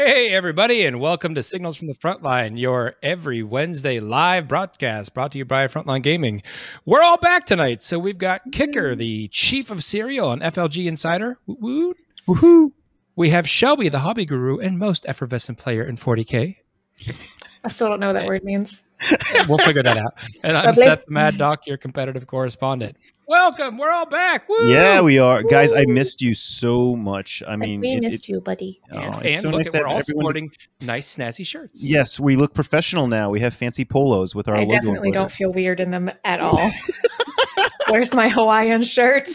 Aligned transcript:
Hey, 0.00 0.28
everybody, 0.28 0.86
and 0.86 1.00
welcome 1.00 1.34
to 1.34 1.42
Signals 1.42 1.76
from 1.76 1.88
the 1.88 1.94
Frontline, 1.94 2.56
your 2.56 2.94
every 3.02 3.42
Wednesday 3.42 3.98
live 3.98 4.46
broadcast 4.46 5.12
brought 5.12 5.32
to 5.32 5.38
you 5.38 5.44
by 5.44 5.66
Frontline 5.66 6.02
Gaming. 6.02 6.44
We're 6.86 7.02
all 7.02 7.16
back 7.16 7.46
tonight. 7.46 7.82
So 7.82 7.98
we've 7.98 8.16
got 8.16 8.52
Kicker, 8.52 8.94
the 8.94 9.26
chief 9.26 9.72
of 9.72 9.82
cereal 9.82 10.28
on 10.28 10.38
FLG 10.38 10.86
Insider. 10.86 11.38
Woo 11.48 11.94
Woohoo! 12.28 12.70
We 13.16 13.30
have 13.30 13.48
Shelby, 13.48 13.88
the 13.88 13.98
hobby 13.98 14.24
guru 14.24 14.58
and 14.58 14.78
most 14.78 15.04
effervescent 15.08 15.58
player 15.58 15.82
in 15.82 15.96
40K. 15.96 16.58
I 17.64 17.68
still 17.68 17.88
don't 17.88 18.00
know 18.00 18.08
what 18.08 18.12
that 18.14 18.26
word 18.26 18.44
means. 18.44 18.84
We'll 19.48 19.58
figure 19.58 19.82
that 19.84 19.96
out. 19.96 20.12
And 20.42 20.56
I'm 20.56 20.66
Lovely. 20.66 20.82
Seth 20.82 21.06
the 21.06 21.12
Mad 21.12 21.38
Doc, 21.38 21.66
your 21.68 21.76
competitive 21.76 22.26
correspondent. 22.26 22.96
Welcome. 23.28 23.78
We're 23.78 23.90
all 23.92 24.06
back. 24.06 24.48
Woo! 24.48 24.66
Yeah, 24.68 25.00
we 25.00 25.18
are, 25.20 25.42
guys. 25.44 25.72
I 25.72 25.84
missed 25.86 26.20
you 26.20 26.34
so 26.34 26.96
much. 26.96 27.40
I 27.46 27.54
mean, 27.56 27.80
we 27.80 27.92
it- 27.92 28.00
missed 28.02 28.28
it- 28.28 28.32
you, 28.32 28.40
buddy. 28.40 28.80
oh, 28.92 28.98
And, 28.98 29.26
it's 29.26 29.36
and 29.36 29.42
so 29.44 29.48
look, 29.50 29.58
nice 29.58 29.66
at, 29.68 29.72
to 29.72 29.78
we're 29.78 29.86
have 29.86 29.94
all 29.94 30.00
everyone- 30.00 30.22
sporting 30.24 30.50
nice, 30.80 31.16
snazzy 31.16 31.46
shirts. 31.46 31.84
Yes, 31.84 32.18
we 32.18 32.34
look 32.36 32.52
professional 32.54 33.06
now. 33.06 33.30
We 33.30 33.38
have 33.40 33.54
fancy 33.54 33.84
polos 33.84 34.34
with 34.34 34.48
our. 34.48 34.56
I 34.56 34.60
logo 34.64 34.70
definitely 34.72 35.12
don't 35.12 35.30
feel 35.32 35.52
weird 35.52 35.78
in 35.80 35.90
them 35.92 36.10
at 36.24 36.40
all. 36.40 36.70
Where's 37.88 38.14
my 38.14 38.28
Hawaiian 38.28 38.82
shirt? 38.82 39.28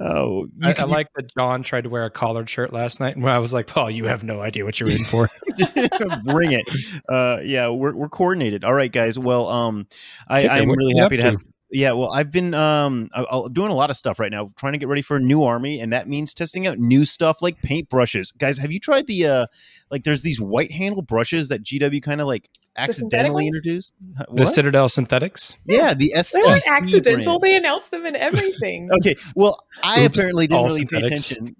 Oh, 0.00 0.44
you 0.44 0.68
I, 0.68 0.74
I 0.78 0.84
like 0.84 1.08
that 1.16 1.34
John 1.34 1.62
tried 1.62 1.84
to 1.84 1.90
wear 1.90 2.04
a 2.04 2.10
collared 2.10 2.48
shirt 2.48 2.72
last 2.72 3.00
night, 3.00 3.16
and 3.16 3.28
I 3.28 3.38
was 3.38 3.52
like, 3.52 3.66
"Paul, 3.66 3.90
you 3.90 4.06
have 4.06 4.24
no 4.24 4.40
idea 4.40 4.64
what 4.64 4.78
you're 4.78 4.90
in 4.90 5.04
for." 5.04 5.28
bring 6.24 6.52
it. 6.52 6.68
Uh, 7.08 7.38
yeah, 7.42 7.68
we're 7.68 7.94
we're 7.94 8.08
coordinated. 8.08 8.64
All 8.64 8.74
right, 8.74 8.92
guys. 8.92 9.18
Well, 9.18 9.48
um, 9.48 9.86
I, 10.28 10.48
I'm 10.48 10.70
really 10.70 10.98
happy 10.98 11.16
to 11.18 11.22
have. 11.22 11.38
to? 11.38 11.44
Yeah, 11.70 11.92
well, 11.92 12.10
I've 12.10 12.30
been 12.30 12.54
um 12.54 13.10
I- 13.14 13.26
I'm 13.30 13.52
doing 13.52 13.70
a 13.70 13.74
lot 13.74 13.90
of 13.90 13.96
stuff 13.96 14.18
right 14.18 14.30
now, 14.30 14.50
trying 14.56 14.72
to 14.72 14.78
get 14.78 14.88
ready 14.88 15.02
for 15.02 15.16
a 15.16 15.20
new 15.20 15.42
army, 15.42 15.80
and 15.80 15.92
that 15.92 16.08
means 16.08 16.32
testing 16.32 16.66
out 16.66 16.78
new 16.78 17.04
stuff 17.04 17.42
like 17.42 17.60
paint 17.60 17.88
brushes. 17.90 18.32
Guys, 18.32 18.56
have 18.58 18.72
you 18.72 18.80
tried 18.80 19.06
the 19.06 19.26
uh 19.26 19.46
like 19.90 20.04
there's 20.04 20.22
these 20.22 20.40
white 20.40 20.72
handle 20.72 21.02
brushes 21.02 21.48
that 21.48 21.62
GW 21.62 22.02
kind 22.02 22.20
of 22.22 22.26
like 22.26 22.48
accidentally 22.76 23.44
ones? 23.44 23.56
introduced? 23.56 23.92
Huh, 24.16 24.24
The? 24.32 24.46
Citadel 24.46 24.88
Synthetics. 24.88 25.58
yeah, 25.66 25.92
the 25.94 26.12
S. 26.14 26.32
They're 26.32 26.42
STC 26.42 26.46
not 26.70 26.82
accidental. 26.82 27.38
brand. 27.38 27.52
They 27.54 27.58
announce 27.58 27.88
them 27.90 28.06
in 28.06 28.16
everything. 28.16 28.88
Okay, 29.00 29.16
well, 29.36 29.62
I 29.82 30.04
Oops, 30.04 30.16
apparently 30.18 30.46
didn't 30.46 30.58
all 30.58 30.66
really 30.68 30.86
pay 30.86 30.98
attention. 30.98 31.54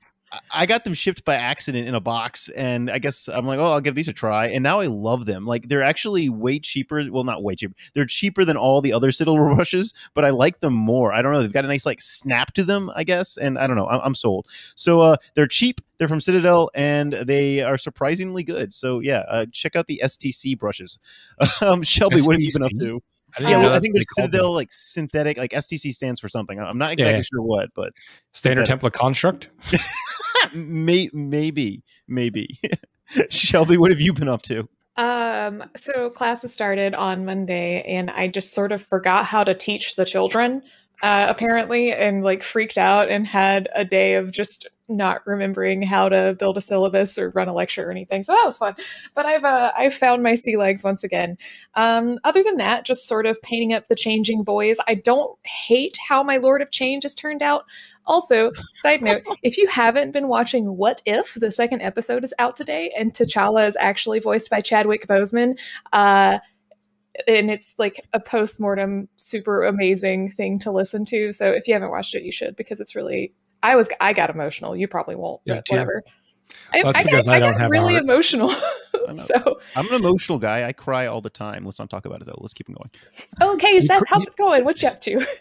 I- 0.50 0.66
got 0.66 0.84
them 0.84 0.94
shipped 0.94 1.24
by 1.24 1.34
accident 1.34 1.88
in 1.88 1.94
a 1.94 2.00
box, 2.00 2.48
and 2.50 2.90
I 2.90 2.98
guess 2.98 3.28
I'm 3.28 3.46
like, 3.46 3.58
oh, 3.58 3.72
I'll 3.72 3.80
give 3.80 3.94
these 3.94 4.08
a 4.08 4.12
try. 4.12 4.46
And 4.48 4.62
now 4.62 4.80
I 4.80 4.86
love 4.86 5.26
them. 5.26 5.46
Like 5.46 5.68
they're 5.68 5.82
actually 5.82 6.28
way 6.28 6.58
cheaper. 6.58 7.02
Well, 7.10 7.24
not 7.24 7.42
way 7.42 7.54
cheaper. 7.54 7.74
They're 7.94 8.06
cheaper 8.06 8.44
than 8.44 8.56
all 8.56 8.80
the 8.80 8.92
other 8.92 9.10
Citadel 9.10 9.36
brushes, 9.54 9.94
but 10.14 10.24
I 10.24 10.30
like 10.30 10.60
them 10.60 10.74
more. 10.74 11.12
I 11.12 11.22
don't 11.22 11.32
know. 11.32 11.40
They've 11.40 11.52
got 11.52 11.64
a 11.64 11.68
nice 11.68 11.86
like 11.86 12.00
snap 12.00 12.52
to 12.54 12.64
them, 12.64 12.90
I 12.94 13.04
guess. 13.04 13.36
And 13.36 13.58
I 13.58 13.66
don't 13.66 13.76
know. 13.76 13.88
I'm, 13.88 14.00
I'm 14.04 14.14
sold. 14.14 14.46
So 14.74 15.00
uh, 15.00 15.16
they're 15.34 15.46
cheap. 15.46 15.80
They're 15.98 16.08
from 16.08 16.20
Citadel, 16.20 16.70
and 16.74 17.12
they 17.12 17.60
are 17.62 17.76
surprisingly 17.76 18.44
good. 18.44 18.72
So 18.72 19.00
yeah, 19.00 19.24
uh, 19.28 19.46
check 19.50 19.74
out 19.74 19.86
the 19.86 20.00
STC 20.04 20.58
brushes. 20.58 20.98
um, 21.60 21.82
Shelby, 21.82 22.20
what 22.20 22.34
have 22.34 22.40
you 22.40 22.52
been 22.52 22.62
up 22.62 22.72
to? 22.78 23.02
I 23.38 23.42
didn't 23.42 23.50
Yeah, 23.52 23.58
know 23.58 23.64
well, 23.68 23.76
I 23.76 23.80
think 23.80 23.94
what 23.94 23.98
they're 23.98 24.04
they 24.16 24.22
called 24.22 24.32
them. 24.32 24.38
Citadel 24.38 24.54
like 24.54 24.68
synthetic, 24.72 25.38
like 25.38 25.52
STC 25.52 25.92
stands 25.92 26.20
for 26.20 26.28
something. 26.28 26.58
I'm 26.60 26.78
not 26.78 26.92
exactly 26.92 27.18
yeah. 27.18 27.22
sure 27.22 27.42
what, 27.42 27.70
but 27.74 27.92
Standard 28.32 28.66
synthetic. 28.66 28.92
template 28.92 28.98
construct. 28.98 29.50
May- 30.54 31.10
maybe, 31.12 31.82
maybe. 32.06 32.60
Shelby, 33.30 33.76
what 33.76 33.90
have 33.90 34.00
you 34.00 34.12
been 34.12 34.28
up 34.28 34.42
to? 34.42 34.68
Um, 34.96 35.64
so 35.76 36.10
classes 36.10 36.52
started 36.52 36.94
on 36.94 37.24
Monday, 37.24 37.82
and 37.82 38.10
I 38.10 38.28
just 38.28 38.52
sort 38.52 38.72
of 38.72 38.82
forgot 38.82 39.24
how 39.24 39.44
to 39.44 39.54
teach 39.54 39.94
the 39.96 40.04
children, 40.04 40.62
uh, 41.02 41.26
apparently, 41.28 41.92
and 41.92 42.22
like 42.24 42.42
freaked 42.42 42.78
out 42.78 43.08
and 43.08 43.26
had 43.26 43.68
a 43.74 43.84
day 43.84 44.14
of 44.14 44.32
just 44.32 44.66
not 44.88 45.26
remembering 45.26 45.82
how 45.82 46.08
to 46.08 46.34
build 46.38 46.56
a 46.56 46.60
syllabus 46.60 47.18
or 47.18 47.30
run 47.30 47.48
a 47.48 47.54
lecture 47.54 47.86
or 47.86 47.90
anything. 47.90 48.22
So 48.22 48.32
that 48.32 48.42
was 48.44 48.58
fun. 48.58 48.74
But 49.14 49.26
I've 49.26 49.44
uh, 49.44 49.72
I've 49.76 49.94
found 49.94 50.22
my 50.22 50.34
sea 50.34 50.56
legs 50.56 50.82
once 50.82 51.04
again. 51.04 51.36
Um, 51.74 52.18
other 52.24 52.42
than 52.42 52.56
that, 52.56 52.84
just 52.84 53.06
sort 53.06 53.26
of 53.26 53.40
painting 53.42 53.72
up 53.72 53.88
the 53.88 53.94
changing 53.94 54.44
boys. 54.44 54.78
I 54.86 54.94
don't 54.94 55.38
hate 55.44 55.96
how 56.08 56.22
my 56.22 56.38
Lord 56.38 56.62
of 56.62 56.70
Change 56.70 57.02
has 57.02 57.14
turned 57.14 57.42
out. 57.42 57.64
Also, 58.06 58.50
side 58.74 59.02
note, 59.02 59.22
if 59.42 59.58
you 59.58 59.66
haven't 59.68 60.12
been 60.12 60.28
watching 60.28 60.76
What 60.76 61.02
If, 61.04 61.34
the 61.34 61.50
second 61.50 61.82
episode 61.82 62.24
is 62.24 62.34
out 62.38 62.56
today, 62.56 62.92
and 62.96 63.12
T'Challa 63.12 63.66
is 63.68 63.76
actually 63.78 64.18
voiced 64.18 64.50
by 64.50 64.60
Chadwick 64.60 65.06
Boseman. 65.06 65.58
Uh, 65.92 66.38
and 67.26 67.50
it's 67.50 67.74
like 67.78 68.00
a 68.12 68.20
post-mortem 68.20 69.08
super 69.16 69.64
amazing 69.64 70.28
thing 70.28 70.58
to 70.60 70.70
listen 70.70 71.04
to. 71.06 71.32
So 71.32 71.50
if 71.50 71.66
you 71.66 71.74
haven't 71.74 71.90
watched 71.90 72.14
it, 72.14 72.22
you 72.22 72.30
should 72.30 72.54
because 72.54 72.80
it's 72.80 72.94
really 72.94 73.32
I 73.62 73.76
was 73.76 73.88
I 74.00 74.12
got 74.12 74.30
emotional. 74.30 74.76
You 74.76 74.88
probably 74.88 75.16
won't, 75.16 75.40
Yeah, 75.44 75.56
but 75.56 75.64
too. 75.66 76.00
Whatever. 76.70 76.72
I, 76.72 76.82
Well, 76.82 76.92
that's 76.92 76.98
I 76.98 77.02
got, 77.02 77.10
because 77.10 77.28
I 77.28 77.36
I 77.36 77.38
don't 77.38 77.52
got 77.52 77.60
have 77.60 77.68
a 77.68 77.72
really 77.72 77.92
heart. 77.94 78.04
emotional. 78.04 78.48
know. 79.08 79.14
so 79.14 79.60
I'm 79.76 79.86
an 79.88 79.94
emotional 79.94 80.38
guy. 80.38 80.66
I 80.66 80.72
cry 80.72 81.06
all 81.06 81.20
the 81.20 81.30
time. 81.30 81.64
Let's 81.64 81.78
not 81.78 81.88
talk 81.90 82.04
about 82.06 82.20
it 82.20 82.26
though. 82.26 82.38
Let's 82.40 82.54
keep 82.54 82.68
'em 82.68 82.74
going. 82.76 82.90
okay, 83.54 83.72
You 83.74 83.80
Seth, 83.82 84.00
cr- 84.00 84.04
how's 84.08 84.26
it 84.26 84.36
going? 84.36 84.64
What 84.64 84.82
you 84.82 84.88
up 84.88 85.00
to? 85.02 85.26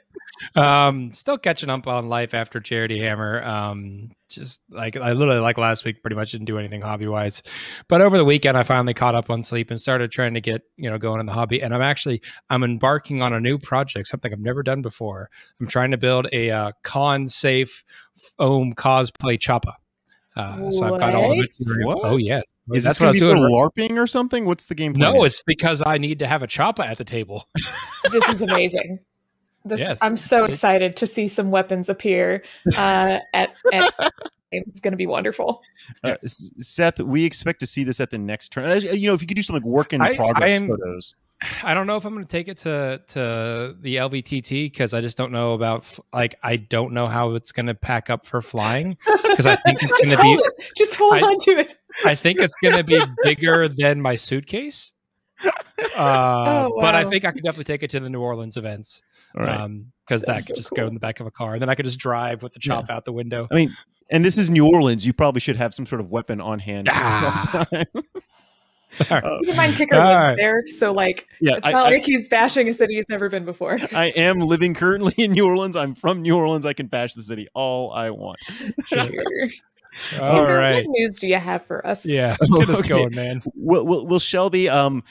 Um, 0.55 1.13
still 1.13 1.39
catching 1.39 1.69
up 1.71 1.87
on 1.87 2.09
life 2.09 2.35
after 2.35 2.59
Charity 2.59 2.99
Hammer. 2.99 3.43
Um, 3.43 4.11
just 4.29 4.61
like 4.69 4.95
I 4.95 5.13
literally 5.13 5.39
like 5.39 5.57
last 5.57 5.83
week, 5.83 6.03
pretty 6.03 6.15
much 6.15 6.31
didn't 6.31 6.45
do 6.45 6.59
anything 6.59 6.79
hobby 6.81 7.07
wise, 7.07 7.41
but 7.87 8.01
over 8.01 8.17
the 8.19 8.25
weekend 8.25 8.55
I 8.55 8.61
finally 8.61 8.93
caught 8.93 9.15
up 9.15 9.31
on 9.31 9.41
sleep 9.41 9.71
and 9.71 9.79
started 9.79 10.11
trying 10.11 10.35
to 10.35 10.41
get 10.41 10.61
you 10.75 10.91
know 10.91 10.99
going 10.99 11.19
in 11.19 11.25
the 11.25 11.33
hobby. 11.33 11.61
And 11.63 11.73
I'm 11.73 11.81
actually 11.81 12.21
I'm 12.51 12.63
embarking 12.63 13.23
on 13.23 13.33
a 13.33 13.39
new 13.39 13.57
project, 13.57 14.07
something 14.07 14.31
I've 14.31 14.39
never 14.39 14.61
done 14.61 14.83
before. 14.83 15.31
I'm 15.59 15.67
trying 15.67 15.89
to 15.89 15.97
build 15.97 16.27
a 16.31 16.51
uh, 16.51 16.71
con 16.83 17.27
safe 17.27 17.83
foam 18.37 18.73
cosplay 18.75 19.39
choppa. 19.39 19.73
Uh, 20.37 20.69
so 20.71 20.85
I've 20.93 20.99
got 20.99 21.15
all 21.15 21.29
the 21.31 21.37
What? 21.37 21.47
material. 21.59 21.87
What? 21.95 21.99
Oh 22.11 22.17
yes, 22.17 22.43
Is 22.71 22.83
that's 22.83 22.97
this 22.97 22.99
what 23.01 23.07
I 23.07 23.09
was 23.09 23.17
doing. 23.19 23.37
for 23.37 23.49
LARPing 23.49 23.97
or 23.97 24.05
something? 24.07 24.45
What's 24.45 24.65
the 24.65 24.75
game 24.75 24.93
plan? 24.93 25.13
No, 25.15 25.23
it's 25.23 25.41
because 25.43 25.81
I 25.85 25.97
need 25.97 26.19
to 26.19 26.27
have 26.27 26.43
a 26.43 26.47
choppa 26.47 26.85
at 26.85 26.97
the 26.97 27.03
table. 27.03 27.47
this 28.11 28.27
is 28.29 28.41
amazing. 28.41 28.99
This, 29.65 29.79
Yes. 29.79 29.99
I'm 30.01 30.15
so 30.15 30.45
excited 30.45 30.95
to 30.97 31.07
see 31.07 31.27
some 31.27 31.49
weapons 31.51 31.89
appear 31.89 32.43
uh, 32.77 33.19
at, 33.33 33.53
at 33.73 33.93
it's 34.51 34.79
going 34.79 34.91
to 34.93 34.97
be 34.97 35.07
wonderful. 35.07 35.61
Uh, 36.03 36.15
Seth, 36.25 36.99
we 36.99 37.25
expect 37.25 37.59
to 37.59 37.67
see 37.67 37.83
this 37.83 37.99
at 37.99 38.11
the 38.11 38.17
next 38.17 38.49
turn. 38.53 38.65
You 38.93 39.07
know, 39.07 39.13
if 39.13 39.21
you 39.21 39.27
could 39.27 39.35
do 39.35 39.41
some 39.41 39.55
like 39.55 39.65
work 39.65 39.91
in 39.91 40.01
I- 40.01 40.15
progress 40.15 40.51
I 40.51 40.55
am- 40.55 40.67
photos. 40.69 41.15
I 41.63 41.73
don't 41.75 41.85
know 41.85 41.97
if 41.97 42.05
I'm 42.05 42.13
going 42.13 42.25
to 42.25 42.29
take 42.29 42.47
it 42.47 42.57
to 42.59 43.01
to 43.09 43.75
the 43.79 43.97
LVTT 43.97 44.65
because 44.71 44.93
I 44.95 45.01
just 45.01 45.17
don't 45.17 45.31
know 45.31 45.53
about 45.53 45.85
like 46.11 46.35
I 46.41 46.55
don't 46.57 46.93
know 46.93 47.05
how 47.07 47.35
it's 47.35 47.51
going 47.51 47.67
to 47.67 47.75
pack 47.75 48.09
up 48.09 48.25
for 48.25 48.41
flying 48.41 48.97
because 49.23 49.45
I 49.45 49.55
think 49.65 49.83
it's 49.83 50.01
going 50.07 50.17
to 50.17 50.21
be 50.23 50.31
it. 50.31 50.71
Just 50.75 50.95
hold 50.95 51.13
I- 51.13 51.21
on 51.21 51.37
to 51.41 51.51
it. 51.59 51.75
I 52.05 52.15
think 52.15 52.39
it's 52.39 52.55
going 52.61 52.75
to 52.75 52.83
be 52.83 52.99
bigger 53.23 53.67
than 53.67 54.01
my 54.01 54.15
suitcase. 54.15 54.91
Uh, 55.95 56.69
Oh, 56.69 56.77
But 56.81 56.95
I 56.95 57.05
think 57.05 57.23
I 57.23 57.31
could 57.31 57.43
definitely 57.43 57.65
take 57.65 57.83
it 57.83 57.91
to 57.91 57.99
the 57.99 58.09
New 58.09 58.19
Orleans 58.19 58.57
events 58.57 59.03
All 59.37 59.43
right. 59.45 59.59
um 59.61 59.91
because 60.07 60.23
that 60.23 60.37
could 60.37 60.47
so 60.47 60.55
just 60.55 60.71
go 60.75 60.87
in 60.87 60.95
the 60.95 60.99
back 60.99 61.19
of 61.19 61.27
a 61.27 61.31
car 61.31 61.53
and 61.53 61.61
then 61.61 61.69
I 61.69 61.75
could 61.75 61.85
just 61.85 61.99
drive 61.99 62.41
with 62.41 62.53
the 62.53 62.59
Yeah. 62.63 62.81
chop 62.81 62.89
out 62.89 63.05
the 63.05 63.13
window. 63.13 63.47
I 63.51 63.55
mean, 63.55 63.75
and 64.09 64.25
this 64.25 64.39
is 64.39 64.49
New 64.49 64.65
Orleans. 64.65 65.05
You 65.05 65.13
probably 65.13 65.39
should 65.41 65.55
have 65.57 65.75
some 65.75 65.85
sort 65.85 66.01
of 66.01 66.09
weapon 66.09 66.41
on 66.41 66.57
hand. 66.57 66.87
Ah. 66.91 67.65
Uh, 69.09 69.39
Keep 69.39 69.49
in 69.49 69.55
mind, 69.55 69.75
Kicker 69.75 69.95
All 69.95 70.05
lives 70.05 70.25
right. 70.25 70.37
there, 70.37 70.63
so 70.67 70.91
like 70.91 71.27
yeah, 71.39 71.57
it's 71.57 71.67
I, 71.67 71.71
not 71.71 71.85
I- 71.87 71.89
like 71.91 72.05
he's 72.05 72.27
bashing 72.27 72.67
a 72.67 72.73
city 72.73 72.95
he's 72.95 73.05
never 73.09 73.29
been 73.29 73.45
before. 73.45 73.77
I 73.93 74.07
am 74.15 74.39
living 74.39 74.73
currently 74.73 75.13
in 75.17 75.31
New 75.31 75.45
Orleans. 75.45 75.75
I'm 75.75 75.95
from 75.95 76.21
New 76.21 76.35
Orleans. 76.35 76.65
I 76.65 76.73
can 76.73 76.87
bash 76.87 77.13
the 77.13 77.21
city 77.21 77.47
all 77.53 77.91
I 77.91 78.09
want. 78.09 78.39
Sure. 78.87 78.99
All 80.19 80.31
Kicker, 80.31 80.57
right. 80.57 80.85
What 80.85 80.99
news 80.99 81.17
do 81.19 81.27
you 81.27 81.37
have 81.37 81.65
for 81.65 81.85
us? 81.85 82.05
Yeah, 82.05 82.35
get 82.57 82.69
us 82.69 82.79
okay. 82.79 82.89
going, 82.89 83.15
man. 83.15 83.41
Will, 83.55 83.85
will, 83.85 84.05
will 84.05 84.19
Shelby? 84.19 84.69
Um, 84.69 85.03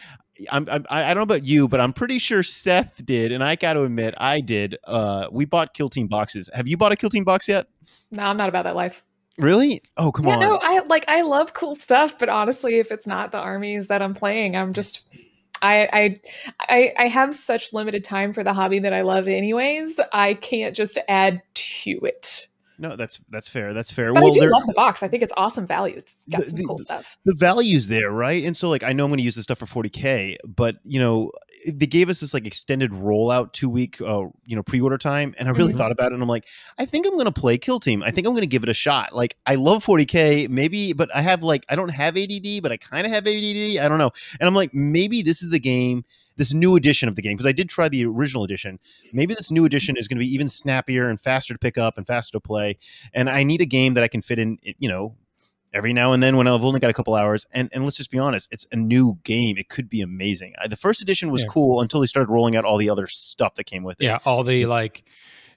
I'm, 0.50 0.68
I'm 0.70 0.86
I 0.90 1.04
I 1.04 1.08
don't 1.08 1.16
know 1.16 1.34
about 1.34 1.44
you, 1.44 1.66
but 1.68 1.80
I'm 1.80 1.92
pretty 1.92 2.18
sure 2.18 2.42
Seth 2.42 3.04
did, 3.04 3.32
and 3.32 3.42
I 3.42 3.56
got 3.56 3.74
to 3.74 3.82
admit 3.82 4.14
I 4.18 4.40
did. 4.40 4.76
Uh, 4.84 5.28
we 5.32 5.44
bought 5.44 5.74
Kill 5.74 5.88
Team 5.88 6.06
boxes. 6.06 6.50
Have 6.54 6.68
you 6.68 6.76
bought 6.76 6.92
a 6.92 6.96
Kill 6.96 7.10
Team 7.10 7.24
box 7.24 7.48
yet? 7.48 7.68
No, 8.10 8.24
I'm 8.24 8.36
not 8.36 8.48
about 8.48 8.64
that 8.64 8.76
life. 8.76 9.02
Really? 9.38 9.82
Oh, 9.96 10.10
come 10.12 10.26
on. 10.28 10.40
yeah, 10.40 10.46
on. 10.46 10.52
no, 10.54 10.60
I 10.62 10.80
like 10.86 11.04
I 11.08 11.22
love 11.22 11.54
cool 11.54 11.74
stuff, 11.74 12.18
but 12.18 12.28
honestly, 12.28 12.78
if 12.78 12.90
it's 12.90 13.06
not 13.06 13.32
the 13.32 13.38
armies 13.38 13.88
that 13.88 14.00
I'm 14.02 14.14
playing, 14.14 14.56
I'm 14.56 14.72
just 14.72 15.00
I 15.62 15.88
I 15.92 16.16
I, 16.68 16.92
I 16.98 17.08
have 17.08 17.34
such 17.34 17.72
limited 17.72 18.04
time 18.04 18.32
for 18.32 18.42
the 18.44 18.52
hobby 18.54 18.78
that 18.80 18.92
I 18.94 19.02
love 19.02 19.28
anyways. 19.28 19.98
I 20.12 20.34
can't 20.34 20.74
just 20.74 20.98
add 21.08 21.42
to 21.54 22.00
it. 22.02 22.48
No, 22.78 22.94
that's 22.94 23.20
that's 23.30 23.48
fair. 23.48 23.72
That's 23.72 23.90
fair. 23.90 24.12
But 24.12 24.22
well, 24.22 24.32
I 24.34 24.38
do 24.38 24.50
love 24.50 24.66
the 24.66 24.74
box. 24.74 25.02
I 25.02 25.08
think 25.08 25.22
it's 25.22 25.32
awesome 25.36 25.66
value. 25.66 25.96
It's 25.96 26.22
got 26.28 26.42
The- 26.42 26.46
some 26.48 26.56
the- 26.58 26.64
cool 26.64 26.78
stuff. 26.78 27.16
the 27.24 27.34
value's 27.34 27.88
there, 27.88 28.10
right? 28.10 28.44
And 28.44 28.54
so 28.54 28.68
like 28.68 28.82
I 28.82 28.92
know 28.92 29.04
I'm 29.04 29.10
going 29.10 29.16
to 29.18 29.24
use 29.24 29.34
this 29.34 29.44
stuff 29.44 29.58
for 29.58 29.66
40k, 29.84 30.36
but 30.46 30.76
you 30.84 31.00
know 31.00 31.32
they 31.66 31.86
gave 31.86 32.08
us 32.08 32.20
this 32.20 32.32
like 32.32 32.46
extended 32.46 32.90
rollout 32.92 33.52
two 33.52 33.68
week 33.68 34.00
uh 34.00 34.24
you 34.44 34.56
know 34.56 34.62
pre-order 34.62 34.96
time, 34.98 35.34
and 35.38 35.48
I 35.48 35.52
really 35.52 35.72
Mhm. 35.72 35.78
thought 35.78 35.92
about 35.92 36.12
it, 36.12 36.14
and 36.14 36.22
I'm 36.22 36.28
like, 36.28 36.46
I 36.78 36.84
think 36.86 37.06
I'm 37.06 37.12
going 37.14 37.26
to 37.26 37.32
play 37.32 37.58
Kill 37.58 37.80
Team. 37.80 38.02
I 38.02 38.10
think 38.10 38.26
I'm 38.26 38.32
going 38.32 38.42
to 38.42 38.46
give 38.46 38.62
it 38.62 38.68
a 38.68 38.74
shot. 38.74 39.14
Like 39.14 39.36
I 39.46 39.56
love 39.56 39.84
40k, 39.84 40.48
maybe, 40.48 40.92
but 40.92 41.14
I 41.14 41.20
have 41.22 41.42
like 41.42 41.64
I 41.68 41.76
don't 41.76 41.90
have 41.90 42.16
ADD, 42.16 42.62
but 42.62 42.72
I 42.72 42.76
kind 42.76 43.06
of 43.06 43.12
have 43.12 43.26
ADD. 43.26 43.78
I 43.78 43.88
don't 43.88 43.98
know, 43.98 44.10
and 44.40 44.46
I'm 44.46 44.54
like 44.54 44.72
maybe 44.72 45.22
this 45.22 45.42
is 45.42 45.50
the 45.50 45.58
game. 45.60 46.04
This 46.38 46.52
new 46.52 46.76
edition 46.76 47.08
of 47.08 47.16
the 47.16 47.22
game, 47.22 47.32
because 47.32 47.46
I 47.46 47.52
did 47.52 47.70
try 47.70 47.88
the 47.88 48.04
original 48.04 48.44
edition. 48.44 48.78
Maybe 49.14 49.32
this 49.34 49.50
new 49.50 49.64
edition 49.64 49.96
is 49.96 50.06
going 50.06 50.18
to 50.18 50.20
be 50.22 50.30
even 50.34 50.48
snappier 50.48 51.08
and 51.08 51.18
faster 51.18 51.54
to 51.54 51.58
pick 51.58 51.78
up 51.78 51.96
and 51.96 52.06
faster 52.06 52.32
to 52.32 52.40
play. 52.40 52.76
And 53.14 53.30
I 53.30 53.42
need 53.42 53.62
a 53.62 53.64
game 53.64 53.94
that 53.94 54.04
I 54.04 54.08
can 54.08 54.20
fit 54.20 54.38
in, 54.38 54.58
you 54.78 54.86
know, 54.86 55.14
every 55.76 55.92
now 55.92 56.12
and 56.12 56.22
then 56.22 56.36
when 56.36 56.48
I've 56.48 56.64
only 56.64 56.80
got 56.80 56.90
a 56.90 56.94
couple 56.94 57.14
hours. 57.14 57.46
And 57.52 57.68
and 57.72 57.84
let's 57.84 57.96
just 57.98 58.10
be 58.10 58.18
honest, 58.18 58.48
it's 58.50 58.66
a 58.72 58.76
new 58.76 59.18
game. 59.22 59.56
It 59.58 59.68
could 59.68 59.88
be 59.88 60.00
amazing. 60.00 60.54
I, 60.60 60.66
the 60.68 60.76
first 60.76 61.02
edition 61.02 61.30
was 61.30 61.42
Yeah. 61.42 61.48
cool 61.50 61.80
until 61.80 62.00
they 62.00 62.06
started 62.06 62.30
rolling 62.32 62.56
out 62.56 62.64
all 62.64 62.78
the 62.78 62.90
other 62.90 63.06
stuff 63.06 63.54
that 63.56 63.64
came 63.64 63.82
with 63.84 64.00
it. 64.00 64.04
Yeah, 64.04 64.18
all 64.24 64.42
the 64.42 64.66
like, 64.66 65.04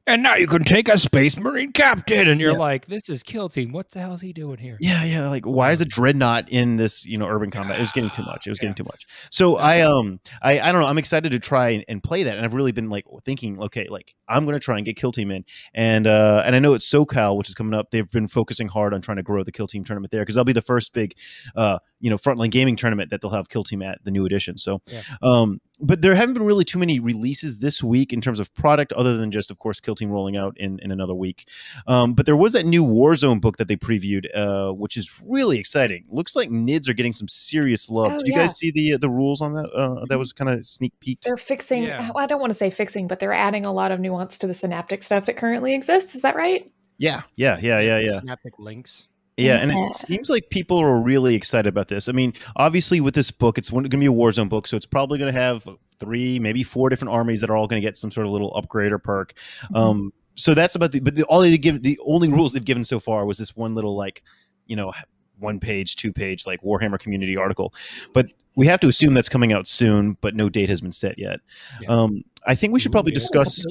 and 0.09 0.23
now 0.23 0.35
you 0.35 0.47
can 0.47 0.63
take 0.63 0.89
a 0.89 0.97
space 0.97 1.38
marine 1.38 1.71
captain, 1.71 2.27
and 2.27 2.41
you're 2.41 2.51
Yeah. 2.51 2.57
like, 2.57 2.88
this 2.88 3.07
is 3.09 3.23
Kill 3.23 3.47
Team. 3.47 3.71
What 3.71 3.91
the 3.91 4.00
hell 4.00 4.13
is 4.13 4.21
he 4.21 4.33
doing 4.33 4.57
here? 4.57 4.77
Yeah, 4.81 5.03
yeah. 5.03 5.29
Like, 5.29 5.45
why 5.45 5.71
is 5.71 5.81
a 5.81 5.85
dreadnought 5.85 6.50
in 6.50 6.77
this, 6.77 7.06
you 7.06 7.17
know, 7.17 7.27
urban 7.27 7.51
combat? 7.51 7.77
It 7.77 7.81
was 7.81 7.91
getting 7.91 8.09
too 8.09 8.23
much. 8.23 8.47
It 8.47 8.50
was 8.50 8.59
getting 8.59 8.73
too 8.75 8.83
much. 8.83 9.06
So 9.31 9.56
I, 9.57 9.81
um, 9.81 10.19
I, 10.41 10.59
I 10.59 10.71
don't 10.71 10.81
know. 10.81 10.88
I'm 10.88 10.97
excited 10.97 11.31
to 11.31 11.39
try 11.39 11.69
and, 11.69 11.85
and 11.88 12.01
play 12.03 12.23
that, 12.23 12.35
and 12.38 12.45
I've 12.45 12.53
really 12.53 12.71
been 12.71 12.89
like 12.89 13.06
thinking, 13.23 13.59
okay, 13.61 13.88
like 13.89 14.15
I'm 14.27 14.45
gonna 14.45 14.59
try 14.59 14.77
and 14.77 14.85
get 14.85 14.95
Kill 14.95 15.11
Team 15.11 15.31
in, 15.31 15.45
and 15.73 16.07
uh, 16.07 16.44
and 16.45 16.56
I 16.56 16.59
know 16.59 16.73
it's 16.73 16.89
SoCal, 16.91 17.38
which 17.38 17.47
is 17.50 17.56
coming 17.56 17.73
up. 17.77 17.91
They've 17.91 18.09
been 18.09 18.27
focusing 18.27 18.67
hard 18.67 18.94
on 18.94 19.01
trying 19.01 19.17
to 19.17 19.23
grow 19.23 19.44
the 19.44 19.51
Kill 19.51 19.67
Team 19.67 19.83
tournament 19.83 20.11
there 20.11 20.21
because 20.21 20.35
that'll 20.35 20.45
be 20.45 20.53
the 20.53 20.61
first 20.61 20.94
big, 20.94 21.13
uh, 21.56 21.79
you 22.00 22.10
know, 22.10 22.18
frontline 22.18 22.51
gaming 22.51 22.75
tournament 22.75 23.10
that 23.10 23.22
they'll 23.22 23.31
have 23.31 23.50
Kill 23.50 23.63
Team 23.63 23.81
at 23.81 24.04
the 24.04 24.12
new 24.12 24.25
edition. 24.25 24.57
So, 24.57 24.81
Yeah. 24.88 25.01
um, 25.22 25.60
but 25.81 26.01
there 26.01 26.13
haven't 26.13 26.34
been 26.34 26.44
really 26.44 26.66
too 26.66 26.78
many 26.80 27.00
releases 27.00 27.57
this 27.60 27.81
week 27.81 28.12
in 28.12 28.19
terms 28.19 28.40
of 28.40 28.54
product, 28.54 28.92
other 28.94 29.16
than 29.18 29.31
just, 29.31 29.50
of 29.50 29.60
course, 29.60 29.80
Kill 29.80 29.96
Team 29.96 30.10
rolling 30.10 30.36
out 30.38 30.57
in 30.57 30.80
in 30.80 30.92
another 30.92 31.16
week. 31.16 31.48
Um, 31.88 32.13
but 32.13 32.25
there 32.25 32.36
was 32.36 32.54
that 32.54 32.66
new 32.66 32.86
Warzone 32.86 33.40
book 33.40 33.57
that 33.57 33.68
they 33.68 33.78
previewed, 33.78 34.25
uh, 34.36 34.74
which 34.74 34.98
is 34.98 35.10
really 35.25 35.57
exciting. 35.57 36.06
Looks 36.10 36.36
like 36.36 36.50
NIDS 36.50 36.90
are 36.90 36.94
getting 36.94 37.13
some 37.13 37.28
serious 37.28 37.90
love. 37.90 38.13
Oh, 38.13 38.18
Did 38.18 38.28
you 38.28 38.34
yeah. 38.34 38.40
guys 38.40 38.57
see 38.57 38.72
the 38.72 38.98
the 38.98 39.10
rules 39.10 39.42
on 39.42 39.54
that? 39.54 39.69
Uh, 39.74 40.06
that 40.10 40.19
was 40.19 40.34
kind 40.34 40.50
of 40.50 40.66
sneak 40.66 40.94
peeked. 41.00 41.24
They're 41.25 41.38
fixing. 41.38 41.84
Yeah. 41.84 42.12
Well, 42.13 42.24
I 42.24 42.28
don't 42.28 42.40
want 42.42 42.52
to 42.52 42.57
say 42.60 42.69
fixing, 42.69 43.07
but 43.07 43.19
they're 43.19 43.34
adding 43.34 43.66
a 43.66 43.72
lot 43.72 43.92
of 43.92 44.00
nuance 44.00 44.38
to 44.40 44.48
the 44.48 44.54
synaptic 44.54 45.04
stuff 45.04 45.25
that 45.28 45.38
currently 45.38 45.74
exists. 45.74 46.16
Is 46.16 46.22
that 46.24 46.36
right? 46.36 46.69
Yeah, 46.98 47.22
yeah, 47.36 47.57
yeah, 47.62 47.80
yeah, 47.80 48.00
yeah. 48.00 48.19
Synaptic 48.19 48.60
links. 48.60 49.07
Yeah, 49.39 49.57
and 49.57 49.71
it 49.71 49.95
seems 49.95 50.30
like 50.30 50.50
people 50.50 50.77
are 50.80 51.00
really 51.00 51.36
excited 51.36 51.68
about 51.68 51.88
this. 51.88 52.09
I 52.09 52.12
mean, 52.12 52.33
obviously, 52.56 53.01
with 53.01 53.13
this 53.13 53.31
book, 53.31 53.57
it's 53.57 53.69
going 53.69 53.89
to 53.89 53.97
be 53.97 54.06
a 54.06 54.12
Warzone 54.12 54.50
book, 54.50 54.68
so 54.68 54.77
it's 54.77 54.86
probably 54.86 55.18
going 55.18 55.33
to 55.33 55.39
have 55.39 55.68
three, 56.00 56.39
maybe 56.39 56.63
four 56.63 56.89
different 56.89 57.13
armies 57.13 57.41
that 57.41 57.50
are 57.50 57.56
all 57.56 57.68
going 57.68 57.81
to 57.81 57.86
get 57.86 57.97
some 57.97 58.12
sort 58.12 58.25
of 58.25 58.31
little 58.31 58.53
upgrade 58.56 58.91
or 58.91 59.00
perk. 59.00 59.33
Um, 59.74 60.13
so 60.36 60.53
that's 60.53 60.75
about 60.75 60.91
the. 60.91 61.00
But 61.00 61.15
the, 61.15 61.24
all 61.24 61.41
they 61.41 61.57
give, 61.57 61.81
the 61.81 62.00
only 62.06 62.30
rules 62.30 62.53
they've 62.53 62.63
given 62.63 62.83
so 62.83 63.00
far 63.00 63.25
was 63.25 63.38
this 63.38 63.56
one 63.56 63.75
little 63.75 63.95
like, 63.95 64.24
you 64.68 64.75
know, 64.75 64.94
one 65.39 65.59
page, 65.59 65.95
two 65.95 66.13
page 66.13 66.45
like 66.45 66.62
Warhammer 66.62 67.00
community 67.00 67.38
article. 67.38 67.74
But 68.13 68.27
we 68.56 68.68
have 68.68 68.80
to 68.81 68.88
assume 68.88 69.13
that's 69.13 69.30
coming 69.30 69.53
out 69.53 69.68
soon, 69.68 70.18
but 70.21 70.35
no 70.35 70.50
date 70.50 70.69
has 70.69 70.81
been 70.81 70.92
set 70.92 71.18
yet. 71.18 71.39
Yeah. 71.81 71.89
Um, 71.89 72.24
I 72.45 72.56
think 72.56 72.74
we 72.74 72.80
should 72.80 72.92
probably 72.92 73.12
Ooh, 73.12 73.15
discuss 73.15 73.65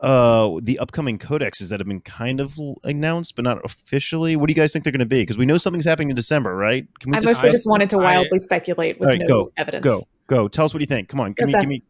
uh 0.00 0.58
the 0.62 0.78
upcoming 0.78 1.18
codexes 1.18 1.70
that 1.70 1.80
have 1.80 1.86
been 1.88 2.00
kind 2.02 2.38
of 2.40 2.58
announced 2.84 3.34
but 3.34 3.42
not 3.44 3.58
officially 3.64 4.36
what 4.36 4.46
do 4.46 4.50
you 4.50 4.54
guys 4.54 4.72
think 4.72 4.84
they're 4.84 4.92
going 4.92 5.00
to 5.00 5.06
be 5.06 5.22
because 5.22 5.38
we 5.38 5.46
know 5.46 5.56
something's 5.56 5.86
happening 5.86 6.10
in 6.10 6.16
december 6.16 6.54
right 6.54 6.86
can 7.00 7.10
we 7.12 7.16
I 7.16 7.20
just 7.20 7.36
mostly 7.38 7.50
just 7.52 7.66
wanted 7.66 7.88
to 7.90 7.98
I- 8.00 8.04
wildly 8.16 8.38
speculate 8.38 9.00
with 9.00 9.08
All 9.08 9.12
right, 9.12 9.20
no 9.20 9.26
go, 9.26 9.52
evidence. 9.56 9.82
go 9.84 10.02
go 10.26 10.48
tell 10.48 10.66
us 10.66 10.74
what 10.74 10.80
you 10.82 10.86
think 10.86 11.08
come 11.08 11.20
on 11.20 11.32
give 11.32 11.46
Go, 11.50 11.52
me, 11.58 11.60
give 11.62 11.68
me 11.68 11.82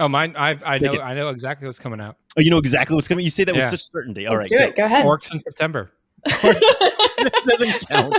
Oh, 0.00 0.08
mine. 0.08 0.36
I've, 0.38 0.62
I 0.64 0.78
know. 0.78 0.92
it. 0.92 1.00
I 1.00 1.12
know 1.14 1.28
exactly 1.30 1.66
what's 1.66 1.80
coming 1.80 2.00
out. 2.00 2.16
oh 2.36 2.40
you 2.40 2.50
know 2.50 2.58
exactly 2.58 2.94
what's 2.94 3.08
coming 3.08 3.24
you 3.24 3.30
say 3.32 3.42
that 3.44 3.54
with 3.54 3.64
such 3.64 3.82
certainty 3.92 4.26
all 4.26 4.34
Let's 4.36 4.50
right 4.52 4.58
do 4.60 4.64
it. 4.66 4.76
Go 4.76 4.84
ahead. 4.84 5.04
Orcs 5.06 5.32
in 5.32 5.38
September. 5.40 5.90
that 6.24 7.42
doesn't 7.48 7.88
count 7.88 8.14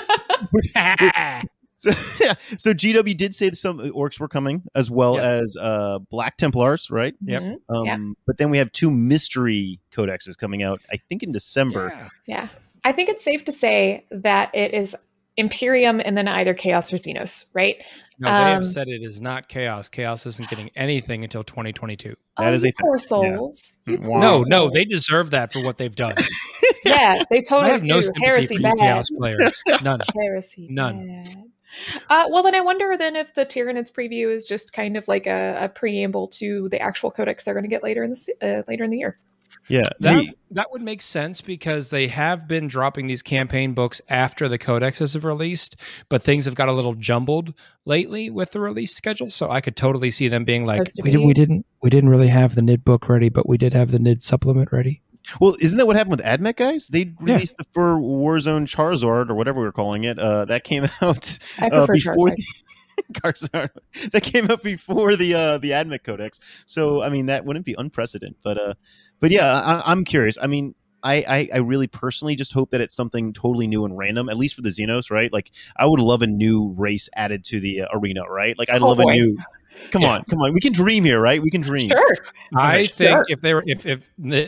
so 1.80 1.92
yeah 2.20 2.34
so 2.58 2.74
gw 2.74 3.16
did 3.18 3.34
say 3.34 3.50
that 3.50 3.56
some 3.56 3.80
orcs 3.80 4.20
were 4.20 4.28
coming 4.28 4.64
as 4.76 4.92
well 4.92 5.16
Yeah. 5.16 5.24
as 5.42 5.56
uh 5.60 6.00
black 6.12 6.38
templars 6.38 6.90
right 6.92 7.16
Yep. 7.26 7.42
Mhm. 7.42 7.56
um 7.70 7.86
Yeah. 7.86 7.98
but 8.28 8.38
then 8.38 8.50
we 8.50 8.58
have 8.60 8.72
two 8.72 8.92
mystery 8.92 9.80
codexes 9.94 10.38
coming 10.38 10.62
out 10.62 10.82
i 10.92 10.98
think 11.10 11.24
in 11.24 11.32
december 11.32 11.92
Yeah. 11.96 12.08
Yeah. 12.28 12.48
I 12.86 12.94
think 12.94 13.10
it's 13.10 13.24
safe 13.26 13.44
to 13.44 13.52
say 13.52 14.06
that 14.10 14.52
it 14.54 14.74
is 14.74 14.96
Imperium 15.36 16.00
and 16.04 16.18
then 16.18 16.30
either 16.30 16.54
Chaos 16.54 16.94
or 16.94 16.96
Xenos, 16.98 17.50
right? 17.54 17.76
No, 18.20 18.28
they 18.30 18.50
have 18.52 18.58
Um, 18.60 18.64
said 18.66 18.88
it 18.88 19.02
is 19.04 19.20
not 19.22 19.48
chaos. 19.50 19.90
Chaos 19.90 20.26
isn't 20.26 20.50
getting 20.50 20.70
anything 20.78 21.24
until 21.26 21.44
2022. 21.44 22.10
That 22.10 22.18
oh, 22.38 22.52
is 22.54 22.64
a 22.64 22.68
you 22.68 22.72
fact. 22.72 22.80
poor 22.82 22.96
Yeah. 22.96 23.02
souls. 23.02 23.74
You 23.86 23.98
poor 23.98 24.20
No, 24.22 24.36
souls. 24.36 24.48
no, 24.48 24.70
they 24.70 24.86
deserve 24.86 25.32
that 25.32 25.52
for 25.52 25.62
what 25.62 25.78
they've 25.78 25.96
done. 25.96 26.16
Yeah, 26.86 27.24
they 27.30 27.38
I 27.40 27.42
totally 27.42 27.72
have 27.72 27.86
no 27.86 28.00
do. 28.00 28.06
sympathy 28.06 28.26
Heresy 28.26 28.48
for 28.48 28.54
you 28.54 28.62
bad. 28.62 28.78
chaos 28.78 29.10
players. 29.10 29.62
None. 29.84 30.00
Heresy 30.16 30.68
None. 30.72 31.06
bad. 31.08 31.44
Uh, 32.10 32.26
well, 32.30 32.44
then 32.44 32.56
I 32.56 32.62
wonder 32.62 32.96
then 32.98 33.16
if 33.16 33.34
the 33.34 33.46
Tyranids 33.46 33.92
preview 33.92 34.32
is 34.34 34.46
just 34.48 34.74
kind 34.74 34.98
of 34.98 35.08
like 35.08 35.28
a, 35.28 35.58
a 35.62 35.70
preamble 35.70 36.28
to 36.30 36.70
the 36.70 36.80
actual 36.80 37.12
codex 37.12 37.46
they're 37.46 37.54
going 37.54 37.64
to 37.64 37.70
get 37.70 37.84
later 37.84 38.04
in 38.04 38.12
the 38.12 38.34
uh, 38.42 38.64
later 38.68 38.84
in 38.84 38.90
the 38.90 38.98
year. 38.98 39.20
yeah 39.68 39.84
That, 40.00 40.24
Hey, 40.24 40.34
that 40.52 40.72
would 40.72 40.82
make 40.82 41.02
sense 41.02 41.42
because 41.42 41.90
they 41.90 42.08
have 42.08 42.48
been 42.48 42.68
dropping 42.68 43.08
these 43.08 43.22
campaign 43.22 43.74
books 43.74 44.02
after 44.10 44.50
the 44.50 44.58
codexes 44.58 45.14
have 45.14 45.24
released, 45.24 45.76
but 46.10 46.24
things 46.24 46.46
have 46.46 46.56
got 46.56 46.70
a 46.70 46.74
little 46.74 46.96
jumbled 46.96 47.54
lately 47.86 48.30
with 48.30 48.52
the 48.52 48.60
release 48.60 48.96
schedule. 48.96 49.30
So 49.30 49.50
I 49.50 49.62
could 49.62 49.76
totally 49.76 50.12
see 50.12 50.28
them 50.28 50.44
being 50.44 50.66
like, 50.66 50.80
Supposed 50.80 50.96
to 50.98 51.04
we, 51.04 51.12
did, 51.12 51.18
be. 51.20 51.26
we 51.26 51.34
didn't 51.34 51.66
we 51.82 51.90
didn't 51.90 52.10
really 52.10 52.30
have 52.30 52.56
the 52.56 52.62
NID 52.62 52.84
book 52.84 53.08
ready, 53.08 53.30
but 53.30 53.48
we 53.48 53.58
did 53.58 53.74
have 53.74 53.92
the 53.92 54.00
NID 54.00 54.24
supplement 54.24 54.72
ready. 54.72 55.02
Well, 55.40 55.56
isn't 55.60 55.78
that 55.78 55.86
what 55.86 55.96
happened 55.96 56.18
with 56.18 56.26
AdMech 56.26 56.56
guys? 56.56 56.88
They 56.88 57.14
released 57.20 57.58
the 57.58 57.66
for 57.74 58.00
Warzone 58.00 58.68
Charizard 58.68 59.30
or 59.30 59.36
whatever 59.36 59.60
we 59.60 59.66
were 59.66 59.72
calling 59.72 60.04
it. 60.04 60.18
Uh, 60.18 60.46
that 60.46 60.64
came 60.64 60.88
out 61.02 61.38
I 61.60 61.68
uh, 61.68 61.86
before 61.86 61.96
Charizard. 61.96 62.38
Charizard. 63.14 63.70
that 64.12 64.24
came 64.24 64.50
out 64.50 64.64
before 64.64 65.16
the 65.16 65.34
uh, 65.34 65.58
the 65.58 65.72
AdMech 65.72 66.04
Codex. 66.04 66.40
So 66.66 67.02
I 67.02 67.10
mean, 67.10 67.28
that 67.28 67.46
wouldn't 67.46 67.66
be 67.66 67.76
unprecedented. 67.78 68.38
But 68.44 68.58
uh, 68.60 68.74
but 69.20 69.32
yeah, 69.32 69.54
I, 69.54 69.92
I'm 69.92 70.04
curious. 70.04 70.38
I 70.42 70.48
mean. 70.48 70.76
I, 71.04 71.24
I, 71.28 71.50
I 71.56 71.58
really 71.60 71.88
personally 71.88 72.36
just 72.36 72.52
hope 72.54 72.72
that 72.72 72.82
it's 72.82 72.96
something 72.96 73.32
totally 73.34 73.68
new 73.68 73.86
and 73.86 73.98
random, 73.98 74.28
at 74.30 74.38
least 74.38 74.56
for 74.56 74.62
the 74.62 74.70
Xenos, 74.70 75.10
right? 75.10 75.32
Like, 75.32 75.52
I 75.78 75.86
would 75.86 76.00
love 76.00 76.22
a 76.22 76.28
new 76.28 76.74
race 76.78 77.10
added 77.16 77.44
to 77.46 77.60
the 77.60 77.82
uh, 77.82 77.88
arena, 77.94 78.24
right? 78.30 78.58
Like, 78.58 78.70
I'd 78.70 78.82
Oh, 78.82 78.88
love 78.90 78.98
boy. 78.98 79.10
a 79.12 79.16
new. 79.16 79.38
Come 79.92 80.04
on, 80.04 80.24
come 80.30 80.42
on, 80.42 80.52
we 80.54 80.60
can 80.60 80.74
dream 80.74 81.06
here, 81.06 81.22
right? 81.22 81.42
We 81.42 81.50
can 81.52 81.62
dream. 81.62 81.88
Sure. 81.88 82.18
I 82.56 82.84
Sure. 82.84 82.96
think 82.96 83.20
if 83.30 83.40
they 83.40 83.54
were 83.54 83.64
if 83.66 83.86
if 83.86 84.02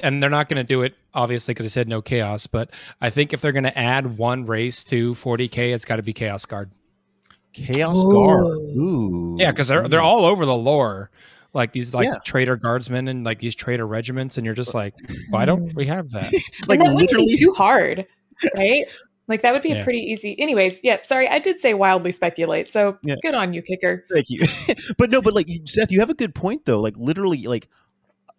and 0.04 0.22
they're 0.22 0.30
not 0.32 0.50
going 0.50 0.58
to 0.58 0.64
do 0.68 0.82
it 0.82 0.96
obviously 1.14 1.54
because 1.54 1.64
they 1.66 1.70
said 1.70 1.88
no 1.88 2.02
chaos, 2.02 2.48
but 2.48 2.72
I 3.00 3.12
think 3.12 3.32
if 3.32 3.40
they're 3.40 3.52
going 3.54 3.64
to 3.64 3.78
add 3.78 4.18
one 4.18 4.46
race 4.46 4.84
to 4.86 5.14
40k, 5.14 5.74
it's 5.74 5.86
got 5.86 5.98
to 5.98 6.04
be 6.04 6.12
Chaos 6.12 6.46
Guard. 6.46 6.72
Chaos 7.54 8.04
Guard. 8.04 8.46
Ooh. 8.46 8.80
Ooh. 8.82 9.36
Yeah, 9.40 9.52
because 9.52 9.68
they're 9.68 9.88
they're 9.88 10.02
all 10.02 10.26
over 10.26 10.46
the 10.46 10.56
lore, 10.56 11.12
like 11.54 11.74
these 11.74 11.94
like 11.94 12.06
Yeah. 12.06 12.16
traitor 12.26 12.56
guardsmen 12.56 13.08
and 13.08 13.24
like 13.26 13.40
these 13.40 13.56
traitor 13.56 13.86
regiments, 13.88 14.38
and 14.38 14.46
you're 14.46 14.56
just 14.56 14.74
like, 14.74 14.94
why 15.30 15.46
don't 15.46 15.74
we 15.76 15.86
have 15.88 16.10
that? 16.12 16.32
like 16.68 16.80
and 16.80 16.88
that 16.88 16.94
wouldn't 16.94 16.96
literally 17.12 17.28
be 17.28 17.38
too 17.38 17.54
hard, 17.54 18.06
right? 18.56 18.86
Like 19.28 19.42
that 19.44 19.54
would 19.54 19.62
be 19.62 19.70
Yeah. 19.70 19.82
a 19.82 19.84
pretty 19.84 20.00
easy. 20.00 20.38
Anyways, 20.40 20.82
yeah. 20.84 20.98
Sorry, 21.04 21.28
I 21.28 21.40
did 21.40 21.60
say 21.60 21.74
wildly 21.74 22.12
speculate. 22.12 22.68
So 22.68 22.98
Yeah. 23.04 23.16
good 23.22 23.36
on 23.36 23.54
you, 23.54 23.62
kicker. 23.62 24.06
Thank 24.14 24.26
you. 24.30 24.46
but 24.98 25.10
no, 25.10 25.22
but 25.22 25.34
like 25.34 25.48
Seth, 25.66 25.92
you 25.92 26.00
have 26.00 26.10
a 26.10 26.14
good 26.16 26.36
point 26.36 26.66
though. 26.66 26.80
Like 26.80 26.96
literally, 26.98 27.44
like 27.44 27.68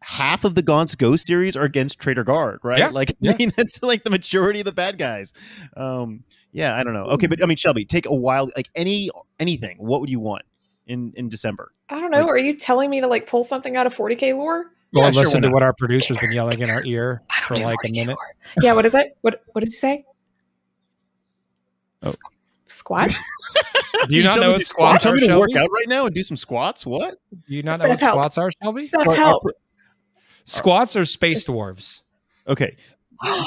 half 0.00 0.44
of 0.44 0.54
the 0.56 0.62
Gaunt's 0.62 0.94
Ghosts 0.96 1.26
series 1.26 1.54
are 1.54 1.62
against 1.62 1.98
Traitor 2.00 2.24
Guard, 2.24 2.58
right? 2.64 2.80
Yeah, 2.80 2.88
Like 2.88 3.16
I 3.26 3.36
mean, 3.36 3.52
that's 3.56 3.82
like 3.82 4.02
the 4.04 4.10
majority 4.10 4.60
of 4.60 4.66
the 4.66 4.72
bad 4.72 4.98
guys. 4.98 5.32
Um, 5.76 6.24
yeah, 6.50 6.74
I 6.76 6.82
don't 6.82 6.92
know. 6.92 7.04
Okay, 7.04 7.26
but 7.26 7.42
I 7.42 7.46
mean, 7.46 7.56
Shelby, 7.56 7.84
take 7.84 8.06
a 8.06 8.14
wild 8.14 8.50
like 8.56 8.68
any 8.74 9.10
anything. 9.38 9.76
What 9.78 10.00
would 10.00 10.10
you 10.10 10.20
want 10.20 10.42
in 10.86 11.12
in 11.16 11.28
December? 11.28 11.70
I 11.88 12.00
don't 12.00 12.10
know. 12.10 12.18
Like- 12.18 12.26
are 12.28 12.38
you 12.38 12.56
telling 12.56 12.90
me 12.90 13.00
to 13.00 13.06
like 13.06 13.26
pull 13.26 13.44
something 13.44 13.76
out 13.76 13.86
of 13.86 13.94
40k 13.94 14.34
lore? 14.36 14.66
Well, 14.92 15.04
Yeah, 15.12 15.20
listen 15.20 15.38
why 15.38 15.40
to 15.40 15.46
not? 15.48 15.52
what 15.54 15.62
our 15.62 15.72
producer's 15.72 16.18
been 16.18 16.32
yelling 16.32 16.60
in 16.60 16.68
our 16.70 16.84
ear 16.86 17.22
for 17.48 17.54
like 17.56 17.76
a 17.86 17.90
minute. 17.90 18.08
lore. 18.08 18.34
Yeah. 18.62 18.72
What 18.74 18.84
is 18.86 18.94
it? 18.94 19.16
What 19.22 19.42
What 19.52 19.62
does 19.64 19.72
he 19.72 19.78
say? 19.78 20.04
Oh. 22.02 22.08
Squ- 22.08 22.36
Squats. 22.66 23.14
Do 24.08 24.16
you 24.16 24.22
not 24.24 24.40
know 24.40 24.52
what 24.52 24.58
to- 24.58 24.64
squats 24.64 25.04
you 25.04 25.10
are, 25.10 25.14
tell 25.14 25.20
me 25.22 25.28
to 25.28 25.38
work 25.38 25.54
out 25.56 25.68
right 25.70 25.88
now 25.88 26.06
and 26.06 26.14
do 26.14 26.22
some 26.22 26.36
squats? 26.36 26.84
What? 26.86 27.16
Do 27.30 27.54
you 27.54 27.62
not 27.62 27.78
know 27.80 27.88
what 27.88 28.00
help. 28.00 28.12
squats 28.12 28.38
are, 28.38 28.50
Shelby? 28.62 28.86
Step 28.86 29.00
Our- 29.02 29.08
our 29.10 29.14
help. 29.14 29.42
pro- 29.42 29.52
Squats 30.44 30.96
are 30.96 31.04
space 31.04 31.46
dwarves. 31.46 32.00
Okay. 32.48 32.76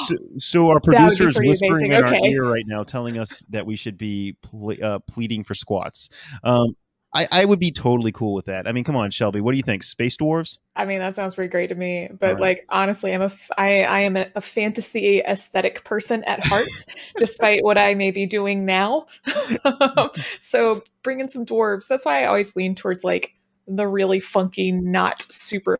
So, 0.06 0.14
so 0.38 0.68
our 0.70 0.80
That 0.84 0.86
would 0.86 0.92
be 0.92 0.96
producer 0.96 1.28
is 1.28 1.38
whispering 1.38 1.92
amazing. 1.92 1.92
in 1.92 2.04
Okay. 2.04 2.18
our 2.20 2.26
ear 2.28 2.50
right 2.50 2.64
now, 2.66 2.84
telling 2.84 3.18
us 3.18 3.42
that 3.50 3.66
we 3.66 3.76
should 3.76 3.98
be 3.98 4.34
ple- 4.40 4.82
uh, 4.82 5.00
pleading 5.00 5.44
for 5.44 5.52
squats. 5.54 6.08
Um, 6.42 6.74
I, 7.16 7.26
I 7.32 7.44
would 7.46 7.58
be 7.58 7.70
totally 7.70 8.12
cool 8.12 8.34
with 8.34 8.44
that. 8.44 8.68
I 8.68 8.72
mean, 8.72 8.84
come 8.84 8.94
on, 8.94 9.10
Shelby, 9.10 9.40
what 9.40 9.52
do 9.52 9.56
you 9.56 9.62
think? 9.62 9.82
Space 9.82 10.16
dwarves? 10.18 10.58
I 10.76 10.84
mean, 10.84 10.98
that 10.98 11.16
sounds 11.16 11.34
pretty 11.34 11.48
great 11.50 11.68
to 11.68 11.74
me. 11.74 12.08
But 12.12 12.26
Alright. 12.32 12.40
like, 12.40 12.66
honestly, 12.68 13.14
I'm 13.14 13.22
a 13.22 13.26
f- 13.26 13.50
I, 13.56 13.84
I 13.84 14.00
am 14.00 14.16
a, 14.18 14.26
a 14.34 14.40
fantasy 14.42 15.20
aesthetic 15.20 15.82
person 15.84 16.22
at 16.24 16.44
heart, 16.44 16.68
despite 17.16 17.64
what 17.64 17.78
I 17.78 17.94
may 17.94 18.10
be 18.10 18.26
doing 18.26 18.66
now. 18.66 19.06
so 20.40 20.82
bring 21.02 21.20
in 21.20 21.28
some 21.28 21.46
dwarves. 21.46 21.88
That's 21.88 22.04
why 22.04 22.22
I 22.22 22.26
always 22.26 22.54
lean 22.56 22.74
towards 22.74 23.02
like 23.04 23.32
the 23.66 23.86
really 23.88 24.20
funky, 24.20 24.70
not 24.72 25.22
super 25.22 25.78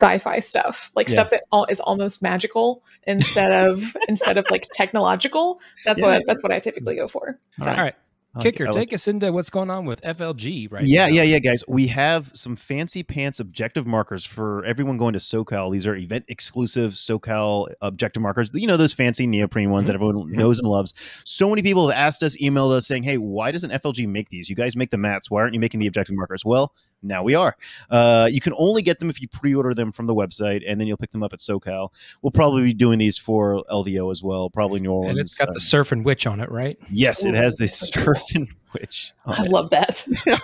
sci-fi 0.00 0.38
stuff, 0.38 0.90
like 0.94 1.08
Yeah. 1.08 1.14
stuff 1.14 1.30
that 1.30 1.42
al- 1.52 1.66
is 1.66 1.80
almost 1.80 2.22
magical 2.22 2.82
instead 3.06 3.50
of 3.68 3.96
instead 4.08 4.38
of 4.38 4.46
like 4.50 4.68
technological. 4.72 5.60
That's 5.84 6.00
Yeah. 6.00 6.06
what 6.18 6.22
that's 6.26 6.42
what 6.42 6.52
I 6.52 6.58
typically 6.60 6.94
go 6.94 7.08
for. 7.08 7.38
So 7.58 7.70
All 7.70 7.76
right. 7.76 7.94
Like- 8.34 8.44
Kicker, 8.44 8.66
like 8.66 8.74
take 8.76 8.92
us 8.92 9.08
into 9.08 9.32
what's 9.32 9.50
going 9.50 9.70
on 9.70 9.86
with 9.86 10.00
FLG 10.02 10.70
right 10.70 10.86
yeah, 10.86 11.06
now. 11.06 11.12
yeah, 11.14 11.22
yeah, 11.24 11.38
guys. 11.40 11.64
We 11.66 11.88
have 11.88 12.30
some 12.32 12.54
fancy 12.54 13.02
pants 13.02 13.40
objective 13.40 13.88
markers 13.88 14.24
for 14.24 14.64
everyone 14.64 14.98
going 14.98 15.14
to 15.14 15.18
SoCal. 15.18 15.72
These 15.72 15.84
are 15.86 15.96
event 15.96 16.26
exclusive 16.28 16.92
SoCal 16.92 17.66
objective 17.80 18.22
markers. 18.22 18.50
You 18.54 18.68
know 18.68 18.76
those 18.76 18.94
fancy 18.94 19.26
neoprene 19.26 19.70
ones 19.70 19.88
that 19.88 19.94
everyone 19.94 20.16
Mhm. 20.28 20.36
knows 20.36 20.60
and 20.60 20.68
loves. 20.68 20.94
So 21.24 21.48
many 21.50 21.62
people 21.62 21.88
have 21.88 21.98
asked 21.98 22.22
us, 22.22 22.36
emailed 22.40 22.70
us 22.70 22.86
saying, 22.86 23.02
"Hey, 23.02 23.18
why 23.18 23.50
doesn't 23.50 23.72
FLG 23.72 24.06
make 24.06 24.28
these? 24.28 24.48
You 24.48 24.54
guys 24.54 24.76
make 24.76 24.90
the 24.92 24.98
mats. 24.98 25.28
Why 25.28 25.40
aren't 25.40 25.54
you 25.54 25.60
making 25.60 25.80
the 25.80 25.88
objective 25.88 26.14
markers?" 26.14 26.44
Well, 26.44 26.72
now 27.02 27.22
we 27.22 27.34
are. 27.34 27.56
Uh, 27.90 28.28
you 28.30 28.40
can 28.40 28.52
only 28.56 28.82
get 28.82 28.98
them 29.00 29.08
if 29.10 29.20
you 29.20 29.28
pre-order 29.28 29.72
them 29.74 29.90
from 29.92 30.06
the 30.06 30.14
website, 30.14 30.62
and 30.66 30.80
then 30.80 30.86
you'll 30.88 30.96
pick 30.96 31.12
them 31.12 31.22
up 31.22 31.32
at 31.32 31.38
SoCal. 31.40 31.90
We'll 32.22 32.30
probably 32.30 32.62
be 32.62 32.74
doing 32.74 32.98
these 32.98 33.16
for 33.18 33.62
LVO 33.70 34.10
as 34.10 34.22
well, 34.22 34.50
probably 34.50 34.80
New 34.80 34.92
Orleans. 34.92 35.10
And 35.10 35.18
it's 35.20 35.36
got 35.36 35.48
Um, 35.48 35.54
the 35.54 35.60
surfing 35.60 36.04
witch 36.04 36.26
on 36.26 36.40
it, 36.40 36.50
right? 36.50 36.78
yes, 36.90 37.24
it 37.24 37.34
has 37.34 37.56
the 37.56 37.64
Ooh, 37.64 37.66
that's 37.66 37.78
so 37.94 38.02
cool. 38.04 38.14
surfing 38.14 38.48
witch. 38.74 39.12
on 39.26 39.34
I 39.34 39.42
it. 39.44 39.48
love 39.50 39.70
that. 39.70 40.06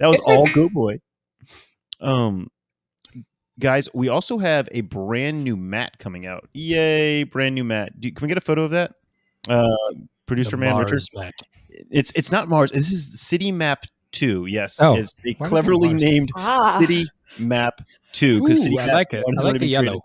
That 0.00 0.08
was 0.08 0.18
all 0.26 0.46
good 0.52 0.72
Boy. 0.72 1.00
Um, 2.00 2.50
guys, 3.58 3.88
we 3.94 4.08
also 4.08 4.38
have 4.38 4.68
a 4.72 4.82
brand 4.82 5.42
new 5.44 5.56
mat 5.56 5.98
coming 5.98 6.26
out. 6.26 6.48
Yay, 6.54 7.24
brand 7.24 7.54
new 7.54 7.64
mat. 7.64 7.98
Do, 8.00 8.10
can 8.12 8.22
we 8.26 8.28
get 8.28 8.38
a 8.38 8.42
photo 8.42 8.62
of 8.64 8.70
that? 8.72 8.92
Uh, 9.48 9.74
producer 10.26 10.52
The 10.52 10.56
man 10.58 10.72
Mars 10.74 10.92
Richard. 10.92 11.08
mat. 11.14 11.34
It's 11.90 12.12
it's 12.12 12.32
not 12.32 12.48
Mars. 12.48 12.70
This 12.72 12.90
is 12.90 13.20
City 13.20 13.52
Map 13.52 13.84
Two. 14.12 14.46
Yes, 14.46 14.80
Oh, 14.82 14.94
it's 14.96 15.14
a 15.26 15.34
cleverly 15.34 15.92
named 15.94 16.30
Ah. 16.34 16.76
City 16.78 17.06
Map 17.38 17.80
Two 18.12 18.44
Ooh, 18.46 18.54
City 18.54 18.78
I 18.78 18.86
Map 18.86 18.94
like 18.94 19.12
it. 19.12 19.24
one 19.24 19.34
I 19.36 19.40
has 19.40 19.44
like 19.44 19.52
the 19.54 19.58
been 19.58 19.68
created. 19.68 19.84
yellow. 19.86 20.00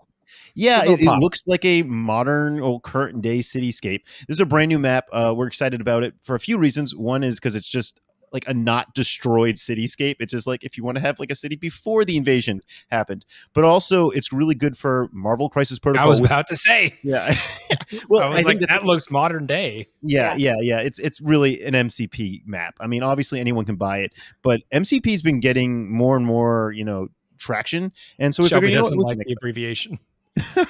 Yeah, 0.55 0.81
it, 0.85 0.99
it 1.01 1.19
looks 1.19 1.47
like 1.47 1.65
a 1.65 1.81
modern 1.83 2.59
or 2.59 2.79
current 2.79 3.21
day 3.23 3.39
cityscape. 3.39 4.01
This 4.27 4.35
is 4.37 4.41
a 4.41 4.45
brand 4.45 4.69
new 4.69 4.77
map. 4.77 5.05
Uh, 5.11 5.33
we're 5.35 5.47
excited 5.47 5.81
about 5.81 6.03
it 6.03 6.13
for 6.21 6.35
a 6.35 6.39
few 6.39 6.59
reasons. 6.59 6.95
One 6.95 7.23
is 7.23 7.39
because 7.39 7.55
it's 7.55 7.67
just 7.69 7.99
like 8.33 8.47
a 8.47 8.53
not 8.53 8.93
destroyed 8.93 9.55
cityscape. 9.55 10.15
It's 10.19 10.33
just 10.33 10.47
like 10.47 10.63
if 10.63 10.77
you 10.77 10.83
want 10.83 10.97
to 10.97 11.01
have 11.01 11.19
like 11.19 11.31
a 11.31 11.35
city 11.35 11.55
before 11.55 12.03
the 12.03 12.17
invasion 12.17 12.61
happened, 12.91 13.25
but 13.53 13.63
also 13.63 14.09
it's 14.09 14.33
really 14.33 14.55
good 14.55 14.77
for 14.77 15.09
Marvel 15.11 15.49
Crisis 15.49 15.79
Protocol. 15.79 16.07
I 16.07 16.09
was 16.09 16.19
about 16.19 16.47
to 16.47 16.55
say. 16.55 16.97
yeah. 17.03 17.37
well, 18.09 18.23
I 18.23 18.33
I, 18.33 18.35
think 18.37 18.47
like, 18.47 18.59
that, 18.61 18.69
that 18.69 18.83
looks 18.83 19.09
modern 19.09 19.45
day. 19.45 19.89
yeah, 20.01 20.35
yeah, 20.35 20.55
yeah. 20.59 20.79
It's 20.79 20.99
it's 20.99 21.21
really 21.21 21.63
an 21.63 21.73
MCP 21.73 22.45
map. 22.45 22.75
I 22.79 22.87
mean, 22.87 23.03
obviously 23.03 23.39
anyone 23.39 23.65
can 23.65 23.75
buy 23.75 23.99
it, 23.99 24.13
but 24.41 24.61
MCP's 24.73 25.21
been 25.21 25.39
getting 25.39 25.91
more 25.95 26.17
and 26.17 26.25
more, 26.25 26.73
you 26.75 26.83
know, 26.83 27.09
traction, 27.37 27.91
and 28.19 28.33
so 28.33 28.43
we 28.43 28.49
Shelby 28.49 28.67
figured, 28.67 28.71
you 28.71 28.77
know 28.77 28.83
what, 28.83 28.87
doesn't 28.87 28.97
we 28.97 29.05
like 29.05 29.17
the 29.19 29.33
abbreviation. 29.33 29.99
make 30.55 30.67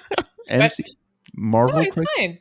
MC 0.49 0.83
Marvel 1.35 1.75
no, 1.75 1.81
it's 1.81 1.93
Crisis 1.93 2.09
fine. 2.17 2.39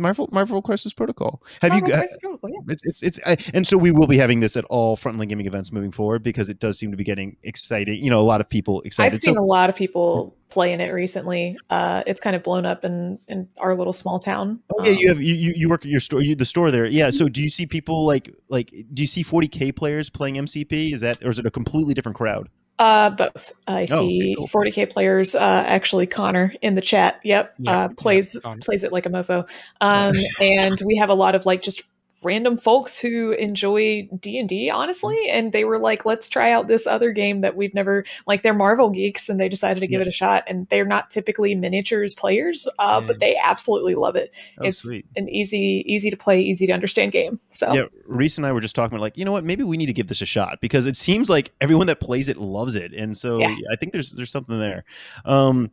Marvel 0.00 0.28
Marvel 0.32 0.62
Crisis 0.62 0.92
Protocol. 0.92 1.42
Have 1.62 1.70
Marvel 1.70 1.88
you? 1.88 1.94
Uh, 1.94 1.98
Crisis 1.98 2.18
Protocol, 2.20 2.50
yeah. 2.50 2.72
it's 2.72 2.82
it's 2.84 3.02
it's 3.02 3.18
uh, 3.24 3.36
and 3.54 3.66
so 3.66 3.76
we 3.76 3.90
will 3.90 4.06
be 4.06 4.16
having 4.16 4.40
this 4.40 4.56
at 4.56 4.64
all 4.66 4.96
Frontline 4.96 5.28
Gaming 5.28 5.46
events 5.46 5.72
moving 5.72 5.92
forward 5.92 6.22
because 6.22 6.50
it 6.50 6.58
does 6.58 6.78
seem 6.78 6.90
to 6.90 6.96
be 6.96 7.04
getting 7.04 7.36
exciting. 7.42 8.02
You 8.02 8.10
know, 8.10 8.20
a 8.20 8.22
lot 8.22 8.40
of 8.40 8.48
people 8.48 8.80
excited. 8.82 9.14
I've 9.14 9.20
seen 9.20 9.34
so 9.34 9.40
a 9.40 9.44
lot 9.44 9.70
of 9.70 9.76
people 9.76 10.36
playing 10.50 10.80
it 10.80 10.92
recently. 10.92 11.56
Uh, 11.70 12.02
it's 12.06 12.20
kind 12.20 12.36
of 12.36 12.42
blown 12.42 12.66
up 12.66 12.84
in 12.84 13.18
in 13.28 13.48
our 13.58 13.74
little 13.74 13.92
small 13.92 14.18
town. 14.18 14.60
oh, 14.74 14.84
yeah, 14.84 14.90
you 14.90 15.08
Um, 15.08 15.16
have 15.16 15.22
you 15.22 15.34
you 15.34 15.52
you 15.56 15.68
work 15.68 15.84
at 15.84 15.90
your 15.90 16.00
store, 16.00 16.22
you, 16.22 16.34
the 16.34 16.44
store 16.44 16.70
there. 16.70 16.86
Yeah. 16.86 17.10
So 17.10 17.28
do 17.28 17.42
you 17.42 17.50
see 17.50 17.66
people 17.66 18.06
like 18.06 18.34
like 18.48 18.70
do 18.92 19.02
you 19.02 19.06
see 19.06 19.24
40k 19.24 19.74
players 19.74 20.10
playing 20.10 20.34
MCP? 20.34 20.92
Is 20.92 21.00
that 21.00 21.22
or 21.24 21.30
is 21.30 21.38
it 21.38 21.46
a 21.46 21.50
completely 21.50 21.94
different 21.94 22.16
crowd? 22.16 22.48
Uh, 22.80 23.10
both. 23.10 23.52
I 23.68 23.82
Oh, 23.82 24.08
see 24.08 24.34
cool. 24.38 24.48
40k 24.48 24.88
players. 24.88 25.34
Uh, 25.34 25.64
actually, 25.66 26.06
Connor 26.06 26.54
in 26.62 26.74
the 26.74 26.80
chat. 26.80 27.20
Yep, 27.22 27.54
Yeah, 27.58 27.78
uh, 27.78 27.88
plays 27.90 28.40
yeah, 28.42 28.54
plays 28.62 28.84
it 28.84 28.90
like 28.90 29.04
a 29.04 29.10
mofo. 29.10 29.46
Um, 29.82 30.14
and 30.40 30.80
we 30.86 30.96
have 30.96 31.10
a 31.10 31.14
lot 31.14 31.34
of 31.34 31.44
like 31.44 31.60
just 31.60 31.82
random 32.22 32.56
folks 32.56 33.00
who 33.00 33.32
enjoy 33.32 34.08
D 34.18 34.38
and 34.38 34.48
D, 34.48 34.70
honestly. 34.70 35.28
And 35.30 35.52
they 35.52 35.64
were 35.64 35.78
like, 35.78 36.04
"Let's 36.04 36.28
try 36.28 36.52
out 36.52 36.68
this 36.68 36.86
other 36.86 37.12
game 37.12 37.40
that 37.40 37.56
we've 37.56 37.74
never 37.74 38.04
like." 38.26 38.42
They're 38.42 38.54
Marvel 38.54 38.90
geeks, 38.90 39.28
and 39.28 39.40
they 39.40 39.48
decided 39.48 39.80
to 39.80 39.86
give 39.86 40.00
Yeah. 40.00 40.06
it 40.06 40.08
a 40.08 40.12
shot. 40.12 40.44
And 40.46 40.68
they're 40.68 40.84
not 40.84 41.10
typically 41.10 41.54
miniatures 41.54 42.14
players, 42.14 42.68
uh, 42.78 42.98
Yeah. 43.00 43.06
but 43.06 43.20
they 43.20 43.36
absolutely 43.42 43.94
love 43.94 44.16
it. 44.16 44.32
Oh, 44.60 44.64
it's 44.64 44.82
sweet. 44.82 45.06
an 45.16 45.28
easy, 45.28 45.84
easy 45.86 46.10
to 46.10 46.16
play, 46.16 46.40
easy 46.40 46.66
to 46.66 46.72
understand 46.72 47.12
game. 47.12 47.40
So 47.50 47.72
Yeah, 47.72 47.82
Reese 48.06 48.36
and 48.38 48.46
I 48.46 48.52
were 48.52 48.60
just 48.60 48.74
talking 48.74 48.94
about 48.96 49.02
like, 49.02 49.16
you 49.16 49.24
know 49.24 49.32
what, 49.32 49.44
maybe 49.44 49.62
we 49.64 49.76
need 49.76 49.86
to 49.86 49.92
give 49.92 50.06
this 50.08 50.20
a 50.22 50.26
shot 50.26 50.58
because 50.60 50.86
it 50.86 50.96
seems 50.96 51.30
like 51.30 51.52
everyone 51.60 51.86
that 51.86 52.00
plays 52.00 52.28
it 52.28 52.36
loves 52.36 52.74
it, 52.76 52.92
and 52.92 53.16
so 53.16 53.38
Yeah. 53.38 53.54
I 53.72 53.76
think 53.76 53.92
there's 53.92 54.10
there's 54.12 54.30
something 54.30 54.58
there. 54.58 54.84
Um, 55.24 55.70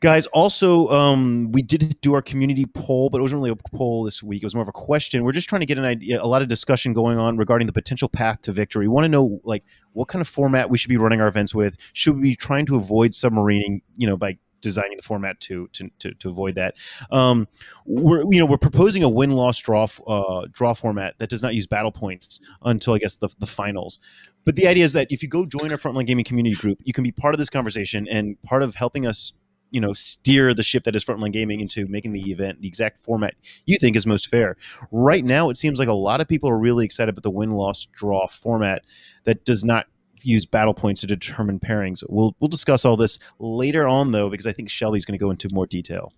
guys, 0.00 0.26
also 0.26 0.88
um, 0.88 1.50
we 1.52 1.62
did 1.62 2.00
do 2.00 2.14
our 2.14 2.22
community 2.22 2.66
poll, 2.66 3.10
but 3.10 3.18
it 3.18 3.22
wasn't 3.22 3.40
really 3.40 3.50
a 3.50 3.76
poll 3.76 4.04
this 4.04 4.22
week. 4.22 4.42
It 4.42 4.46
was 4.46 4.54
more 4.54 4.62
of 4.62 4.68
a 4.68 4.72
question. 4.72 5.24
We're 5.24 5.32
just 5.32 5.48
trying 5.48 5.60
to 5.60 5.66
get 5.66 5.78
an 5.78 5.81
idea, 5.84 6.22
a 6.22 6.26
lot 6.26 6.42
of 6.42 6.48
discussion 6.48 6.92
going 6.92 7.18
on 7.18 7.36
regarding 7.36 7.66
the 7.66 7.72
potential 7.72 8.08
path 8.08 8.42
to 8.42 8.52
victory. 8.52 8.88
We 8.88 8.94
want 8.94 9.04
to 9.04 9.08
know 9.08 9.40
like 9.44 9.64
what 9.92 10.08
kind 10.08 10.20
of 10.20 10.28
format 10.28 10.70
we 10.70 10.78
should 10.78 10.88
be 10.88 10.96
running 10.96 11.20
our 11.20 11.28
events 11.28 11.54
with. 11.54 11.76
Should 11.92 12.16
we 12.16 12.22
be 12.22 12.36
trying 12.36 12.66
to 12.66 12.76
avoid 12.76 13.12
submarining, 13.12 13.82
you 13.96 14.06
know, 14.06 14.16
by 14.16 14.38
designing 14.60 14.96
the 14.96 15.02
format 15.02 15.40
to 15.40 15.68
to 15.72 15.90
to, 15.98 16.14
to 16.14 16.30
avoid 16.30 16.54
that? 16.54 16.76
Um, 17.10 17.48
we're 17.84 18.22
you 18.30 18.38
know 18.38 18.46
we're 18.46 18.58
proposing 18.58 19.02
a 19.02 19.08
win 19.08 19.32
loss 19.32 19.58
draw 19.58 19.86
uh, 20.06 20.46
draw 20.50 20.74
format 20.74 21.18
that 21.18 21.30
does 21.30 21.42
not 21.42 21.54
use 21.54 21.66
battle 21.66 21.92
points 21.92 22.40
until 22.62 22.94
I 22.94 22.98
guess 22.98 23.16
the 23.16 23.28
the 23.38 23.46
finals. 23.46 23.98
But 24.44 24.56
the 24.56 24.66
idea 24.66 24.84
is 24.84 24.92
that 24.94 25.06
if 25.10 25.22
you 25.22 25.28
go 25.28 25.46
join 25.46 25.70
our 25.70 25.78
frontline 25.78 26.06
gaming 26.06 26.24
community 26.24 26.56
group, 26.56 26.80
you 26.84 26.92
can 26.92 27.04
be 27.04 27.12
part 27.12 27.34
of 27.34 27.38
this 27.38 27.50
conversation 27.50 28.08
and 28.08 28.40
part 28.42 28.62
of 28.62 28.74
helping 28.74 29.06
us 29.06 29.32
you 29.72 29.80
know 29.80 29.92
steer 29.92 30.54
the 30.54 30.62
ship 30.62 30.84
that 30.84 30.94
is 30.94 31.04
frontline 31.04 31.32
gaming 31.32 31.60
into 31.60 31.86
making 31.88 32.12
the 32.12 32.30
event 32.30 32.60
the 32.60 32.68
exact 32.68 33.00
format 33.00 33.34
you 33.66 33.78
think 33.78 33.96
is 33.96 34.06
most 34.06 34.28
fair. 34.28 34.56
Right 34.92 35.24
now 35.24 35.50
it 35.50 35.56
seems 35.56 35.78
like 35.78 35.88
a 35.88 35.94
lot 35.94 36.20
of 36.20 36.28
people 36.28 36.48
are 36.48 36.58
really 36.58 36.84
excited 36.84 37.10
about 37.10 37.24
the 37.24 37.30
win 37.30 37.52
loss 37.52 37.86
draw 37.86 38.28
format 38.28 38.84
that 39.24 39.44
does 39.44 39.64
not 39.64 39.86
use 40.22 40.46
battle 40.46 40.74
points 40.74 41.00
to 41.00 41.06
determine 41.08 41.58
pairings. 41.58 42.04
We'll 42.08 42.36
we'll 42.38 42.48
discuss 42.48 42.84
all 42.84 42.96
this 42.96 43.18
later 43.40 43.88
on 43.88 44.12
though 44.12 44.30
because 44.30 44.46
i 44.46 44.52
think 44.52 44.70
shelby's 44.70 45.04
going 45.04 45.18
to 45.18 45.22
go 45.22 45.30
into 45.30 45.48
more 45.52 45.66
detail. 45.66 46.12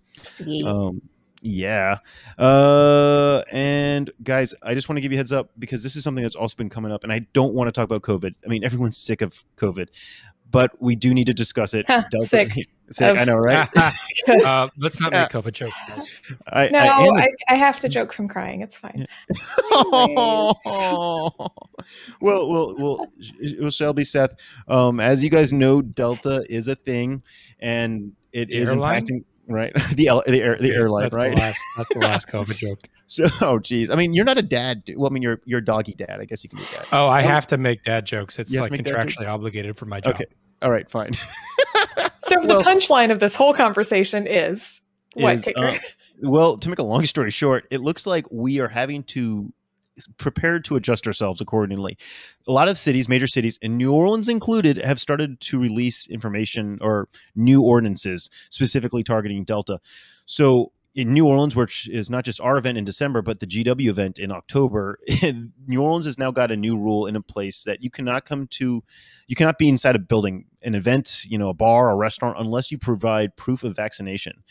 Um, 0.63 1.01
yeah. 1.45 1.97
Uh, 2.39 3.43
and 3.51 4.09
guys, 4.23 4.55
I 4.63 4.73
just 4.73 4.89
want 4.89 4.97
to 4.97 5.01
give 5.01 5.11
you 5.11 5.17
a 5.17 5.19
heads 5.19 5.31
up 5.31 5.51
because 5.59 5.83
this 5.83 5.95
is 5.95 6.03
something 6.03 6.23
that's 6.23 6.35
also 6.35 6.55
been 6.55 6.69
coming 6.69 6.91
up, 6.91 7.03
and 7.03 7.13
I 7.13 7.19
don't 7.33 7.53
want 7.53 7.67
to 7.67 7.71
talk 7.71 7.85
about 7.85 8.01
COVID. 8.01 8.33
I 8.43 8.49
mean, 8.49 8.63
everyone's 8.63 8.97
sick 8.97 9.21
of 9.21 9.43
COVID, 9.57 9.89
but 10.51 10.71
we 10.81 10.95
do 10.95 11.13
need 11.13 11.27
to 11.27 11.33
discuss 11.33 11.73
it. 11.73 11.85
Huh, 11.89 12.03
Delta- 12.11 12.27
sick 12.27 12.49
sick. 12.91 13.11
of- 13.11 13.17
I 13.17 13.23
know, 13.25 13.35
right? 13.35 13.67
uh, 14.45 14.67
let's 14.77 14.99
not 15.01 15.11
Yeah. 15.11 15.21
make 15.23 15.31
COVID 15.31 15.51
jokes. 15.53 15.73
I, 16.47 16.67
no, 16.69 16.79
I, 16.79 17.23
I, 17.23 17.27
I 17.49 17.55
have 17.55 17.79
to 17.79 17.89
joke 17.89 18.13
from 18.13 18.27
crying. 18.27 18.61
It's 18.61 18.77
fine. 18.77 19.05
well, 19.91 20.55
well, 22.21 22.47
well, 22.77 23.07
well, 23.59 23.69
Shelby, 23.69 24.03
Seth. 24.03 24.31
Um, 24.67 24.99
as 24.99 25.23
you 25.23 25.29
guys 25.29 25.51
know, 25.53 25.81
Delta 25.81 26.45
is 26.49 26.67
a 26.67 26.75
thing, 26.75 27.23
and 27.59 28.13
it 28.31 28.49
The 28.49 28.55
is 28.57 28.71
impacting 28.71 29.23
right 29.47 29.73
the 29.95 30.07
el- 30.07 30.23
the, 30.25 30.41
air, 30.41 30.57
the 30.57 30.67
Yeah, 30.69 30.75
airline, 30.75 31.03
that's 31.03 31.15
right? 31.15 31.29
The 31.31 31.37
last, 31.41 31.61
that's 31.77 31.89
the 31.93 31.99
last 31.99 32.27
COVID 32.31 32.55
joke. 32.57 32.89
So, 33.07 33.25
oh, 33.41 33.59
geez. 33.59 33.89
I 33.89 33.95
mean, 33.95 34.13
you're 34.13 34.25
not 34.25 34.37
a 34.37 34.41
dad. 34.41 34.83
dude. 34.85 34.97
Well, 34.97 35.09
I 35.09 35.13
mean, 35.13 35.21
you're 35.23 35.39
you're 35.45 35.59
a 35.59 35.65
doggy 35.65 35.93
dad. 35.93 36.17
I 36.19 36.25
guess 36.25 36.43
you 36.43 36.49
can 36.49 36.57
be 36.59 36.65
a 36.65 36.67
dad. 36.77 36.85
Oh, 36.91 37.07
I 37.07 37.23
Oh. 37.23 37.27
have 37.27 37.45
to 37.47 37.57
make 37.57 37.83
dad 37.83 38.05
jokes. 38.05 38.39
It's 38.39 38.53
like 38.55 38.71
to 38.71 38.77
make 38.77 38.85
dad 38.85 38.95
contractually 38.95 39.27
obligated 39.27 39.77
for 39.77 39.85
my 39.85 39.99
job. 40.01 40.15
Okay. 40.15 40.25
All 40.61 40.71
right, 40.71 40.89
fine. 40.89 41.15
So 42.19 42.39
Well- 42.39 42.57
the 42.59 42.63
punchline 42.65 43.11
of 43.11 43.19
this 43.19 43.35
whole 43.35 43.53
conversation 43.53 44.25
is 44.25 44.81
what 45.13 45.35
Is, 45.35 45.43
kicker? 45.45 45.59
uh, 45.63 45.77
well, 46.23 46.57
to 46.57 46.69
make 46.69 46.79
a 46.79 46.83
long 46.83 47.05
story 47.05 47.29
short, 47.29 47.65
it 47.69 47.81
looks 47.81 48.07
like 48.07 48.25
we 48.31 48.59
are 48.59 48.67
having 48.67 49.03
to 49.03 49.53
s- 49.97 50.07
prepare 50.17 50.59
to 50.61 50.75
adjust 50.75 51.07
ourselves 51.07 51.41
accordingly. 51.41 51.97
A 52.47 52.51
lot 52.51 52.69
of 52.69 52.77
cities, 52.77 53.09
major 53.09 53.27
cities, 53.27 53.59
and 53.61 53.77
New 53.77 53.91
Orleans 53.91 54.29
included, 54.29 54.77
have 54.77 54.99
started 54.99 55.39
to 55.41 55.59
release 55.59 56.07
information 56.07 56.77
or 56.81 57.09
new 57.35 57.61
ordinances 57.61 58.29
specifically 58.49 59.03
targeting 59.03 59.43
Delta. 59.43 59.79
So 60.25 60.71
in 60.95 61.13
New 61.13 61.27
Orleans, 61.27 61.55
which 61.55 61.89
is 61.89 62.09
not 62.09 62.23
just 62.23 62.39
our 62.39 62.57
event 62.57 62.77
in 62.77 62.85
December, 62.85 63.21
but 63.21 63.41
the 63.41 63.45
GW 63.47 63.87
event 63.89 64.17
in 64.17 64.31
October, 64.31 64.97
New 65.67 65.81
Orleans 65.81 66.05
has 66.05 66.17
now 66.17 66.31
got 66.31 66.51
a 66.51 66.55
new 66.55 66.77
rule 66.77 67.05
in 67.05 67.17
a 67.17 67.21
place 67.21 67.63
that 67.63 67.83
you 67.83 67.89
cannot 67.89 68.25
come 68.25 68.47
to, 68.51 68.81
you 69.27 69.35
cannot 69.35 69.57
be 69.57 69.69
inside 69.69 69.95
a 69.95 69.99
building, 69.99 70.45
an 70.63 70.75
event, 70.75 71.25
you 71.27 71.37
know, 71.37 71.49
a 71.49 71.53
bar 71.53 71.89
a 71.89 71.95
restaurant, 71.95 72.37
unless 72.39 72.71
you 72.71 72.77
provide 72.77 73.35
proof 73.35 73.63
of 73.63 73.75
vaccination. 73.75 74.43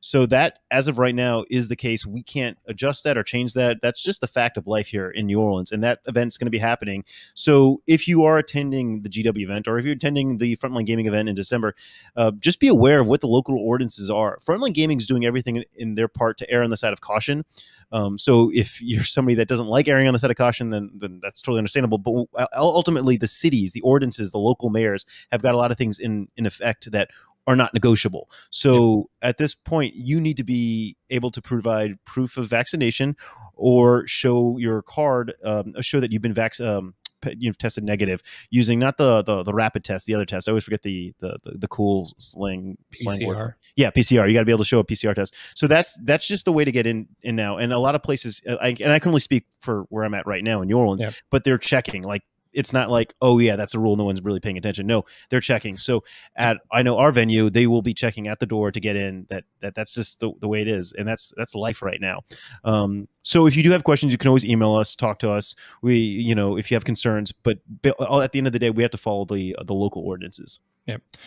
So 0.00 0.26
that, 0.26 0.60
as 0.70 0.86
of 0.86 0.98
right 0.98 1.14
now, 1.14 1.44
is 1.50 1.68
the 1.68 1.76
case. 1.76 2.06
We 2.06 2.22
can't 2.22 2.56
adjust 2.66 3.02
that 3.02 3.18
or 3.18 3.24
change 3.24 3.54
that. 3.54 3.78
That's 3.82 4.00
just 4.00 4.20
the 4.20 4.28
fact 4.28 4.56
of 4.56 4.66
life 4.66 4.86
here 4.86 5.10
in 5.10 5.26
New 5.26 5.40
Orleans, 5.40 5.72
and 5.72 5.82
that 5.82 6.00
event's 6.06 6.38
going 6.38 6.46
to 6.46 6.52
be 6.52 6.58
happening. 6.58 7.04
So 7.34 7.82
if 7.86 8.06
you 8.06 8.24
are 8.24 8.38
attending 8.38 9.02
the 9.02 9.08
GW 9.08 9.42
event 9.42 9.66
or 9.66 9.78
if 9.78 9.84
you're 9.84 9.94
attending 9.94 10.38
the 10.38 10.56
Frontline 10.58 10.86
Gaming 10.86 11.06
event 11.06 11.28
in 11.28 11.34
December, 11.34 11.74
uh, 12.16 12.30
just 12.38 12.60
be 12.60 12.68
aware 12.68 13.00
of 13.00 13.08
what 13.08 13.20
the 13.20 13.26
local 13.26 13.58
ordinances 13.58 14.08
are. 14.08 14.38
Frontline 14.46 14.74
Gaming 14.74 14.98
is 14.98 15.06
doing 15.06 15.24
everything 15.24 15.64
in 15.74 15.96
their 15.96 16.08
part 16.08 16.38
to 16.38 16.50
err 16.50 16.62
on 16.62 16.70
the 16.70 16.76
side 16.76 16.92
of 16.92 17.00
caution. 17.00 17.44
Um, 17.92 18.18
so 18.18 18.50
if 18.52 18.80
you're 18.82 19.04
somebody 19.04 19.34
that 19.36 19.48
doesn't 19.48 19.66
like 19.66 19.88
erring 19.88 20.06
on 20.06 20.12
the 20.12 20.18
side 20.18 20.30
of 20.30 20.36
caution, 20.36 20.70
then 20.70 20.90
then 20.94 21.20
that's 21.22 21.40
totally 21.40 21.58
understandable. 21.58 21.98
But 21.98 22.48
ultimately, 22.56 23.16
the 23.16 23.28
cities, 23.28 23.72
the 23.72 23.80
ordinances, 23.80 24.32
the 24.32 24.38
local 24.38 24.70
mayors 24.70 25.06
have 25.32 25.42
got 25.42 25.54
a 25.54 25.58
lot 25.58 25.70
of 25.70 25.76
things 25.76 25.98
in 25.98 26.28
in 26.36 26.46
effect 26.46 26.90
that 26.92 27.08
are 27.48 27.56
not 27.56 27.72
negotiable. 27.72 28.30
So 28.50 29.08
at 29.22 29.38
this 29.38 29.54
point, 29.54 29.94
you 29.94 30.20
need 30.20 30.36
to 30.36 30.44
be 30.44 30.96
able 31.08 31.30
to 31.30 31.40
provide 31.40 31.96
proof 32.04 32.36
of 32.36 32.46
vaccination 32.46 33.16
or 33.54 34.06
show 34.06 34.58
your 34.58 34.82
card, 34.82 35.32
um, 35.42 35.72
show 35.80 35.98
that 35.98 36.12
you've 36.12 36.20
been 36.20 36.34
vac- 36.34 36.60
um, 36.60 36.94
you've 37.36 37.58
tested 37.58 37.84
negative 37.84 38.22
using 38.50 38.78
not 38.78 38.96
the, 38.98 39.22
the 39.22 39.42
the 39.42 39.52
rapid 39.54 39.84
test, 39.84 40.06
the 40.06 40.14
other 40.14 40.24
test. 40.26 40.48
I 40.48 40.52
always 40.52 40.64
forget 40.64 40.82
the 40.82 41.14
the 41.20 41.38
the, 41.44 41.58
the 41.58 41.68
cool 41.68 42.12
slang 42.18 42.76
slang 42.94 43.26
word. 43.26 43.36
PCR. 43.36 43.54
Yeah, 43.76 43.90
PCR. 43.90 44.26
You 44.28 44.34
got 44.34 44.40
to 44.40 44.44
be 44.46 44.52
able 44.52 44.58
to 44.58 44.64
show 44.64 44.78
a 44.78 44.84
PCR 44.84 45.14
test. 45.14 45.34
So 45.54 45.66
that's 45.66 45.96
that's 46.04 46.26
just 46.26 46.44
the 46.44 46.52
way 46.52 46.64
to 46.64 46.72
get 46.72 46.86
in 46.86 47.08
in 47.22 47.36
now. 47.36 47.56
And 47.58 47.72
a 47.72 47.78
lot 47.78 47.94
of 47.94 48.02
places, 48.02 48.42
uh, 48.48 48.56
I, 48.60 48.68
and 48.80 48.92
I 48.92 48.98
can 48.98 49.08
only 49.10 49.20
speak 49.20 49.46
for 49.60 49.82
where 49.90 50.04
I'm 50.04 50.14
at 50.14 50.26
right 50.26 50.42
now 50.44 50.62
in 50.62 50.68
New 50.68 50.78
Orleans, 50.78 51.02
Yeah. 51.02 51.10
but 51.30 51.44
they're 51.44 51.58
checking. 51.58 52.02
Like 52.02 52.22
it's 52.52 52.72
not 52.72 52.90
like 52.90 53.14
oh 53.20 53.38
yeah, 53.38 53.56
that's 53.56 53.74
a 53.74 53.78
rule. 53.78 53.96
No 53.96 54.04
one's 54.04 54.22
really 54.22 54.40
paying 54.40 54.56
attention. 54.58 54.86
No, 54.86 55.04
they're 55.30 55.40
checking. 55.40 55.78
So 55.78 56.04
at 56.36 56.58
I 56.72 56.82
know 56.82 56.96
our 56.98 57.12
venue, 57.12 57.50
they 57.50 57.66
will 57.66 57.82
be 57.82 57.94
checking 57.94 58.28
at 58.28 58.40
the 58.40 58.46
door 58.46 58.70
to 58.72 58.80
get 58.80 58.96
in. 58.96 59.26
That 59.30 59.44
that 59.60 59.74
that's 59.74 59.94
just 59.94 60.20
the, 60.20 60.32
the 60.40 60.48
way 60.48 60.62
it 60.62 60.68
is, 60.68 60.92
and 60.92 61.06
that's 61.06 61.32
that's 61.36 61.54
life 61.54 61.82
right 61.82 62.00
now. 62.00 62.20
Um, 62.64 63.08
so 63.22 63.46
if 63.46 63.56
you 63.56 63.62
do 63.62 63.70
have 63.70 63.84
questions, 63.84 64.12
you 64.12 64.18
can 64.18 64.28
always 64.28 64.44
email 64.44 64.74
us, 64.74 64.96
talk 64.96 65.18
to 65.20 65.30
us. 65.30 65.54
We 65.82 65.96
you 65.98 66.34
know 66.34 66.56
if 66.56 66.70
you 66.70 66.74
have 66.76 66.84
concerns, 66.84 67.32
but 67.32 67.58
bi- 67.82 67.92
at 68.22 68.32
the 68.32 68.38
end 68.38 68.46
of 68.46 68.52
the 68.52 68.58
day, 68.58 68.70
we 68.70 68.82
have 68.82 68.92
to 68.92 68.98
follow 68.98 69.24
the 69.24 69.56
the 69.64 69.74
local 69.74 70.02
ordinances. 70.02 70.60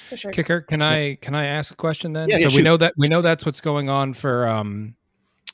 For 0.07 0.17
sure. 0.17 0.31
Kicker, 0.31 0.61
can 0.61 0.81
I 0.81 1.15
can 1.21 1.35
I 1.35 1.45
ask 1.45 1.71
a 1.73 1.77
question 1.77 2.13
then? 2.13 2.29
Yeah, 2.29 2.37
so 2.37 2.47
yeah, 2.47 2.55
we 2.55 2.61
know 2.63 2.77
that 2.77 2.93
we 2.97 3.07
know 3.07 3.21
that's 3.21 3.45
what's 3.45 3.61
going 3.61 3.89
on 3.89 4.13
for 4.13 4.47
um 4.47 4.95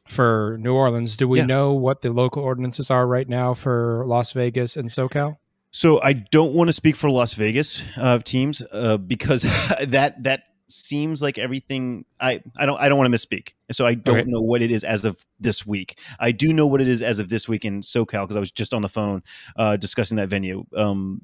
for 0.08 0.58
New 0.62 0.74
Orleans. 0.74 1.18
Do 1.18 1.28
we 1.28 1.40
Yeah. 1.40 1.46
know 1.46 1.74
what 1.74 2.02
the 2.02 2.12
local 2.12 2.42
ordinances 2.42 2.90
are 2.90 3.06
right 3.06 3.28
now 3.28 3.54
for 3.54 4.06
Las 4.08 4.32
Vegas 4.32 4.78
and 4.78 4.88
SoCal? 4.90 5.36
So 5.78 6.02
I 6.02 6.14
don't 6.14 6.54
want 6.54 6.70
to 6.70 6.74
speak 6.74 6.96
for 6.96 7.08
Las 7.08 7.36
Vegas 7.36 7.84
uh, 7.98 8.18
teams 8.18 8.64
uh, 8.72 8.98
because 8.98 9.44
that 9.86 10.24
that 10.24 10.50
seems 10.68 11.22
like 11.22 11.38
everything. 11.38 12.04
I 12.20 12.42
I 12.58 12.66
don't 12.66 12.82
I 12.82 12.90
don't 12.90 12.98
want 12.98 13.14
to 13.14 13.16
misspeak. 13.16 13.50
So 13.70 13.86
I 13.86 13.94
don't 13.94 14.28
know 14.28 14.42
what 14.42 14.64
it 14.64 14.72
is 14.72 14.84
as 14.84 15.06
of 15.06 15.24
this 15.40 15.68
week. 15.68 16.00
I 16.20 16.32
do 16.32 16.52
know 16.52 16.66
what 16.66 16.82
it 16.82 16.88
is 16.88 17.04
as 17.04 17.20
of 17.20 17.30
this 17.30 17.48
week 17.48 17.64
in 17.64 17.82
SoCal 17.82 18.24
because 18.24 18.36
I 18.36 18.40
was 18.40 18.50
just 18.50 18.74
on 18.74 18.82
the 18.82 18.90
phone 18.90 19.22
uh, 19.56 19.78
discussing 19.78 20.18
that 20.18 20.30
venue. 20.30 20.66
Um, 20.76 21.22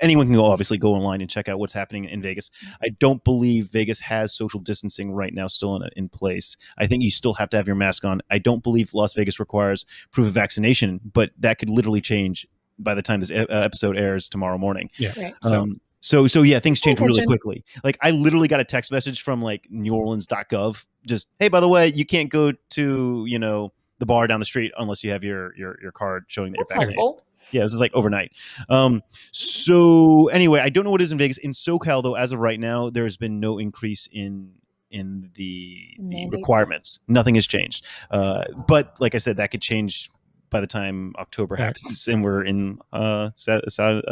anyone 0.00 0.26
can 0.26 0.36
go 0.36 0.44
obviously 0.44 0.78
go 0.78 0.94
online 0.94 1.20
and 1.20 1.28
check 1.28 1.48
out 1.48 1.58
what's 1.58 1.72
happening 1.72 2.04
in 2.04 2.22
Vegas. 2.22 2.50
I 2.80 2.90
don't 2.90 3.24
believe 3.24 3.66
Vegas 3.72 3.98
has 3.98 4.32
social 4.32 4.60
distancing 4.60 5.10
right 5.10 5.34
now 5.34 5.48
still 5.48 5.74
in 5.74 5.90
in 5.96 6.08
place. 6.08 6.56
I 6.78 6.86
think 6.86 7.02
you 7.02 7.10
still 7.10 7.34
have 7.34 7.50
to 7.50 7.56
have 7.56 7.66
your 7.66 7.74
mask 7.74 8.04
on. 8.04 8.20
I 8.30 8.38
don't 8.38 8.62
believe 8.62 8.94
Las 8.94 9.12
Vegas 9.14 9.40
requires 9.40 9.86
proof 10.12 10.28
of 10.28 10.34
vaccination, 10.34 11.00
but 11.12 11.30
that 11.40 11.58
could 11.58 11.68
literally 11.68 12.00
change 12.00 12.46
by 12.78 12.94
the 12.94 13.02
time 13.02 13.20
this 13.20 13.30
e- 13.30 13.36
uh, 13.36 13.46
episode 13.60 13.96
airs 13.96 14.28
tomorrow 14.28 14.58
morning. 14.58 14.90
Right. 15.00 15.34
So- 15.42 15.60
um, 15.62 15.80
so 16.04 16.26
so 16.26 16.42
yeah, 16.42 16.58
things 16.58 16.80
change 16.80 17.00
really 17.00 17.24
quickly. 17.26 17.64
Like 17.84 17.96
I 18.02 18.10
literally 18.10 18.48
got 18.48 18.58
a 18.58 18.64
text 18.64 18.90
message 18.90 19.22
from 19.22 19.40
like 19.40 19.68
NewOrleans.gov, 19.72 20.84
just 21.06 21.28
hey, 21.38 21.48
by 21.48 21.60
the 21.60 21.68
way, 21.68 21.86
you 21.86 22.04
can't 22.04 22.28
go 22.28 22.52
to 22.70 23.24
you 23.28 23.38
know 23.38 23.72
the 23.98 24.06
bar 24.06 24.26
down 24.26 24.40
the 24.40 24.46
street 24.46 24.72
unless 24.78 25.04
you 25.04 25.12
have 25.12 25.22
your 25.22 25.54
your 25.56 25.78
your 25.80 25.92
card 25.92 26.24
showing 26.26 26.50
that 26.52 26.58
That's 26.58 26.70
you're 26.70 26.78
vaccinated. 26.80 26.98
helpful. 26.98 27.24
Yeah, 27.52 27.62
this 27.62 27.72
is 27.74 27.78
like 27.80 27.92
overnight. 27.94 28.32
Um, 28.68 29.02
so 29.30 30.28
anyway, 30.28 30.60
I 30.60 30.70
don't 30.70 30.84
know 30.84 30.90
what 30.90 31.00
it 31.00 31.04
is 31.04 31.12
in 31.12 31.18
Vegas. 31.18 31.38
In 31.38 31.52
SoCal, 31.52 32.02
though, 32.02 32.14
as 32.14 32.32
of 32.32 32.38
right 32.40 32.58
now, 32.58 32.90
there's 32.90 33.16
been 33.16 33.38
no 33.40 33.58
increase 33.58 34.08
in 34.12 34.52
in 34.90 35.30
the, 35.34 35.96
the 35.98 36.28
requirements. 36.30 36.98
Nothing 37.08 37.34
has 37.36 37.46
changed. 37.46 37.86
Uh, 38.10 38.44
but 38.68 38.94
like 39.00 39.14
I 39.14 39.18
said, 39.18 39.38
that 39.38 39.50
could 39.50 39.62
change 39.62 40.10
by 40.52 40.60
the 40.60 40.66
time 40.68 41.12
October 41.18 41.54
Right. 41.56 41.64
happens 41.64 42.06
and 42.06 42.22
we're 42.22 42.44
in 42.44 42.78
uh, 42.92 43.30
uh, 43.48 43.60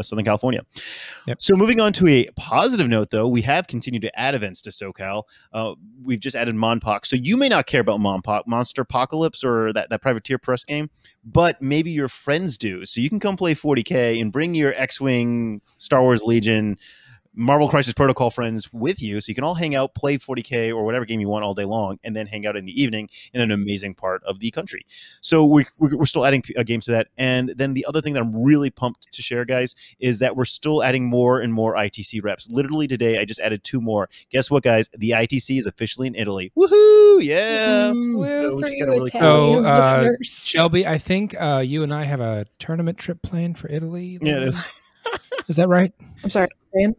Southern 0.02 0.24
California. 0.24 0.62
Yep. 1.28 1.40
So 1.40 1.54
moving 1.54 1.80
on 1.80 1.92
to 1.94 2.08
a 2.08 2.28
positive 2.36 2.88
note, 2.88 3.10
though, 3.10 3.28
we 3.28 3.42
have 3.42 3.68
continued 3.68 4.02
to 4.02 4.18
add 4.18 4.34
events 4.34 4.60
to 4.62 4.70
SoCal. 4.70 5.24
Uh, 5.52 5.74
we've 6.02 6.18
just 6.18 6.34
added 6.34 6.54
Monpoc. 6.56 7.06
So 7.06 7.14
you 7.16 7.36
may 7.36 7.48
not 7.48 7.66
care 7.66 7.80
about 7.80 8.00
Monpoc, 8.00 8.46
Monsterpocalypse, 8.48 9.44
or 9.44 9.72
that, 9.74 9.90
that 9.90 10.02
Privateer 10.02 10.38
Press 10.38 10.64
game, 10.64 10.90
but 11.24 11.60
maybe 11.62 11.90
your 11.90 12.08
friends 12.08 12.56
do. 12.56 12.84
So 12.86 13.00
you 13.00 13.08
can 13.08 13.20
come 13.20 13.36
play 13.36 13.54
40K 13.54 14.20
and 14.20 14.32
bring 14.32 14.54
your 14.54 14.72
X 14.74 15.00
Wing, 15.00 15.60
Star 15.76 16.02
Wars 16.02 16.22
Legion, 16.22 16.78
Marvel 17.32 17.68
Crisis 17.68 17.94
Protocol 17.94 18.30
friends 18.30 18.72
with 18.72 19.00
you. 19.00 19.20
So 19.20 19.30
you 19.30 19.34
can 19.36 19.44
all 19.44 19.54
hang 19.54 19.74
out, 19.76 19.94
play 19.94 20.18
40K 20.18 20.70
or 20.74 20.84
whatever 20.84 21.04
game 21.04 21.20
you 21.20 21.28
want 21.28 21.44
all 21.44 21.54
day 21.54 21.64
long, 21.64 21.98
and 22.02 22.14
then 22.16 22.26
hang 22.26 22.44
out 22.44 22.56
in 22.56 22.64
the 22.66 22.82
evening 22.82 23.08
in 23.32 23.40
an 23.40 23.52
amazing 23.52 23.94
part 23.94 24.22
of 24.24 24.40
the 24.40 24.50
country. 24.50 24.84
So 25.20 25.44
we, 25.44 25.64
we're, 25.78 25.96
we're 25.96 26.04
still 26.06 26.26
adding 26.26 26.42
uh, 26.58 26.64
games 26.64 26.86
to 26.86 26.90
that. 26.92 27.06
And 27.16 27.50
then 27.50 27.74
the 27.74 27.86
other 27.86 28.00
thing 28.00 28.14
that 28.14 28.20
I'm 28.20 28.34
really 28.42 28.68
pumped 28.70 29.12
to 29.12 29.22
share, 29.22 29.44
guys, 29.44 29.76
is 30.00 30.18
that 30.18 30.34
we're 30.36 30.44
still 30.44 30.82
adding 30.82 31.04
more 31.08 31.40
and 31.40 31.52
more 31.54 31.74
ITC 31.76 32.22
reps. 32.24 32.50
Literally 32.50 32.88
today, 32.88 33.18
I 33.18 33.24
just 33.24 33.40
added 33.40 33.62
two 33.62 33.80
more. 33.80 34.08
Guess 34.30 34.50
what, 34.50 34.64
guys? 34.64 34.88
The 34.98 35.10
ITC 35.10 35.56
is 35.58 35.66
officially 35.66 36.08
in 36.08 36.16
Italy. 36.16 36.50
Woohoo! 36.56 37.22
Yeah. 37.22 37.92
Woo 37.92 38.34
So 38.34 38.54
we 38.54 38.62
for 38.62 38.66
just 38.66 38.76
you, 38.76 38.84
gotta 38.86 38.98
really- 38.98 39.08
Italian 39.14 39.64
So, 39.64 39.70
uh. 39.70 40.08
Shelby, 40.24 40.86
I 40.86 40.98
think 40.98 41.40
uh, 41.40 41.58
you 41.64 41.84
and 41.84 41.94
I 41.94 42.04
have 42.04 42.20
a 42.20 42.46
tournament 42.58 42.98
trip 42.98 43.22
planned 43.22 43.56
for 43.58 43.68
Italy. 43.70 44.18
Yeah, 44.20 44.36
it 44.38 44.42
is. 44.48 44.56
is 45.48 45.56
that 45.56 45.68
right? 45.68 45.92
I'm 46.24 46.30
sorry. 46.30 46.48
Ryan? 46.74 46.94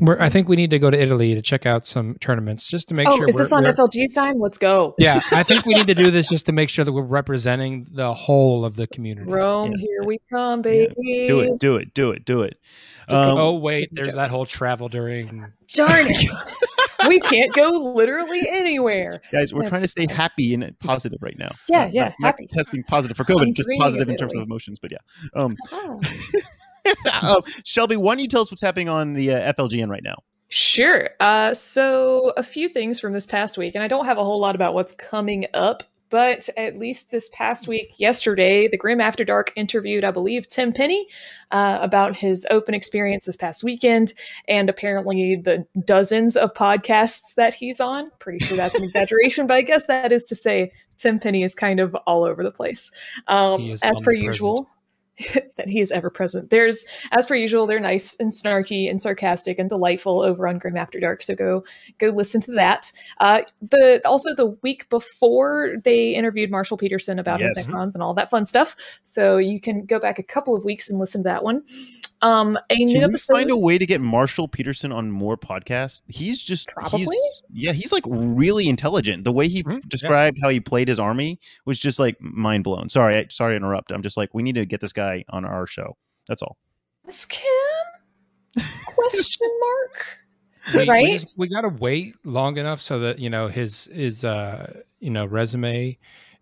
We're, 0.00 0.20
I 0.20 0.28
think 0.28 0.48
we 0.48 0.54
need 0.54 0.70
to 0.70 0.78
go 0.78 0.90
to 0.90 1.00
Italy 1.00 1.34
to 1.34 1.42
check 1.42 1.66
out 1.66 1.84
some 1.84 2.14
tournaments 2.20 2.68
just 2.68 2.86
to 2.88 2.94
make 2.94 3.08
Oh, 3.08 3.16
sure. 3.16 3.26
is 3.28 3.36
this 3.36 3.50
we're- 3.50 3.58
on 3.58 3.64
we're- 3.64 3.74
FLG's 3.74 4.12
time? 4.12 4.38
Let's 4.38 4.56
go. 4.58 4.94
Yeah, 4.96 5.20
I 5.32 5.42
think 5.42 5.66
we 5.66 5.74
need 5.74 5.88
to 5.88 5.94
do 5.94 6.10
this 6.12 6.28
just 6.28 6.46
to 6.46 6.52
make 6.52 6.68
sure 6.68 6.84
that 6.84 6.92
we're 6.92 7.02
representing 7.02 7.84
the 7.90 8.14
whole 8.14 8.64
of 8.64 8.76
the 8.76 8.86
community. 8.86 9.28
Rome, 9.28 9.72
Yeah. 9.72 9.78
here 9.78 10.02
we 10.04 10.20
come, 10.32 10.60
Yeah. 10.60 10.62
baby. 10.62 11.26
Do 11.26 11.40
it, 11.40 11.58
do 11.58 11.76
it, 11.78 11.94
do 11.94 12.12
it, 12.12 12.24
do 12.24 12.42
it. 12.42 12.58
Just 13.08 13.22
Um, 13.22 13.38
oh 13.38 13.54
wait, 13.58 13.88
there's 13.90 14.14
that 14.14 14.30
whole 14.30 14.46
travel 14.46 14.88
during. 14.88 15.46
Darn 15.74 16.06
it. 16.08 16.30
we 17.08 17.18
can't 17.18 17.52
go 17.54 17.92
literally 17.96 18.42
anywhere. 18.48 19.20
guys, 19.32 19.52
we're 19.52 19.66
trying 19.68 19.80
to 19.80 19.88
stay 19.88 20.06
fine. 20.06 20.14
happy 20.14 20.54
and 20.54 20.78
positive 20.78 21.18
right 21.22 21.36
now. 21.38 21.50
Yeah, 21.68 21.84
Not- 21.86 21.92
yeah, 21.94 22.02
not- 22.04 22.14
not 22.20 22.26
happy. 22.26 22.46
testing 22.46 22.82
positive 22.84 23.16
for 23.16 23.24
COVID, 23.24 23.46
I'm 23.48 23.54
just 23.54 23.68
positive 23.80 24.08
in 24.08 24.16
terms 24.16 24.34
of 24.36 24.42
emotions. 24.42 24.78
But 24.78 24.92
yeah, 24.92 24.98
um, 25.34 25.56
Ah. 25.72 25.96
Uh, 27.06 27.40
Shelby, 27.64 27.96
why 27.96 28.14
don't 28.14 28.22
you 28.22 28.28
tell 28.28 28.42
us 28.42 28.50
what's 28.50 28.62
happening 28.62 28.88
on 28.88 29.14
the 29.14 29.32
uh, 29.32 29.52
FLGN 29.54 29.88
right 29.88 30.02
now? 30.02 30.16
Sure. 30.48 31.10
Uh, 31.20 31.52
so, 31.52 32.32
a 32.36 32.42
few 32.42 32.68
things 32.68 32.98
from 32.98 33.12
this 33.12 33.26
past 33.26 33.58
week, 33.58 33.74
and 33.74 33.84
I 33.84 33.88
don't 33.88 34.06
have 34.06 34.16
a 34.18 34.24
whole 34.24 34.40
lot 34.40 34.54
about 34.54 34.72
what's 34.72 34.92
coming 34.92 35.44
up, 35.52 35.82
but 36.10 36.48
at 36.56 36.78
least 36.78 37.10
this 37.10 37.28
past 37.34 37.68
week, 37.68 37.92
yesterday, 37.98 38.66
the 38.66 38.78
Grim 38.78 38.98
After 38.98 39.24
Dark 39.24 39.52
interviewed, 39.56 40.04
I 40.04 40.10
believe, 40.10 40.48
Tim 40.48 40.72
Penny 40.72 41.06
uh, 41.50 41.78
about 41.82 42.16
his 42.16 42.46
open 42.50 42.72
experience 42.72 43.26
this 43.26 43.36
past 43.36 43.62
weekend, 43.62 44.14
and 44.48 44.70
apparently 44.70 45.36
the 45.36 45.66
dozens 45.84 46.34
of 46.34 46.54
podcasts 46.54 47.34
that 47.36 47.52
he's 47.52 47.78
on. 47.78 48.10
Pretty 48.18 48.42
sure 48.42 48.56
that's 48.56 48.78
an 48.78 48.84
exaggeration, 48.84 49.46
but 49.46 49.58
I 49.58 49.62
guess 49.62 49.84
that 49.86 50.12
is 50.12 50.24
to 50.24 50.34
say 50.34 50.72
Tim 50.96 51.18
Penny 51.18 51.42
is 51.42 51.54
kind 51.54 51.78
of 51.78 51.94
all 52.06 52.24
over 52.24 52.42
the 52.42 52.52
place. 52.52 52.90
Um, 53.26 53.70
as 53.82 54.00
per 54.00 54.12
omnipresent. 54.12 54.22
usual. 54.22 54.68
that 55.56 55.68
he 55.68 55.80
is 55.80 55.90
ever 55.90 56.10
present. 56.10 56.50
There's, 56.50 56.84
as 57.12 57.26
per 57.26 57.34
usual, 57.34 57.66
they're 57.66 57.80
nice 57.80 58.16
and 58.20 58.32
snarky 58.32 58.88
and 58.88 59.00
sarcastic 59.02 59.58
and 59.58 59.68
delightful 59.68 60.20
over 60.20 60.46
on 60.46 60.58
Grim 60.58 60.76
After 60.76 61.00
Dark. 61.00 61.22
So 61.22 61.34
go 61.34 61.64
go 61.98 62.08
listen 62.08 62.40
to 62.42 62.52
that. 62.52 62.92
Uh, 63.18 63.42
the 63.60 64.00
also 64.04 64.34
the 64.34 64.56
week 64.62 64.88
before 64.88 65.74
they 65.84 66.14
interviewed 66.14 66.50
Marshall 66.50 66.76
Peterson 66.76 67.18
about 67.18 67.40
Yes. 67.40 67.56
his 67.56 67.68
Necrons 67.68 67.94
and 67.94 68.02
all 68.02 68.14
that 68.14 68.30
fun 68.30 68.46
stuff. 68.46 68.76
So 69.02 69.38
you 69.38 69.60
can 69.60 69.84
go 69.84 69.98
back 69.98 70.18
a 70.18 70.22
couple 70.22 70.54
of 70.54 70.64
weeks 70.64 70.90
and 70.90 70.98
listen 70.98 71.22
to 71.22 71.28
that 71.28 71.42
one. 71.42 71.62
Um, 72.20 72.58
a 72.70 72.74
new 72.76 72.94
Can 72.94 72.98
we 73.02 73.04
episode. 73.04 73.32
find 73.34 73.50
a 73.50 73.56
way 73.56 73.78
to 73.78 73.86
get 73.86 74.00
Marshall 74.00 74.48
Peterson 74.48 74.90
on 74.92 75.10
more 75.10 75.36
podcasts? 75.36 76.02
He's 76.08 76.42
just 76.42 76.68
Probably. 76.70 77.00
He's, 77.00 77.42
yeah, 77.52 77.72
he's 77.72 77.92
like 77.92 78.02
really 78.06 78.68
intelligent. 78.68 79.22
The 79.24 79.32
way 79.32 79.46
he 79.48 79.62
Mhm, 79.62 79.74
yeah. 79.74 79.78
described 79.86 80.38
how 80.42 80.48
he 80.48 80.58
played 80.58 80.88
his 80.88 80.98
army 80.98 81.38
was 81.64 81.78
just 81.78 81.98
like 82.00 82.20
mind 82.20 82.64
blown. 82.64 82.88
Sorry, 82.88 83.16
I, 83.16 83.26
sorry 83.30 83.52
to 83.52 83.56
interrupt. 83.56 83.92
I'm 83.92 84.02
just 84.02 84.16
like 84.16 84.34
we 84.34 84.42
need 84.42 84.56
to 84.56 84.66
get 84.66 84.80
this 84.80 84.92
guy 84.92 85.24
on 85.30 85.44
our 85.44 85.66
show. 85.66 85.96
That's 86.26 86.42
all. 86.42 86.56
Ask 87.06 87.30
Kim? 87.30 88.64
Question 88.86 89.48
mark. 89.60 90.18
We, 90.74 90.80
we, 90.80 90.88
Right? 90.88 91.12
just, 91.12 91.38
we 91.38 91.48
got 91.48 91.62
to 91.62 91.68
wait 91.68 92.14
long 92.24 92.58
enough 92.58 92.80
so 92.80 92.98
that 93.00 93.18
you 93.18 93.30
know 93.30 93.48
his 93.48 93.84
his 93.92 94.24
uh, 94.24 94.80
you 95.00 95.10
know 95.10 95.24
resume 95.24 95.96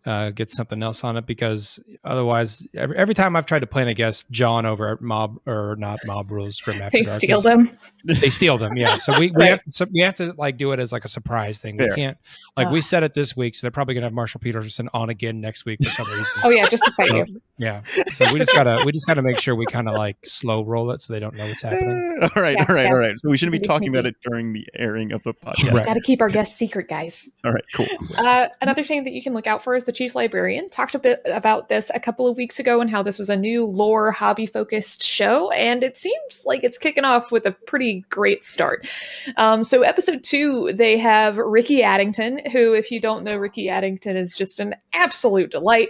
uh, 0.07 0.31
gets 0.31 0.57
something 0.57 0.83
else 0.83 1.05
on 1.05 1.17
it 1.17 1.27
because 1.27 1.79
otherwise 2.05 2.67
every, 2.75 2.97
every 2.97 3.15
time 3.15 3.37
I've 3.37 3.47
tried 3.47 3.59
to 3.61 3.67
plan 3.67 3.89
a 3.89 3.95
guest 3.95 4.31
John 4.31 4.65
over 4.65 4.89
at 4.93 5.01
Mob 5.01 5.39
or 5.47 5.77
not 5.79 5.99
Mob 6.07 6.31
Rules 6.31 6.61
Grim 6.61 6.81
After 6.81 6.97
They 6.99 7.03
Dark 7.03 7.17
steal 7.17 7.41
them. 7.41 7.77
They 8.05 8.31
steal 8.31 8.57
them, 8.57 8.77
yeah. 8.77 8.97
So 8.97 9.19
we, 9.19 9.31
we 9.33 9.43
Right. 9.43 9.51
have 9.51 9.63
to 9.63 9.73
so 9.73 9.87
we 9.93 10.01
have 10.01 10.15
to 10.17 10.33
like 10.39 10.57
do 10.57 10.73
it 10.73 10.79
as 10.81 10.93
like 10.93 11.05
a 11.05 11.09
surprise 11.09 11.59
thing. 11.61 11.77
We 11.77 11.91
can't 11.95 12.17
like 12.57 12.71
we 12.71 12.79
Ah. 12.79 12.83
said 12.83 13.03
it 13.03 13.15
this 13.15 13.37
week, 13.37 13.55
so 13.57 13.65
they're 13.67 13.71
probably 13.73 13.95
gonna 13.95 14.07
have 14.07 14.13
Marshall 14.13 14.41
Peterson 14.41 14.89
on 14.95 15.11
again 15.11 15.41
next 15.41 15.65
week 15.67 15.81
for 15.83 15.91
some 15.91 16.07
reason. 16.09 16.25
Oh 16.45 16.51
yeah, 16.51 16.67
just 16.69 16.85
to 16.85 16.91
spite 16.93 17.11
you. 17.13 17.27
Yeah. 17.59 17.83
So 18.13 18.33
we 18.33 18.39
just 18.39 18.55
gotta 18.55 18.83
we 18.85 18.93
just 18.93 19.07
gotta 19.07 19.23
make 19.23 19.41
sure 19.41 19.55
we 19.57 19.67
kind 19.67 19.89
of 19.89 19.95
like 19.95 20.17
slow 20.25 20.63
roll 20.65 20.91
it 20.93 21.03
so 21.03 21.13
they 21.13 21.21
don't 21.21 21.35
know 21.35 21.47
what's 21.47 21.63
happening. 21.63 22.19
all 22.23 22.43
right, 22.43 22.57
Yeah, 22.57 22.67
all 22.69 22.75
right, 22.75 22.85
yeah. 22.85 22.89
all 22.91 22.97
right. 22.97 23.15
So 23.19 23.29
we 23.29 23.37
shouldn't 23.37 23.53
be 23.53 23.59
Be 23.59 23.67
talking 23.67 23.89
about 23.89 24.07
it 24.07 24.15
during 24.23 24.53
the 24.53 24.67
airing 24.75 25.13
of 25.13 25.23
the 25.25 25.33
podcast. 25.35 25.73
Right. 25.73 25.87
Got 25.87 25.95
to 25.95 26.01
keep 26.01 26.21
our 26.21 26.29
guests 26.29 26.57
secret, 26.59 26.89
guys. 26.89 27.29
All 27.45 27.53
right, 27.53 27.65
cool. 27.75 27.87
Uh, 28.19 28.47
another 28.61 28.85
thing 28.85 29.05
that 29.05 29.13
you 29.13 29.23
can 29.23 29.33
look 29.33 29.47
out 29.47 29.63
for 29.65 29.75
is 29.75 29.85
the 29.85 29.93
chief 29.97 30.15
librarian, 30.15 30.69
talked 30.71 30.95
a 30.95 30.99
bit 30.99 31.21
about 31.25 31.69
this 31.69 31.91
a 31.95 32.01
couple 32.01 32.29
of 32.29 32.37
weeks 32.37 32.59
ago 32.59 32.81
and 32.81 32.91
how 32.91 33.03
this 33.03 33.19
was 33.19 33.31
a 33.31 33.37
new 33.37 33.67
lore 33.67 34.13
hobby 34.13 34.47
focused 34.47 35.03
show. 35.03 35.51
And 35.51 35.83
it 35.83 35.97
seems 35.97 36.45
like 36.45 36.63
it's 36.63 36.79
kicking 36.79 37.05
off 37.05 37.33
with 37.33 37.47
a 37.47 37.53
pretty 37.53 38.05
great 38.11 38.45
start. 38.45 38.89
Um, 39.37 39.65
so, 39.65 39.83
episode 39.83 40.23
two, 40.23 40.73
they 40.75 40.99
have 40.99 41.39
Ricky 41.39 41.83
Addington, 41.83 42.41
who, 42.53 42.75
if 42.75 42.91
you 42.91 43.01
don't 43.01 43.25
know, 43.25 43.37
Ricky 43.37 43.69
Addington 43.69 44.17
is 44.17 44.35
just 44.35 44.61
an 44.61 44.75
absolute 44.93 45.51
delight. 45.51 45.89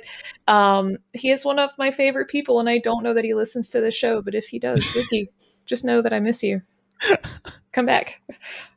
Um, 0.49 0.99
he 1.13 1.31
is 1.31 1.45
one 1.45 1.59
of 1.59 1.71
my 1.77 1.91
favorite 1.91 2.29
people, 2.29 2.61
and 2.61 2.69
I 2.69 2.79
don't 2.79 3.03
know 3.03 3.15
that 3.15 3.25
he 3.25 3.35
listens 3.35 3.69
to 3.71 3.81
the 3.81 3.91
show, 3.91 4.23
but 4.23 4.35
if 4.35 4.47
he 4.47 4.59
does, 4.59 4.95
Ricky, 4.95 5.29
just 5.67 5.85
know 5.85 6.01
that 6.01 6.13
I 6.13 6.21
miss 6.21 6.43
you. 6.43 6.63
Come 7.77 7.85
back. 7.85 8.23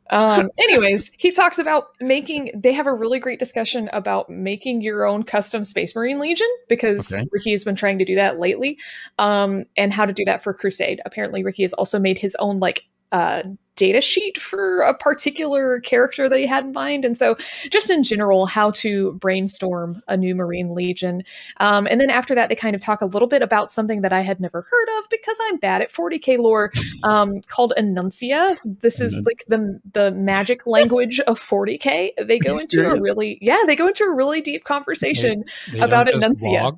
Um, 0.09 0.49
anyways, 0.59 1.09
he 1.17 1.31
talks 1.31 1.57
about 1.57 1.88
making, 2.01 2.51
they 2.53 2.73
have 2.73 2.85
a 2.85 2.93
really 2.93 3.17
great 3.17 3.39
discussion 3.39 3.89
about 3.93 4.29
making 4.29 4.81
your 4.81 5.05
own 5.05 5.23
custom 5.23 5.63
Space 5.63 5.95
Marine 5.95 6.19
Legion 6.19 6.49
because 6.67 7.13
Okay. 7.13 7.25
Ricky 7.31 7.51
has 7.51 7.63
been 7.63 7.77
trying 7.77 7.97
to 7.99 8.03
do 8.03 8.15
that 8.15 8.39
lately 8.39 8.77
um, 9.17 9.63
and 9.77 9.93
how 9.93 10.05
to 10.05 10.12
do 10.12 10.25
that 10.25 10.43
for 10.43 10.53
Crusade. 10.53 10.99
Apparently, 11.05 11.45
Ricky 11.45 11.62
has 11.62 11.71
also 11.71 11.97
made 11.97 12.17
his 12.17 12.35
own 12.39 12.59
like 12.59 12.89
uh, 13.12 13.43
data 13.80 14.02
sheet 14.02 14.38
for 14.38 14.82
a 14.82 14.93
particular 14.93 15.80
character 15.80 16.28
that 16.28 16.38
he 16.38 16.45
had 16.45 16.65
in 16.65 16.74
mind. 16.74 17.06
And 17.06 17.17
so, 17.17 17.38
just 17.72 17.89
in 17.89 18.04
general, 18.04 18.45
how 18.45 18.72
to 18.72 19.13
brainstorm 19.13 20.04
a 20.10 20.17
new 20.17 20.36
Marine 20.36 20.76
Legion. 20.76 21.24
Um, 21.62 21.88
and 21.89 22.00
then 22.00 22.10
after 22.10 22.36
that, 22.36 22.50
they 22.50 22.56
kind 22.56 22.76
of 22.76 22.82
talk 22.82 23.02
a 23.02 23.06
little 23.06 23.28
bit 23.28 23.41
about 23.41 23.72
something 23.72 24.02
that 24.02 24.12
I 24.12 24.22
had 24.22 24.41
never 24.41 24.65
heard 24.69 24.88
of 25.00 25.10
because 25.10 25.38
I'm 25.48 25.58
bad 25.58 25.82
at 25.82 25.93
40k 25.93 26.38
lore 26.39 26.72
um, 27.04 27.39
called 27.48 27.74
Enuncia. 27.78 28.58
This 28.65 29.00
is 29.00 29.22
like 29.26 29.45
the 29.48 29.80
the 29.93 30.12
magic 30.12 30.67
language 30.67 31.22
of 31.22 31.39
40k. 31.39 32.12
They 32.22 32.38
go 32.38 32.58
into 32.58 32.86
a 32.86 33.02
really 33.02 33.38
yeah, 33.41 33.63
they 33.65 33.78
go 33.78 33.88
into 33.88 34.04
a 34.04 34.13
really 34.13 34.41
deep 34.41 34.65
conversation. 34.65 35.45
They 35.72 35.80
About 35.80 36.08
don't 36.08 36.22
Enuncia. 36.22 36.63
walk. 36.63 36.76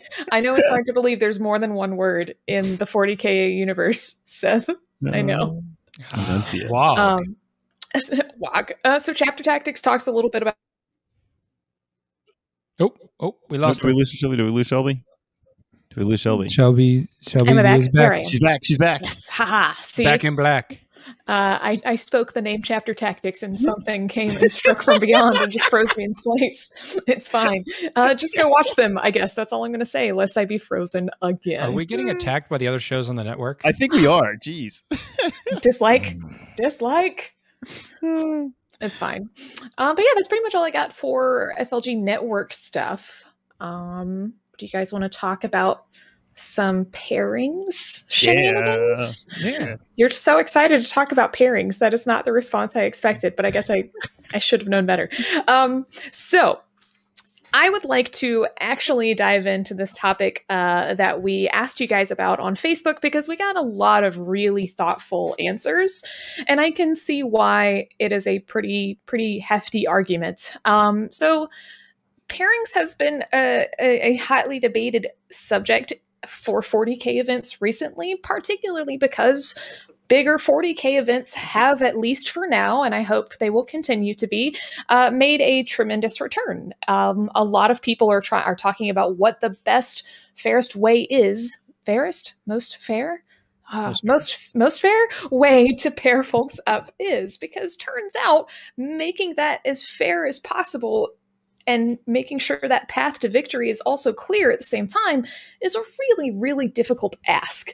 I 0.32 0.40
know 0.40 0.54
it's 0.54 0.68
hard 0.68 0.86
to 0.86 0.92
believe 0.92 1.20
there's 1.20 1.40
more 1.40 1.58
than 1.58 1.74
one 1.74 1.96
word 1.96 2.34
in 2.46 2.76
the 2.76 2.84
40k 2.84 3.56
universe, 3.56 4.20
Seth. 4.24 4.68
I 5.12 5.22
know. 5.22 5.62
Enunciate. 6.14 6.70
Wow. 6.70 7.16
Um, 7.16 7.36
wag. 8.38 8.74
Uh, 8.84 8.98
so 8.98 9.12
chapter 9.12 9.42
tactics 9.42 9.80
talks 9.80 10.06
a 10.06 10.12
little 10.12 10.30
bit 10.30 10.42
about 10.42 10.54
oh, 12.80 12.94
oh, 13.20 13.36
we 13.48 13.58
lost 13.58 13.82
do 13.82 13.88
we 13.88 13.94
lose 13.94 14.10
Shelby? 14.10 14.36
Do 14.36 14.44
we 14.44 14.50
lose 14.50 14.66
Shelby? 14.66 14.94
Do 14.94 15.96
we 15.96 16.04
lose 16.04 16.20
Shelby? 16.20 16.48
Shelby. 16.48 17.08
Shelby 17.20 17.50
Am 17.50 17.56
back? 17.56 17.80
is 17.80 17.88
back. 17.88 18.26
She's 18.26 18.40
back. 18.40 18.60
She's 18.62 18.78
back. 18.78 19.00
yes, 19.02 19.28
haha. 19.28 19.72
See, 19.82 20.04
Back 20.04 20.24
in 20.24 20.36
black. 20.36 20.78
Uh, 21.26 21.58
I, 21.60 21.78
I 21.84 21.94
spoke 21.96 22.32
the 22.32 22.42
name 22.42 22.62
chapter 22.62 22.94
tactics 22.94 23.42
and 23.42 23.58
something 23.58 24.08
came 24.08 24.36
and 24.36 24.52
struck 24.52 24.82
from 24.82 25.00
beyond 25.00 25.36
and 25.36 25.50
just 25.50 25.68
froze 25.68 25.96
me 25.96 26.04
in 26.04 26.12
place. 26.22 26.72
It's 27.06 27.28
fine. 27.28 27.64
Uh, 27.96 28.14
just 28.14 28.36
go 28.36 28.48
watch 28.48 28.74
them, 28.74 28.98
I 29.00 29.10
guess. 29.10 29.32
That's 29.32 29.52
all 29.52 29.64
I'm 29.64 29.70
going 29.70 29.80
to 29.80 29.86
say, 29.86 30.12
lest 30.12 30.36
I 30.36 30.44
be 30.44 30.58
frozen 30.58 31.10
again. 31.22 31.70
Are 31.70 31.72
we 31.72 31.86
getting 31.86 32.10
attacked 32.10 32.50
by 32.50 32.58
the 32.58 32.68
other 32.68 32.80
shows 32.80 33.08
on 33.08 33.16
the 33.16 33.24
network? 33.24 33.62
I 33.64 33.72
think 33.72 33.92
we 33.92 34.06
are. 34.06 34.36
Jeez. 34.36 34.82
Dislike, 35.62 36.16
dislike. 36.56 37.34
It's 38.80 38.96
fine. 38.96 39.28
Um, 39.76 39.96
but 39.96 40.04
yeah, 40.04 40.12
that's 40.14 40.28
pretty 40.28 40.44
much 40.44 40.54
all 40.54 40.62
I 40.62 40.70
got 40.70 40.92
for 40.92 41.52
FLG 41.58 41.98
network 41.98 42.52
stuff. 42.52 43.24
Um, 43.58 44.34
do 44.56 44.66
you 44.66 44.70
guys 44.70 44.92
want 44.92 45.02
to 45.02 45.08
talk 45.08 45.42
about 45.42 45.84
some 46.38 46.84
pairings? 46.86 48.04
Shenanigans? 48.08 49.26
Yeah. 49.40 49.76
You're 49.96 50.08
so 50.08 50.38
excited 50.38 50.82
to 50.82 50.88
talk 50.88 51.12
about 51.12 51.32
pairings. 51.32 51.78
That 51.78 51.92
is 51.92 52.06
not 52.06 52.24
the 52.24 52.32
response 52.32 52.76
I 52.76 52.82
expected, 52.82 53.36
but 53.36 53.44
I 53.44 53.50
guess 53.50 53.70
I, 53.70 53.90
I 54.34 54.38
should 54.38 54.60
have 54.60 54.68
known 54.68 54.86
better. 54.86 55.10
Um, 55.46 55.86
so 56.12 56.60
I 57.52 57.70
would 57.70 57.84
like 57.84 58.12
to 58.12 58.46
actually 58.60 59.14
dive 59.14 59.46
into 59.46 59.74
this 59.74 59.96
topic 59.96 60.44
uh, 60.50 60.94
that 60.94 61.22
we 61.22 61.48
asked 61.48 61.80
you 61.80 61.86
guys 61.86 62.10
about 62.10 62.40
on 62.40 62.54
Facebook 62.54 63.00
because 63.00 63.26
we 63.26 63.36
got 63.36 63.56
a 63.56 63.62
lot 63.62 64.04
of 64.04 64.18
really 64.18 64.66
thoughtful 64.66 65.34
answers, 65.38 66.04
and 66.46 66.60
I 66.60 66.70
can 66.70 66.94
see 66.94 67.22
why 67.22 67.88
it 67.98 68.12
is 68.12 68.26
a 68.26 68.40
pretty 68.40 69.00
pretty 69.06 69.38
hefty 69.38 69.86
argument. 69.86 70.52
Um, 70.66 71.10
so 71.10 71.48
pairings 72.28 72.74
has 72.74 72.94
been 72.94 73.24
a, 73.32 73.66
a, 73.80 74.08
a 74.08 74.16
hotly 74.16 74.60
debated 74.60 75.08
subject 75.30 75.94
for 76.26 76.60
40k 76.60 77.20
events 77.20 77.60
recently, 77.60 78.16
particularly 78.16 78.96
because 78.96 79.54
bigger 80.08 80.38
40k 80.38 80.98
events 80.98 81.34
have 81.34 81.82
at 81.82 81.98
least 81.98 82.30
for 82.30 82.46
now 82.46 82.82
and 82.82 82.94
i 82.94 83.02
hope 83.02 83.36
they 83.36 83.50
will 83.50 83.64
continue 83.64 84.14
to 84.14 84.26
be 84.26 84.56
uh, 84.88 85.10
made 85.10 85.42
a 85.42 85.62
tremendous 85.64 86.18
return. 86.20 86.72
Um, 86.88 87.30
a 87.34 87.44
lot 87.44 87.70
of 87.70 87.82
people 87.82 88.10
are 88.10 88.22
try- 88.22 88.42
are 88.42 88.56
talking 88.56 88.88
about 88.88 89.18
what 89.18 89.40
the 89.40 89.50
best 89.64 90.06
fairest 90.34 90.74
way 90.74 91.02
is 91.02 91.58
fairest 91.84 92.34
most 92.46 92.78
fair 92.78 93.22
uh, 93.70 93.88
Most 93.88 94.04
most 94.04 94.54
most 94.54 94.80
fair 94.80 95.08
way 95.30 95.74
to 95.80 95.90
pair 95.90 96.22
folks 96.22 96.58
up 96.66 96.90
is 96.98 97.36
because 97.36 97.76
turns 97.76 98.16
out 98.24 98.48
making 98.78 99.34
that 99.34 99.60
as 99.66 99.86
fair 99.86 100.26
as 100.26 100.38
possible 100.38 101.10
and 101.68 101.98
making 102.06 102.40
sure 102.40 102.58
that 102.60 102.88
path 102.88 103.20
to 103.20 103.28
victory 103.28 103.70
is 103.70 103.80
also 103.82 104.12
clear 104.12 104.50
at 104.50 104.58
the 104.58 104.64
same 104.64 104.88
time 104.88 105.24
is 105.62 105.76
a 105.76 105.82
really 106.00 106.32
really 106.32 106.66
difficult 106.66 107.14
ask. 107.28 107.70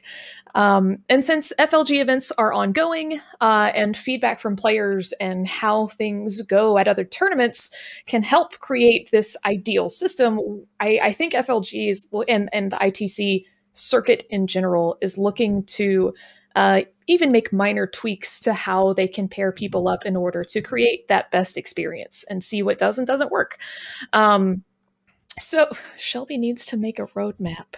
Um, 0.55 0.99
and 1.09 1.23
since 1.23 1.51
FLG 1.59 1.99
events 1.99 2.31
are 2.37 2.53
ongoing 2.53 3.19
uh, 3.41 3.71
and 3.75 3.95
feedback 3.97 4.39
from 4.39 4.55
players 4.55 5.11
and 5.19 5.45
how 5.45 5.87
things 5.87 6.41
go 6.43 6.77
at 6.77 6.87
other 6.87 7.03
tournaments 7.03 7.71
can 8.05 8.23
help 8.23 8.57
create 8.59 9.11
this 9.11 9.35
ideal 9.45 9.89
system, 9.89 10.39
I, 10.79 10.99
I 11.03 11.11
think 11.11 11.33
FLG 11.33 11.89
is, 11.89 12.07
and, 12.29 12.49
and 12.53 12.71
the 12.71 12.77
ITC 12.77 13.43
circuit 13.73 14.23
in 14.29 14.47
general 14.47 14.97
is 15.01 15.17
looking 15.17 15.63
to 15.63 16.13
uh, 16.55 16.81
even 17.07 17.31
make 17.31 17.53
minor 17.53 17.85
tweaks 17.85 18.39
to 18.41 18.53
how 18.53 18.93
they 18.93 19.07
can 19.07 19.27
pair 19.27 19.51
people 19.51 19.87
up 19.87 20.05
in 20.05 20.15
order 20.15 20.43
to 20.43 20.61
create 20.61 21.07
that 21.07 21.29
best 21.31 21.57
experience 21.57 22.25
and 22.29 22.43
see 22.43 22.63
what 22.63 22.77
does 22.77 22.97
and 22.97 23.05
doesn't 23.05 23.31
work. 23.31 23.59
Um, 24.13 24.63
so 25.37 25.69
Shelby 25.97 26.37
needs 26.37 26.65
to 26.67 26.77
make 26.77 26.97
a 26.97 27.07
roadmap. 27.07 27.75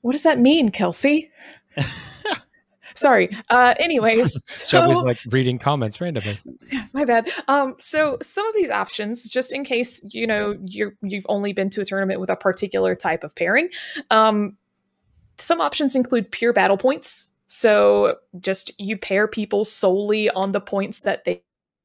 What 0.00 0.12
does 0.12 0.22
that 0.22 0.38
mean, 0.38 0.70
Kelsey? 0.70 1.30
Sorry. 2.94 3.30
Uh, 3.48 3.74
anyways, 3.78 4.64
Shelby's 4.68 4.98
so- 4.98 5.04
like 5.04 5.18
reading 5.30 5.58
comments 5.58 6.00
randomly. 6.00 6.38
my 6.92 7.04
bad. 7.04 7.30
Um, 7.46 7.76
so 7.78 8.18
some 8.22 8.46
of 8.48 8.54
these 8.54 8.70
options, 8.70 9.28
just 9.28 9.54
in 9.54 9.64
case 9.64 10.04
you 10.10 10.26
know 10.26 10.56
you're 10.64 10.94
you've 11.02 11.26
only 11.28 11.52
been 11.52 11.70
to 11.70 11.80
a 11.80 11.84
tournament 11.84 12.20
with 12.20 12.30
a 12.30 12.36
particular 12.36 12.96
type 12.96 13.22
of 13.22 13.34
pairing, 13.34 13.68
um, 14.10 14.56
some 15.38 15.60
options 15.60 15.94
include 15.94 16.30
pure 16.30 16.52
battle 16.52 16.76
points. 16.76 17.29
So 17.50 18.16
just 18.38 18.70
you 18.78 18.96
pair 18.96 19.26
people 19.26 19.64
solely 19.64 20.30
on 20.30 20.52
the 20.52 20.60
points 20.60 21.00
that 21.00 21.24
they 21.24 21.42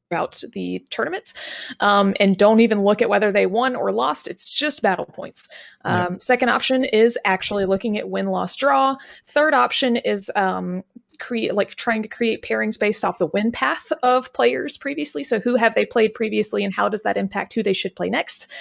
throughout 0.09 0.41
the 0.53 0.85
tournament 0.91 1.33
um, 1.79 2.13
and 2.19 2.37
don't 2.37 2.59
even 2.59 2.83
look 2.83 3.01
at 3.01 3.09
whether 3.09 3.31
they 3.31 3.47
won 3.47 3.75
or 3.75 3.91
lost. 3.91 4.27
It's 4.27 4.49
just 4.49 4.83
battle 4.83 5.05
points. 5.05 5.49
Yeah. 5.83 6.05
um, 6.05 6.19
second 6.19 6.49
option 6.49 6.85
is 6.85 7.17
actually 7.25 7.65
looking 7.65 7.97
at 7.97 8.09
win 8.09 8.27
loss 8.27 8.55
draw. 8.55 8.95
Third 9.25 9.55
option 9.55 9.95
is 9.97 10.31
um, 10.35 10.83
create 11.17 11.53
like 11.53 11.75
trying 11.75 12.03
to 12.03 12.07
create 12.07 12.41
pairings 12.41 12.79
based 12.79 13.03
off 13.03 13.17
the 13.17 13.27
win 13.27 13.51
path 13.51 13.91
of 14.03 14.31
players 14.33 14.77
previously. 14.77 15.23
So 15.23 15.39
who 15.39 15.55
have 15.55 15.75
they 15.75 15.85
played 15.85 16.13
previously 16.13 16.63
and 16.63 16.73
how 16.73 16.89
does 16.89 17.01
that 17.03 17.17
impact 17.17 17.53
who 17.53 17.63
they 17.63 17.73
should 17.73 17.95
play 17.95 18.09
next? 18.09 18.51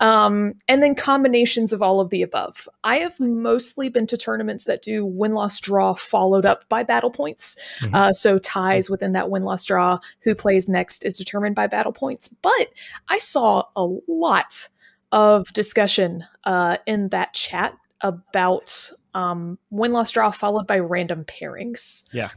Um, 0.00 0.54
and 0.68 0.82
then 0.82 0.94
combinations 0.94 1.72
of 1.72 1.82
all 1.82 2.00
of 2.00 2.10
the 2.10 2.22
above. 2.22 2.68
I 2.84 2.98
have 2.98 3.18
mostly 3.20 3.88
been 3.88 4.06
to 4.08 4.16
tournaments 4.16 4.64
that 4.64 4.82
do 4.82 5.04
win 5.04 5.34
loss 5.34 5.60
draw 5.60 5.94
followed 5.94 6.46
up 6.46 6.68
by 6.68 6.82
battle 6.82 7.10
points. 7.10 7.56
Mhm. 7.80 7.94
uh, 7.94 8.12
so 8.12 8.38
ties 8.38 8.88
within 8.88 9.12
that 9.12 9.30
win 9.30 9.42
loss 9.42 9.64
draw 9.64 9.98
who 10.20 10.34
plays 10.34 10.68
next 10.68 11.04
is 11.04 11.16
determined 11.16 11.54
by 11.54 11.66
battle 11.66 11.92
points. 11.92 12.28
But 12.28 12.68
i 13.08 13.18
saw 13.18 13.64
a 13.74 13.86
lot 14.08 14.68
of 15.12 15.52
discussion 15.52 16.24
uh, 16.44 16.76
in 16.86 17.08
that 17.08 17.32
chat 17.32 17.76
about 18.00 18.90
um, 19.14 19.58
win 19.70 19.92
loss 19.92 20.12
draw 20.12 20.30
followed 20.30 20.66
by 20.66 20.78
random 20.78 21.24
pairings. 21.24 22.04
Yeah. 22.12 22.30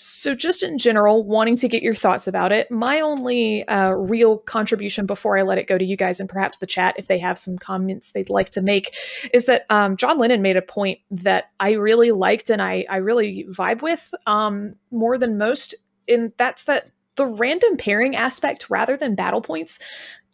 So, 0.00 0.32
just 0.32 0.62
in 0.62 0.78
general, 0.78 1.24
wanting 1.24 1.56
to 1.56 1.66
get 1.66 1.82
your 1.82 1.94
thoughts 1.94 2.28
about 2.28 2.52
it, 2.52 2.70
my 2.70 3.00
only 3.00 3.66
uh, 3.66 3.90
real 3.90 4.38
contribution 4.38 5.06
before 5.06 5.36
I 5.36 5.42
let 5.42 5.58
it 5.58 5.66
go 5.66 5.76
to 5.76 5.84
you 5.84 5.96
guys 5.96 6.20
and 6.20 6.28
perhaps 6.28 6.58
the 6.58 6.68
chat, 6.68 6.94
if 6.96 7.08
they 7.08 7.18
have 7.18 7.36
some 7.36 7.58
comments 7.58 8.12
they'd 8.12 8.30
like 8.30 8.50
to 8.50 8.62
make, 8.62 8.94
is 9.32 9.46
that 9.46 9.66
um, 9.70 9.96
John 9.96 10.16
Lennon 10.16 10.40
made 10.40 10.56
a 10.56 10.62
point 10.62 11.00
that 11.10 11.50
I 11.58 11.72
really 11.72 12.12
liked 12.12 12.48
and 12.48 12.62
I, 12.62 12.84
I 12.88 12.98
really 12.98 13.44
vibe 13.50 13.82
with 13.82 14.14
um, 14.24 14.76
more 14.92 15.18
than 15.18 15.36
most. 15.36 15.74
And 16.06 16.32
that's 16.36 16.62
that 16.64 16.92
the 17.18 17.26
random 17.26 17.76
pairing 17.76 18.16
aspect 18.16 18.70
rather 18.70 18.96
than 18.96 19.14
battle 19.14 19.42
points 19.42 19.78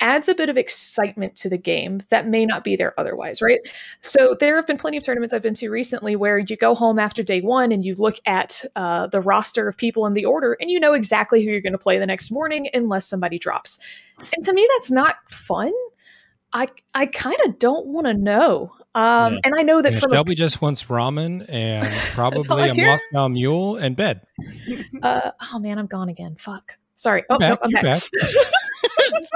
adds 0.01 0.29
a 0.29 0.35
bit 0.35 0.49
of 0.49 0.57
excitement 0.57 1.35
to 1.37 1.49
the 1.49 1.57
game 1.57 2.03
that 2.11 2.29
may 2.29 2.45
not 2.45 2.63
be 2.63 2.77
there 2.77 2.99
otherwise, 3.01 3.41
right? 3.41 3.61
So 4.03 4.37
there 4.39 4.57
have 4.57 4.67
been 4.67 4.77
plenty 4.77 4.97
of 4.97 5.03
tournaments 5.03 5.33
I've 5.33 5.43
been 5.43 5.55
to 5.55 5.71
recently 5.71 6.15
where 6.15 6.39
you 6.39 6.57
go 6.57 6.75
home 6.75 6.99
after 6.99 7.23
day 7.23 7.41
one 7.41 7.73
and 7.73 7.85
you 7.85 7.95
look 7.95 8.17
at 8.27 8.65
uh, 8.77 9.07
the 9.07 9.21
roster 9.21 9.67
of 9.67 9.79
people 9.79 10.05
in 10.07 10.13
the 10.13 10.27
order 10.27 10.57
and 10.61 10.71
you 10.71 10.79
know 10.79 10.93
exactly 10.93 11.43
who 11.43 11.51
you're 11.51 11.61
going 11.61 11.73
to 11.73 11.79
play 11.79 11.99
the 11.99 12.07
next 12.07 12.31
morning 12.31 12.69
unless 12.75 13.09
somebody 13.09 13.39
drops. 13.39 13.79
And 14.35 14.45
to 14.45 14.53
me, 14.53 14.69
that's 14.77 14.91
not 14.91 15.17
fun. 15.31 15.73
I 16.53 16.69
I 16.93 17.07
kind 17.07 17.37
of 17.47 17.59
don't 17.59 17.87
want 17.87 18.07
to 18.07 18.15
know. 18.15 18.73
Um, 18.95 19.35
Yeah. 19.35 19.41
And 19.45 19.55
I 19.59 19.63
know 19.63 19.83
that 19.83 19.93
Yeah, 19.95 20.01
from 20.01 20.13
Shelby 20.13 20.35
just 20.35 20.63
wants 20.63 20.85
ramen 20.85 21.45
and 21.49 21.85
probably 22.13 22.69
a 22.69 22.75
care. 22.75 22.87
Moscow 22.87 23.29
Mule 23.29 23.77
and 23.77 23.97
bed. 23.97 24.23
uh, 25.03 25.31
oh 25.53 25.59
man, 25.59 25.79
I'm 25.79 25.87
gone 25.87 26.09
again. 26.09 26.37
Fuck. 26.39 26.79
Sorry. 26.95 27.25
Oh, 27.29 27.37
You're 27.41 27.49
no, 27.51 27.57
back, 27.57 27.59
I'm 27.65 27.71
you're 27.71 27.83
back. 27.83 28.03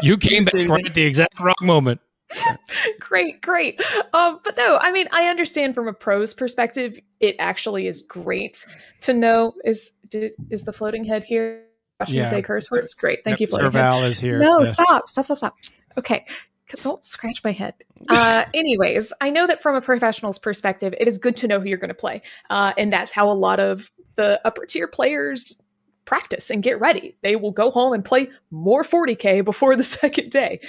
You 0.03 0.17
came 0.17 0.45
back 0.45 0.69
right 0.69 0.87
at 0.87 0.95
the 0.95 1.03
exact 1.05 1.39
wrong 1.41 1.55
moment. 1.63 2.01
great, 3.01 3.41
great. 3.41 3.81
Um, 4.13 4.39
but 4.45 4.57
no, 4.57 4.79
I 4.81 4.93
mean, 4.93 5.09
I 5.13 5.25
understand 5.29 5.75
from 5.75 5.89
a 5.89 5.93
pro's 5.93 6.35
perspective, 6.35 6.99
it 7.21 7.35
actually 7.39 7.87
is 7.87 8.03
great 8.03 8.65
to 9.01 9.15
know 9.15 9.55
is 9.65 9.93
did, 10.09 10.33
is 10.51 10.63
the 10.65 10.73
floating 10.73 11.05
head 11.05 11.25
here? 11.25 11.65
Watch 11.99 12.11
me 12.11 12.19
Yeah. 12.19 12.25
say 12.25 12.43
curse 12.43 12.71
words. 12.71 12.95
Great, 12.95 13.25
thank 13.25 13.41
you, 13.41 13.47
Sir 13.47 13.59
floating 13.59 13.73
head. 13.73 13.81
Val 13.81 14.05
is 14.05 14.21
here. 14.21 14.39
No, 14.39 14.61
Yeah. 14.61 14.67
stop, 14.67 15.09
stop, 15.09 15.25
stop, 15.25 15.39
stop. 15.39 15.57
Okay. 15.97 16.25
C- 16.71 16.83
Don't 16.83 17.05
scratch 17.05 17.43
my 17.45 17.53
head. 17.53 17.75
Uh, 18.09 18.45
anyways, 18.55 19.13
I 19.21 19.31
know 19.31 19.47
that 19.47 19.63
from 19.63 19.75
a 19.77 19.81
professional's 19.81 20.39
perspective, 20.39 20.95
it 20.99 21.09
is 21.09 21.19
good 21.19 21.37
to 21.37 21.49
know 21.49 21.61
who 21.61 21.69
you're 21.69 21.79
going 21.79 21.89
to 21.89 21.95
play. 21.95 22.23
Uh, 22.51 22.73
and 22.77 22.93
that's 22.93 23.13
how 23.13 23.31
a 23.31 23.33
lot 23.35 23.61
of 23.61 23.91
the 24.17 24.41
upper 24.45 24.67
tier 24.67 24.87
players 24.89 25.63
practice 26.05 26.51
and 26.51 26.63
get 26.63 26.81
ready. 26.81 27.17
They 27.23 27.37
will 27.37 27.51
go 27.53 27.71
home 27.71 27.93
and 27.93 28.05
play 28.05 28.29
more 28.51 28.83
40K 28.83 29.45
before 29.45 29.77
the 29.77 29.83
second 29.85 30.31
day. 30.31 30.61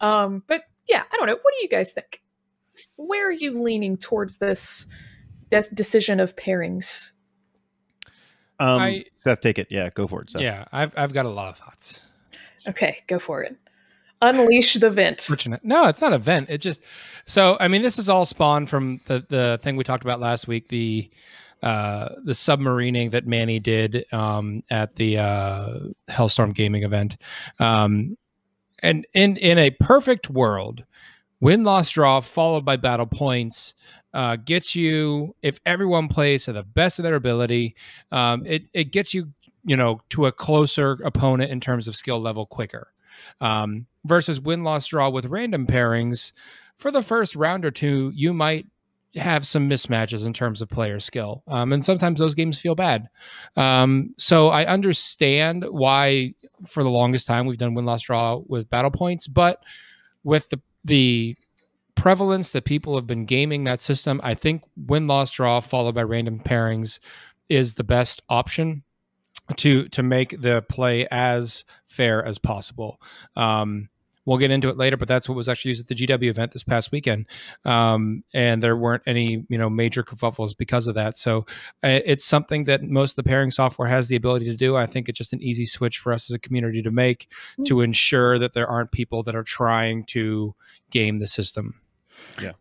Um, 0.00 0.42
but 0.46 0.62
yeah, 0.88 1.02
I 1.10 1.16
don't 1.16 1.26
know. 1.26 1.34
What 1.40 1.54
do 1.56 1.62
you 1.62 1.68
guys 1.68 1.92
think? 1.92 2.22
Where 2.96 3.28
are 3.28 3.32
you 3.32 3.62
leaning 3.62 3.96
towards 3.96 4.38
this, 4.38 4.86
this 5.50 5.68
decision 5.68 6.20
of 6.20 6.36
pairings? 6.36 7.12
Um, 8.58 8.80
I- 8.80 9.04
Seth, 9.14 9.40
take 9.40 9.58
it. 9.58 9.68
Yeah, 9.70 9.90
go 9.94 10.06
for 10.06 10.22
it, 10.22 10.30
Seth. 10.30 10.42
Yeah, 10.42 10.64
I've 10.72 10.92
I've 10.96 11.12
got 11.12 11.26
a 11.26 11.30
lot 11.30 11.48
of 11.48 11.58
thoughts. 11.58 12.02
Okay, 12.68 12.98
go 13.06 13.18
for 13.18 13.42
it. 13.42 13.56
Unleash 14.22 14.74
the 14.74 14.90
vent. 14.90 15.28
No, 15.62 15.88
it's 15.88 16.00
not 16.00 16.12
a 16.12 16.18
vent. 16.18 16.50
It 16.50 16.58
just 16.58 16.80
so 17.26 17.56
I 17.60 17.68
mean 17.68 17.82
this 17.82 17.98
is 17.98 18.08
all 18.08 18.24
spawned 18.24 18.70
from 18.70 19.00
the 19.06 19.24
the 19.28 19.58
thing 19.62 19.76
we 19.76 19.84
talked 19.84 20.04
about 20.04 20.20
last 20.20 20.48
week, 20.48 20.68
the 20.68 21.10
uh 21.62 22.10
the 22.24 22.32
submarining 22.32 23.10
that 23.10 23.26
Manny 23.26 23.58
did 23.58 24.04
um 24.12 24.62
at 24.70 24.94
the 24.94 25.18
uh 25.18 25.78
Hellstorm 26.08 26.54
gaming 26.54 26.82
event. 26.82 27.16
Um 27.58 28.16
and 28.80 29.06
in 29.14 29.36
in 29.36 29.58
a 29.58 29.70
perfect 29.70 30.30
world, 30.30 30.84
win 31.40 31.64
loss 31.64 31.90
draw 31.90 32.20
followed 32.20 32.64
by 32.64 32.76
battle 32.76 33.06
points 33.06 33.74
uh, 34.14 34.36
gets 34.36 34.74
you 34.74 35.34
if 35.42 35.60
everyone 35.66 36.08
plays 36.08 36.44
to 36.46 36.52
the 36.52 36.62
best 36.62 36.98
of 36.98 37.02
their 37.02 37.16
ability 37.16 37.76
um, 38.12 38.46
it, 38.46 38.62
it 38.72 38.90
gets 38.90 39.12
you 39.12 39.32
you 39.64 39.76
know 39.76 40.00
to 40.08 40.24
a 40.24 40.32
closer 40.32 40.92
opponent 41.04 41.50
in 41.50 41.60
terms 41.60 41.86
of 41.86 41.94
skill 41.94 42.18
level 42.18 42.46
quicker 42.46 42.88
um, 43.40 43.86
versus 44.04 44.40
win 44.40 44.64
loss 44.64 44.86
draw 44.86 45.08
with 45.08 45.26
random 45.26 45.66
pairings 45.66 46.32
for 46.78 46.90
the 46.90 47.02
first 47.02 47.36
round 47.36 47.64
or 47.64 47.70
two 47.70 48.12
you 48.14 48.32
might 48.32 48.66
have 49.14 49.46
some 49.46 49.68
mismatches 49.68 50.26
in 50.26 50.32
terms 50.32 50.60
of 50.60 50.68
player 50.68 51.00
skill 51.00 51.42
um, 51.48 51.72
and 51.72 51.84
sometimes 51.84 52.18
those 52.18 52.34
games 52.34 52.58
feel 52.58 52.74
bad. 52.74 53.08
Um, 53.56 54.14
so 54.18 54.48
i 54.48 54.64
understand 54.66 55.64
why 55.68 56.34
for 56.66 56.82
the 56.82 56.90
longest 56.90 57.26
time 57.26 57.46
we've 57.46 57.58
done 57.58 57.74
win 57.74 57.84
loss 57.84 58.02
draw 58.02 58.40
with 58.46 58.70
battle 58.70 58.90
points 58.90 59.26
but 59.26 59.62
with 60.24 60.48
the 60.50 60.60
the 60.84 61.36
prevalence 61.94 62.52
that 62.52 62.66
people 62.66 62.94
have 62.94 63.06
been 63.06 63.24
gaming 63.24 63.64
that 63.64 63.80
system 63.80 64.20
i 64.22 64.34
think 64.34 64.62
win 64.76 65.06
loss 65.06 65.30
draw 65.30 65.60
followed 65.60 65.94
by 65.94 66.02
random 66.02 66.38
pairings 66.38 67.00
is 67.48 67.74
the 67.76 67.84
best 67.84 68.22
option 68.28 68.82
to 69.56 69.88
to 69.88 70.02
make 70.02 70.40
the 70.40 70.62
play 70.62 71.06
as 71.10 71.64
fair 71.86 72.24
as 72.24 72.38
possible. 72.38 73.00
Um, 73.36 73.88
we'll 74.24 74.38
get 74.38 74.50
into 74.50 74.68
it 74.68 74.76
later, 74.76 74.96
but 74.96 75.08
that's 75.08 75.28
what 75.28 75.36
was 75.36 75.48
actually 75.48 75.70
used 75.70 75.88
at 75.88 75.96
the 75.96 76.06
GW 76.06 76.24
event 76.24 76.52
this 76.52 76.64
past 76.64 76.90
weekend, 76.92 77.26
um, 77.64 78.24
and 78.34 78.62
there 78.62 78.76
weren't 78.76 79.04
any 79.06 79.44
you 79.48 79.56
know 79.56 79.70
major 79.70 80.02
kerfuffles 80.02 80.56
because 80.56 80.86
of 80.86 80.94
that. 80.96 81.16
So 81.16 81.46
uh, 81.82 82.00
it's 82.04 82.24
something 82.24 82.64
that 82.64 82.82
most 82.82 83.12
of 83.12 83.16
the 83.16 83.28
pairing 83.28 83.50
software 83.50 83.88
has 83.88 84.08
the 84.08 84.16
ability 84.16 84.46
to 84.46 84.56
do. 84.56 84.76
I 84.76 84.86
think 84.86 85.08
it's 85.08 85.18
just 85.18 85.32
an 85.32 85.42
easy 85.42 85.64
switch 85.64 85.98
for 85.98 86.12
us 86.12 86.30
as 86.30 86.34
a 86.34 86.38
community 86.38 86.82
to 86.82 86.90
make 86.90 87.30
to 87.64 87.80
ensure 87.80 88.38
that 88.38 88.52
there 88.52 88.66
aren't 88.66 88.92
people 88.92 89.22
that 89.22 89.36
are 89.36 89.44
trying 89.44 90.04
to 90.06 90.54
game 90.90 91.20
the 91.20 91.26
system. 91.26 91.80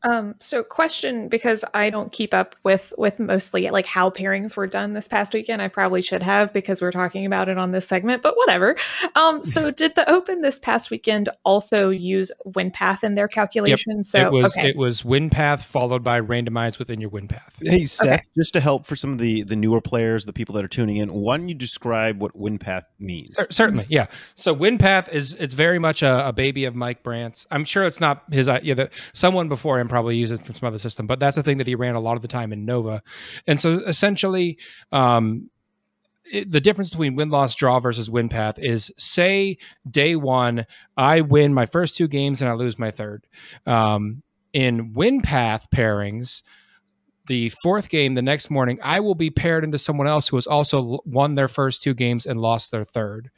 Um, 0.04 0.36
so 0.40 0.64
question 0.64 1.28
because 1.28 1.66
I 1.74 1.90
don't 1.90 2.12
keep 2.12 2.34
up 2.34 2.56
with 2.64 2.94
with 2.98 3.20
mostly 3.20 3.70
like 3.70 3.86
how 3.86 4.10
pairings 4.10 4.56
were 4.56 4.68
done 4.68 4.94
this 4.94 5.08
past 5.08 5.34
weekend. 5.34 5.62
I 5.62 5.68
probably 5.68 6.02
should 6.02 6.24
have 6.24 6.54
because 6.54 6.82
we're 6.82 6.92
talking 6.92 7.26
about 7.26 7.50
it 7.50 7.58
on 7.58 7.72
this 7.72 7.88
segment, 7.88 8.22
but 8.22 8.36
whatever. 8.38 8.76
Um, 9.16 9.44
so 9.44 9.72
did 9.76 9.96
the 9.96 10.10
Open 10.10 10.42
this 10.42 10.60
past 10.60 10.92
weekend 10.92 11.30
also 11.44 11.90
use 11.90 12.32
win 12.46 12.72
path 12.72 13.04
in 13.04 13.16
their 13.16 13.28
calculation? 13.28 14.04
So 14.04 14.28
it 14.28 14.32
was 14.32 14.58
okay. 14.58 14.70
it 14.70 14.78
was 14.78 15.04
win 15.04 15.30
path 15.30 15.64
followed 15.66 16.04
by 16.04 16.22
randomized 16.22 16.80
within 16.80 17.02
your 17.02 17.10
win 17.10 17.28
path. 17.28 17.54
Hey 17.62 17.86
Seth, 17.86 18.08
Okay. 18.08 18.22
just 18.38 18.54
to 18.54 18.60
help 18.60 18.86
for 18.86 18.96
some 18.96 19.12
of 19.12 19.18
the 19.18 19.44
the 19.44 19.56
newer 19.56 19.82
players, 19.82 20.26
the 20.26 20.34
people 20.34 20.56
that 20.56 20.64
are 20.64 20.70
tuning 20.70 20.98
in, 20.98 21.12
why 21.14 21.38
don't 21.38 21.50
you 21.50 21.56
describe 21.56 22.22
what 22.22 22.38
WinPath 22.38 22.84
means? 23.00 23.36
Cer- 23.36 23.48
Certainly, 23.50 23.88
yeah. 23.90 24.08
So 24.36 24.56
WinPath 24.56 25.10
is 25.10 25.34
it's 25.34 25.54
very 25.54 25.80
much 25.80 26.02
a, 26.02 26.28
a 26.28 26.34
baby 26.34 26.66
of 26.66 26.76
Mike 26.76 27.04
Brandt's. 27.04 27.48
I'm 27.52 27.66
sure 27.66 27.84
it's 27.84 28.00
not 28.00 28.24
his. 28.32 28.50
Yeah, 28.64 28.74
that 28.76 28.94
someone 29.14 29.50
before 29.56 29.80
him 29.80 29.88
probably 29.88 30.16
used 30.18 30.34
it 30.34 30.46
from 30.46 30.56
some 30.56 30.68
other 30.68 30.80
system, 30.80 31.08
but 31.08 31.20
that's 31.20 31.36
the 31.36 31.44
thing 31.44 31.58
that 31.58 31.68
he 31.68 31.76
ran 31.76 31.96
a 31.96 32.00
lot 32.00 32.16
of 32.16 32.22
the 32.22 32.28
time 32.28 32.52
in 32.52 32.66
Nova. 32.66 33.02
And 33.48 33.60
so 33.60 33.80
essentially, 33.88 34.58
um, 34.92 35.50
it, 36.32 36.52
the 36.52 36.62
difference 36.62 36.90
between 36.90 37.16
win 37.16 37.30
loss 37.30 37.54
draw 37.56 37.80
versus 37.80 38.10
win 38.10 38.30
path 38.30 38.56
is 38.58 38.92
say 38.98 39.58
day 39.90 40.16
one 40.16 40.66
I 40.98 41.22
win 41.22 41.54
my 41.54 41.66
first 41.66 41.96
two 41.96 42.08
games 42.08 42.42
and 42.42 42.50
I 42.50 42.54
lose 42.54 42.80
my 42.80 42.92
third. 42.92 43.28
Um, 43.66 44.24
in 44.54 44.94
win 44.94 45.22
path 45.22 45.68
pairings, 45.74 46.42
the 47.28 47.50
fourth 47.64 47.90
game 47.90 48.14
the 48.14 48.22
next 48.22 48.50
morning, 48.50 48.80
I 48.84 49.00
will 49.00 49.16
be 49.16 49.30
paired 49.30 49.64
into 49.64 49.80
someone 49.80 50.08
else 50.08 50.28
who 50.28 50.38
has 50.38 50.48
also 50.48 51.00
won 51.06 51.36
their 51.36 51.48
first 51.48 51.84
two 51.84 51.94
games 51.94 52.26
and 52.26 52.40
lost 52.40 52.72
their 52.72 52.86
third. 52.86 53.32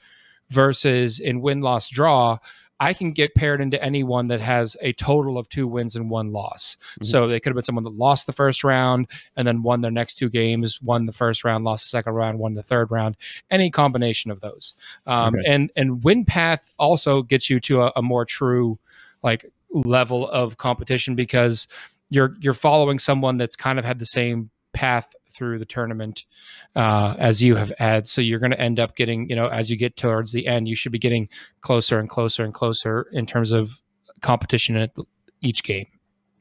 Versus 0.50 1.20
in 1.20 1.42
win 1.42 1.60
loss 1.60 1.90
draw, 1.90 2.38
I 2.80 2.94
can 2.94 3.12
get 3.12 3.34
paired 3.34 3.60
into 3.60 3.82
anyone 3.84 4.28
that 4.28 4.40
has 4.42 4.78
a 4.82 4.94
total 4.94 5.38
of 5.38 5.50
two 5.50 5.68
wins 5.68 5.96
and 5.96 6.10
one 6.10 6.32
loss. 6.32 6.78
Mhm. 7.02 7.06
So 7.06 7.28
they 7.28 7.40
could 7.40 7.50
have 7.50 7.56
been 7.56 7.64
someone 7.64 7.84
that 7.86 7.94
lost 7.94 8.28
the 8.28 8.34
first 8.34 8.64
round 8.64 9.08
and 9.36 9.48
then 9.48 9.64
won 9.64 9.82
their 9.82 9.92
next 9.92 10.16
two 10.16 10.30
games, 10.30 10.80
won 10.82 11.06
the 11.08 11.12
first 11.12 11.44
round, 11.44 11.64
lost 11.64 11.86
the 11.86 11.90
second 11.90 12.14
round, 12.14 12.38
won 12.40 12.54
the 12.54 12.64
third 12.64 12.92
round. 12.92 13.18
Any 13.50 13.72
combination 13.72 14.30
of 14.30 14.42
those, 14.42 14.76
um, 15.08 15.36
Okay. 15.36 15.44
and 15.48 15.72
and 15.76 16.04
win 16.04 16.24
path 16.26 16.70
also 16.78 17.22
gets 17.24 17.50
you 17.50 17.60
to 17.62 17.82
a, 17.84 17.92
a 17.96 18.02
more 18.02 18.26
true 18.26 18.78
like 19.24 19.46
level 19.72 20.30
of 20.30 20.58
competition 20.58 21.16
because 21.16 21.68
you're 22.10 22.36
you're 22.40 22.54
following 22.54 23.00
someone 23.00 23.38
that's 23.38 23.56
kind 23.56 23.80
of 23.80 23.86
had 23.86 24.00
the 24.00 24.06
same 24.06 24.50
path 24.74 25.08
through 25.38 25.60
the 25.60 25.66
tournament 25.66 26.26
uh, 26.76 27.16
as 27.20 27.44
you 27.44 27.56
have 27.56 27.72
had. 27.78 28.08
So 28.08 28.22
you're 28.22 28.40
going 28.40 28.52
to 28.52 28.60
end 28.60 28.80
up 28.80 28.96
getting, 28.96 29.30
you 29.30 29.36
know, 29.36 29.48
as 29.48 29.70
you 29.70 29.78
get 29.78 29.96
towards 29.96 30.32
the 30.32 30.48
end, 30.48 30.68
you 30.68 30.76
should 30.76 30.92
be 30.92 31.00
getting 31.00 31.30
closer 31.62 32.00
and 32.00 32.10
closer 32.10 32.44
and 32.44 32.54
closer 32.54 33.08
in 33.12 33.26
terms 33.26 33.52
of 33.52 33.82
competition 34.22 34.76
at 34.76 34.96
each 35.42 35.64
game. 35.64 35.86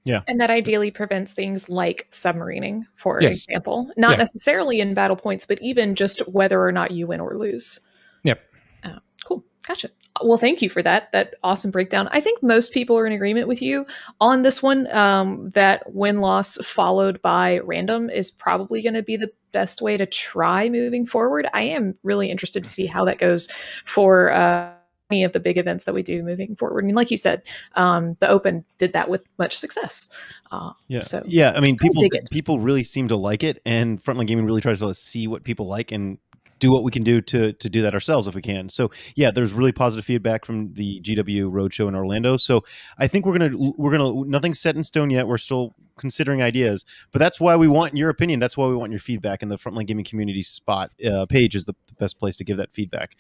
Yeah. 0.05 0.23
And 0.29 0.41
that 0.41 0.51
ideally 0.51 0.91
prevents 0.93 1.35
things 1.35 1.69
like 1.69 2.07
submarining, 2.13 2.83
for 2.95 3.19
Yes. 3.21 3.45
example. 3.45 3.91
Not 3.97 4.13
Yeah. 4.13 4.19
necessarily 4.19 4.81
in 4.81 4.95
battle 4.95 5.17
points, 5.17 5.45
but 5.45 5.61
even 5.61 5.97
just 5.97 6.21
whether 6.29 6.63
or 6.63 6.71
not 6.73 6.93
you 6.93 7.09
win 7.09 7.21
or 7.21 7.37
lose. 7.37 7.81
Yep. 8.23 8.41
Oh, 8.85 8.99
cool. 9.25 9.45
Gotcha. 9.67 9.91
Well, 10.23 10.39
thank 10.39 10.63
you 10.63 10.71
for 10.71 10.83
that. 10.83 11.13
That 11.13 11.35
awesome 11.43 11.71
breakdown. 11.71 12.09
I 12.13 12.21
think 12.21 12.43
most 12.43 12.73
people 12.73 12.97
are 12.99 13.07
in 13.07 13.13
agreement 13.13 13.49
with 13.49 13.61
you 13.63 13.87
on 14.21 14.43
this 14.43 14.63
one. 14.63 14.87
Um, 14.95 15.51
that 15.51 15.93
win 15.95 16.21
loss 16.21 16.57
followed 16.65 17.21
by 17.23 17.59
random 17.61 18.11
is 18.11 18.31
probably 18.31 18.83
going 18.83 18.95
to 18.95 19.03
be 19.03 19.17
the 19.17 19.31
best 19.53 19.83
way 19.83 19.97
to 19.97 20.07
try 20.07 20.69
moving 20.69 21.07
forward. 21.07 21.47
I 21.55 21.63
am 21.63 21.95
really 22.03 22.31
interested 22.31 22.63
to 22.65 22.69
see 22.69 22.87
how 22.87 23.05
that 23.07 23.19
goes 23.19 23.47
for 23.85 24.31
uh, 24.33 24.71
any 25.11 25.25
of 25.25 25.33
the 25.33 25.41
big 25.41 25.57
events 25.57 25.85
that 25.85 25.95
we 25.95 26.03
do 26.03 26.23
moving 26.23 26.57
forward. 26.57 26.83
I 26.83 26.87
mean, 26.87 26.97
like 26.97 27.11
you 27.11 27.17
said, 27.17 27.43
um, 27.75 28.17
the 28.21 28.29
Open 28.29 28.65
did 28.79 28.93
that 28.93 29.09
with 29.09 29.23
much 29.39 29.57
success. 29.57 30.09
Uh, 30.51 30.73
Yeah, 30.89 31.01
So- 31.01 31.23
yeah. 31.27 31.53
I 31.55 31.61
mean, 31.61 31.77
people 31.77 32.03
people 32.31 32.59
really 32.59 32.85
seem 32.85 33.09
to 33.09 33.17
like 33.17 33.43
it, 33.43 33.61
and 33.65 34.03
Frontline 34.03 34.27
Gaming 34.27 34.45
really 34.47 34.61
tries 34.61 34.81
to 34.81 34.95
see 34.95 35.29
what 35.29 35.45
people 35.45 35.67
like 35.69 35.93
and 35.93 36.19
do 36.59 36.73
what 36.73 36.83
we 36.83 36.91
can 36.91 37.03
do 37.03 37.21
to 37.21 37.53
to 37.53 37.69
do 37.69 37.83
that 37.83 37.95
ourselves 37.95 38.27
if 38.27 38.35
we 38.35 38.43
can. 38.43 38.69
So 38.69 38.91
yeah, 39.15 39.31
there's 39.31 39.53
really 39.53 39.73
positive 39.73 40.05
feedback 40.05 40.45
from 40.45 40.73
the 40.73 41.01
GW 41.01 41.51
Roadshow 41.51 41.89
in 41.89 41.95
Orlando. 41.95 42.37
So 42.37 42.65
I 42.99 43.07
think 43.07 43.27
we're 43.27 43.39
gonna 43.39 43.73
we're 43.77 43.97
gonna 43.97 44.27
nothing's 44.27 44.61
set 44.61 44.77
in 44.77 44.85
stone 44.85 45.11
yet. 45.11 45.27
We're 45.27 45.39
still 45.39 45.75
considering 45.99 46.43
ideas, 46.43 46.85
but 47.11 47.21
that's 47.21 47.41
why 47.41 47.57
we 47.57 47.69
want 47.69 47.97
your 47.97 48.11
opinion. 48.11 48.39
That's 48.39 48.57
why 48.57 48.67
we 48.67 48.77
want 48.77 48.93
your 48.93 49.01
feedback. 49.01 49.43
And 49.43 49.51
the 49.51 49.57
Frontline 49.57 49.87
Gaming 49.87 50.05
Community 50.05 50.43
spot 50.43 50.91
uh, 51.05 51.27
page 51.27 51.55
is 51.55 51.65
the, 51.65 51.75
the 51.87 51.95
best 51.95 52.19
place 52.19 52.37
to 52.37 52.45
give 52.45 52.59
that 52.59 52.73
feedback. 52.73 53.17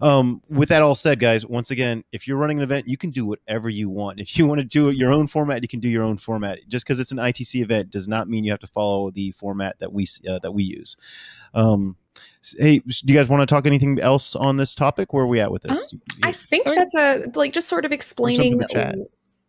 Um, 0.00 0.42
with 0.48 0.68
that 0.70 0.82
all 0.82 0.96
said, 0.96 1.20
guys, 1.20 1.46
once 1.46 1.70
again, 1.70 2.04
if 2.12 2.26
you're 2.26 2.36
running 2.36 2.58
an 2.58 2.64
event, 2.64 2.88
you 2.88 2.96
can 2.96 3.10
do 3.10 3.24
whatever 3.24 3.68
you 3.68 3.88
want. 3.88 4.20
If 4.20 4.36
you 4.36 4.46
want 4.46 4.60
to 4.60 4.64
do 4.64 4.90
your 4.90 5.12
own 5.12 5.28
format, 5.28 5.62
you 5.62 5.68
can 5.68 5.80
do 5.80 5.88
your 5.88 6.02
own 6.02 6.18
format. 6.18 6.58
Just 6.68 6.84
because 6.84 7.00
it's 7.00 7.12
an 7.12 7.18
ITC 7.18 7.62
event 7.62 7.90
does 7.90 8.08
not 8.08 8.28
mean 8.28 8.44
you 8.44 8.50
have 8.50 8.60
to 8.60 8.66
follow 8.66 9.10
the 9.10 9.30
format 9.32 9.78
that 9.78 9.92
we 9.92 10.06
uh, 10.28 10.38
that 10.40 10.52
we 10.52 10.64
use. 10.64 10.96
Um, 11.54 11.96
hey, 12.58 12.78
do 12.78 13.12
you 13.12 13.14
guys 13.14 13.28
want 13.28 13.40
to 13.40 13.46
talk 13.46 13.66
anything 13.66 13.98
else 14.00 14.36
on 14.36 14.56
this 14.56 14.74
topic? 14.74 15.12
Where 15.12 15.24
are 15.24 15.28
we 15.28 15.40
at 15.40 15.50
with 15.52 15.62
this? 15.62 15.92
Um, 15.92 16.00
I 16.22 16.32
think 16.32 16.66
that's 16.66 16.94
a 16.94 17.24
like 17.34 17.52
just 17.52 17.68
sort 17.68 17.84
of 17.84 17.92
explaining 17.92 18.60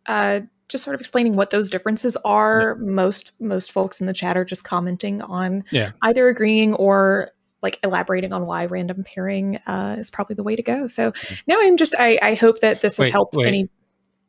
uh 0.06 0.40
just 0.68 0.84
sort 0.84 0.94
of 0.94 1.00
explaining 1.00 1.34
what 1.34 1.50
those 1.50 1.68
differences 1.68 2.16
are. 2.24 2.76
Yeah. 2.78 2.86
Most 2.86 3.32
most 3.40 3.72
folks 3.72 4.00
in 4.00 4.06
the 4.06 4.12
chat 4.12 4.36
are 4.36 4.44
just 4.44 4.64
commenting 4.64 5.20
on 5.22 5.64
yeah. 5.70 5.90
either 6.02 6.28
agreeing 6.28 6.74
or 6.74 7.32
like 7.62 7.78
elaborating 7.82 8.32
on 8.32 8.46
why 8.46 8.66
random 8.66 9.04
pairing 9.04 9.56
uh, 9.66 9.96
is 9.98 10.10
probably 10.10 10.34
the 10.34 10.42
way 10.42 10.56
to 10.56 10.62
go. 10.62 10.86
So 10.86 11.12
now 11.46 11.56
I'm 11.60 11.76
just 11.76 11.94
I, 11.98 12.18
I 12.22 12.34
hope 12.34 12.60
that 12.60 12.80
this 12.80 12.96
has 12.96 13.08
helped 13.08 13.34
wait. 13.36 13.48
any. 13.48 13.68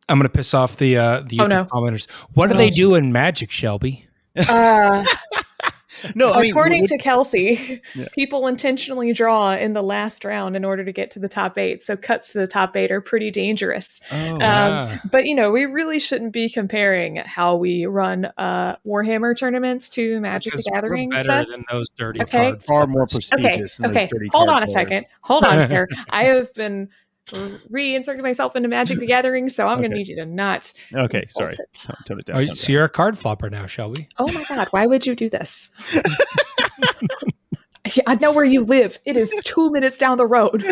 I'm 0.09 0.19
gonna 0.19 0.29
piss 0.29 0.53
off 0.53 0.77
the 0.77 0.97
uh, 0.97 1.21
the 1.21 1.37
YouTube 1.37 1.43
oh, 1.43 1.47
no. 1.47 1.65
commenters. 1.65 2.09
What 2.33 2.47
do 2.47 2.57
they 2.57 2.69
do 2.69 2.95
in 2.95 3.11
Magic, 3.11 3.51
Shelby? 3.51 4.07
Uh, 4.35 5.05
no, 6.15 6.31
I 6.31 6.45
according 6.45 6.81
mean, 6.81 6.87
to 6.87 6.97
Kelsey, 6.97 7.81
yeah. 7.95 8.07
people 8.13 8.47
intentionally 8.47 9.13
draw 9.13 9.53
in 9.53 9.73
the 9.73 9.81
last 9.81 10.25
round 10.25 10.55
in 10.55 10.65
order 10.65 10.83
to 10.85 10.91
get 10.91 11.11
to 11.11 11.19
the 11.19 11.27
top 11.27 11.57
eight. 11.57 11.83
So 11.83 11.95
cuts 11.97 12.33
to 12.33 12.39
the 12.39 12.47
top 12.47 12.75
eight 12.75 12.91
are 12.91 13.01
pretty 13.01 13.31
dangerous. 13.31 14.01
Oh, 14.11 14.33
um, 14.33 14.39
wow. 14.39 14.95
But 15.11 15.25
you 15.25 15.35
know, 15.35 15.51
we 15.51 15.65
really 15.65 15.99
shouldn't 15.99 16.33
be 16.33 16.49
comparing 16.49 17.17
how 17.17 17.55
we 17.55 17.85
run 17.85 18.25
uh, 18.37 18.75
Warhammer 18.85 19.37
tournaments 19.37 19.89
to 19.89 20.19
Magic 20.19 20.53
because 20.53 20.65
the 20.65 20.71
Gathering. 20.71 21.09
better 21.09 21.23
Seth. 21.23 21.47
than 21.47 21.65
those 21.69 21.89
dirty 21.89 22.21
okay. 22.21 22.55
Far 22.59 22.87
more 22.87 23.07
prestigious. 23.07 23.79
Okay, 23.79 24.09
okay. 24.13 24.27
Hold 24.31 24.49
on 24.49 24.63
a 24.63 24.67
second. 24.67 25.05
Hold 25.21 25.43
on, 25.43 25.67
sir. 25.67 25.87
I 26.09 26.23
have 26.23 26.53
been 26.53 26.89
reinserting 27.31 28.21
myself 28.21 28.55
into 28.55 28.69
Magic 28.69 28.99
the 28.99 29.05
Gathering, 29.05 29.49
so 29.49 29.67
I'm 29.67 29.73
okay. 29.73 29.81
going 29.81 29.91
to 29.91 29.97
need 29.97 30.07
you 30.07 30.15
to 30.17 30.25
not. 30.25 30.71
Okay, 30.93 31.23
sorry. 31.23 31.51
It. 31.51 31.73
Tone, 31.73 31.95
tone 32.07 32.19
it 32.19 32.25
down. 32.25 32.49
Oh, 32.49 32.53
so 32.53 32.71
you're 32.71 32.85
a 32.85 32.89
card 32.89 33.17
flopper 33.17 33.49
now, 33.49 33.65
shall 33.65 33.89
we? 33.91 34.07
Oh 34.17 34.31
my 34.31 34.43
God! 34.43 34.67
Why 34.71 34.85
would 34.85 35.05
you 35.05 35.15
do 35.15 35.29
this? 35.29 35.69
I 38.07 38.15
know 38.15 38.31
where 38.31 38.45
you 38.45 38.63
live. 38.63 38.99
It 39.05 39.17
is 39.17 39.33
two 39.43 39.71
minutes 39.71 39.97
down 39.97 40.17
the 40.17 40.27
road. 40.27 40.63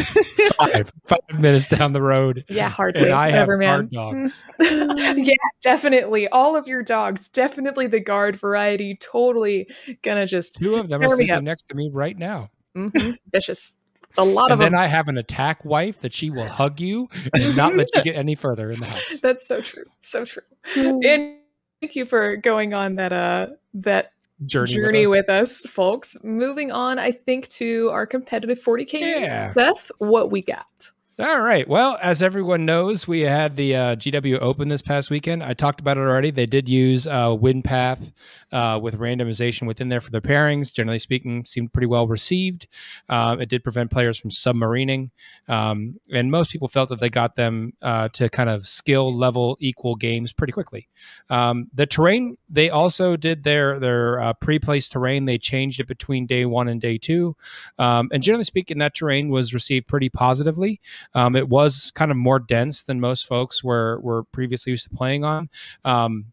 five, 0.57 0.91
five 1.05 1.39
minutes 1.39 1.69
down 1.69 1.93
the 1.93 2.01
road. 2.01 2.45
Yeah, 2.49 2.69
hardly. 2.69 3.05
And 3.05 3.13
I 3.13 3.29
Whatever, 3.29 3.61
have 3.61 3.79
man. 3.79 3.89
dogs. 3.91 4.43
yeah, 4.59 5.33
definitely. 5.61 6.27
All 6.27 6.55
of 6.55 6.67
your 6.67 6.83
dogs, 6.83 7.27
definitely 7.29 7.87
the 7.87 7.99
guard 7.99 8.35
variety. 8.35 8.95
Totally 8.99 9.67
gonna 10.03 10.27
just 10.27 10.55
two 10.55 10.75
of 10.75 10.89
them 10.89 11.01
are 11.01 11.09
sitting 11.09 11.43
next 11.43 11.67
to 11.69 11.75
me 11.75 11.89
right 11.91 12.17
now. 12.17 12.49
Mm-hmm. 12.77 13.11
Vicious 13.31 13.75
a 14.17 14.23
lot 14.23 14.45
and 14.45 14.53
of 14.53 14.59
then 14.59 14.71
them. 14.73 14.81
I 14.81 14.87
have 14.87 15.07
an 15.07 15.17
attack 15.17 15.63
wife 15.63 16.01
that 16.01 16.13
she 16.13 16.29
will 16.29 16.47
hug 16.47 16.79
you 16.79 17.09
and 17.33 17.55
not 17.55 17.75
let 17.75 17.87
you 17.95 18.03
get 18.03 18.15
any 18.15 18.35
further 18.35 18.69
in 18.69 18.79
the 18.79 18.85
house. 18.85 19.19
That's 19.21 19.47
so 19.47 19.61
true. 19.61 19.85
So 19.99 20.25
true. 20.25 20.43
and 20.75 21.37
thank 21.81 21.95
you 21.95 22.05
for 22.05 22.37
going 22.37 22.73
on 22.73 22.95
that 22.95 23.13
uh 23.13 23.47
that 23.75 24.13
journey, 24.45 24.73
journey 24.73 25.07
with, 25.07 25.29
us. 25.29 25.61
with, 25.61 25.65
us. 25.65 25.71
folks. 25.71 26.17
Moving 26.23 26.71
on, 26.71 26.99
I 26.99 27.11
think 27.11 27.47
to 27.49 27.89
our 27.89 28.05
competitive 28.05 28.59
40k 28.59 28.93
yeah. 28.93 29.25
Seth, 29.25 29.91
what 29.99 30.31
we 30.31 30.41
got? 30.41 30.91
All 31.19 31.41
right. 31.41 31.67
Well, 31.67 31.97
as 32.01 32.23
everyone 32.23 32.63
knows, 32.63 33.05
we 33.05 33.19
had 33.21 33.57
the 33.57 33.75
uh, 33.75 33.95
GW 33.97 34.39
Open 34.39 34.69
this 34.69 34.81
past 34.81 35.09
weekend. 35.09 35.43
I 35.43 35.53
talked 35.53 35.81
about 35.81 35.97
it 35.97 36.01
already. 36.01 36.31
They 36.31 36.45
did 36.45 36.69
use 36.69 37.05
uh, 37.05 37.31
WinPath 37.31 38.13
uh, 38.51 38.79
with 38.81 38.97
randomization 38.97 39.67
within 39.67 39.89
there 39.89 40.01
for 40.01 40.11
their 40.11 40.21
pairings. 40.21 40.73
Generally 40.73 40.99
speaking, 40.99 41.45
seemed 41.45 41.71
pretty 41.71 41.87
well 41.87 42.07
received. 42.07 42.67
Uh, 43.07 43.37
it 43.39 43.49
did 43.49 43.63
prevent 43.63 43.91
players 43.91 44.17
from 44.17 44.29
submarining, 44.29 45.09
um, 45.47 45.99
and 46.11 46.31
most 46.31 46.51
people 46.51 46.67
felt 46.67 46.89
that 46.89 46.99
they 46.99 47.09
got 47.09 47.35
them 47.35 47.73
uh, 47.81 48.09
to 48.09 48.29
kind 48.29 48.49
of 48.49 48.67
skill 48.67 49.13
level 49.13 49.57
equal 49.59 49.95
games 49.95 50.33
pretty 50.33 50.53
quickly. 50.53 50.87
Um, 51.29 51.67
the 51.73 51.85
terrain 51.85 52.37
they 52.49 52.69
also 52.69 53.15
did 53.15 53.43
their 53.43 53.79
their 53.79 54.19
uh, 54.19 54.33
pre-placed 54.33 54.91
terrain. 54.91 55.25
They 55.25 55.37
changed 55.37 55.79
it 55.79 55.87
between 55.87 56.25
day 56.25 56.45
one 56.45 56.67
and 56.67 56.81
day 56.81 56.97
two, 56.97 57.35
um, 57.77 58.09
and 58.11 58.23
generally 58.23 58.43
speaking, 58.43 58.79
that 58.79 58.95
terrain 58.95 59.29
was 59.29 59.53
received 59.53 59.87
pretty 59.87 60.09
positively. 60.09 60.81
Um, 61.13 61.35
it 61.35 61.47
was 61.49 61.91
kind 61.95 62.11
of 62.11 62.17
more 62.17 62.39
dense 62.39 62.83
than 62.83 62.99
most 62.99 63.27
folks 63.27 63.63
were 63.63 63.99
were 64.01 64.23
previously 64.25 64.71
used 64.71 64.89
to 64.89 64.95
playing 64.95 65.23
on. 65.23 65.49
Um, 65.85 66.25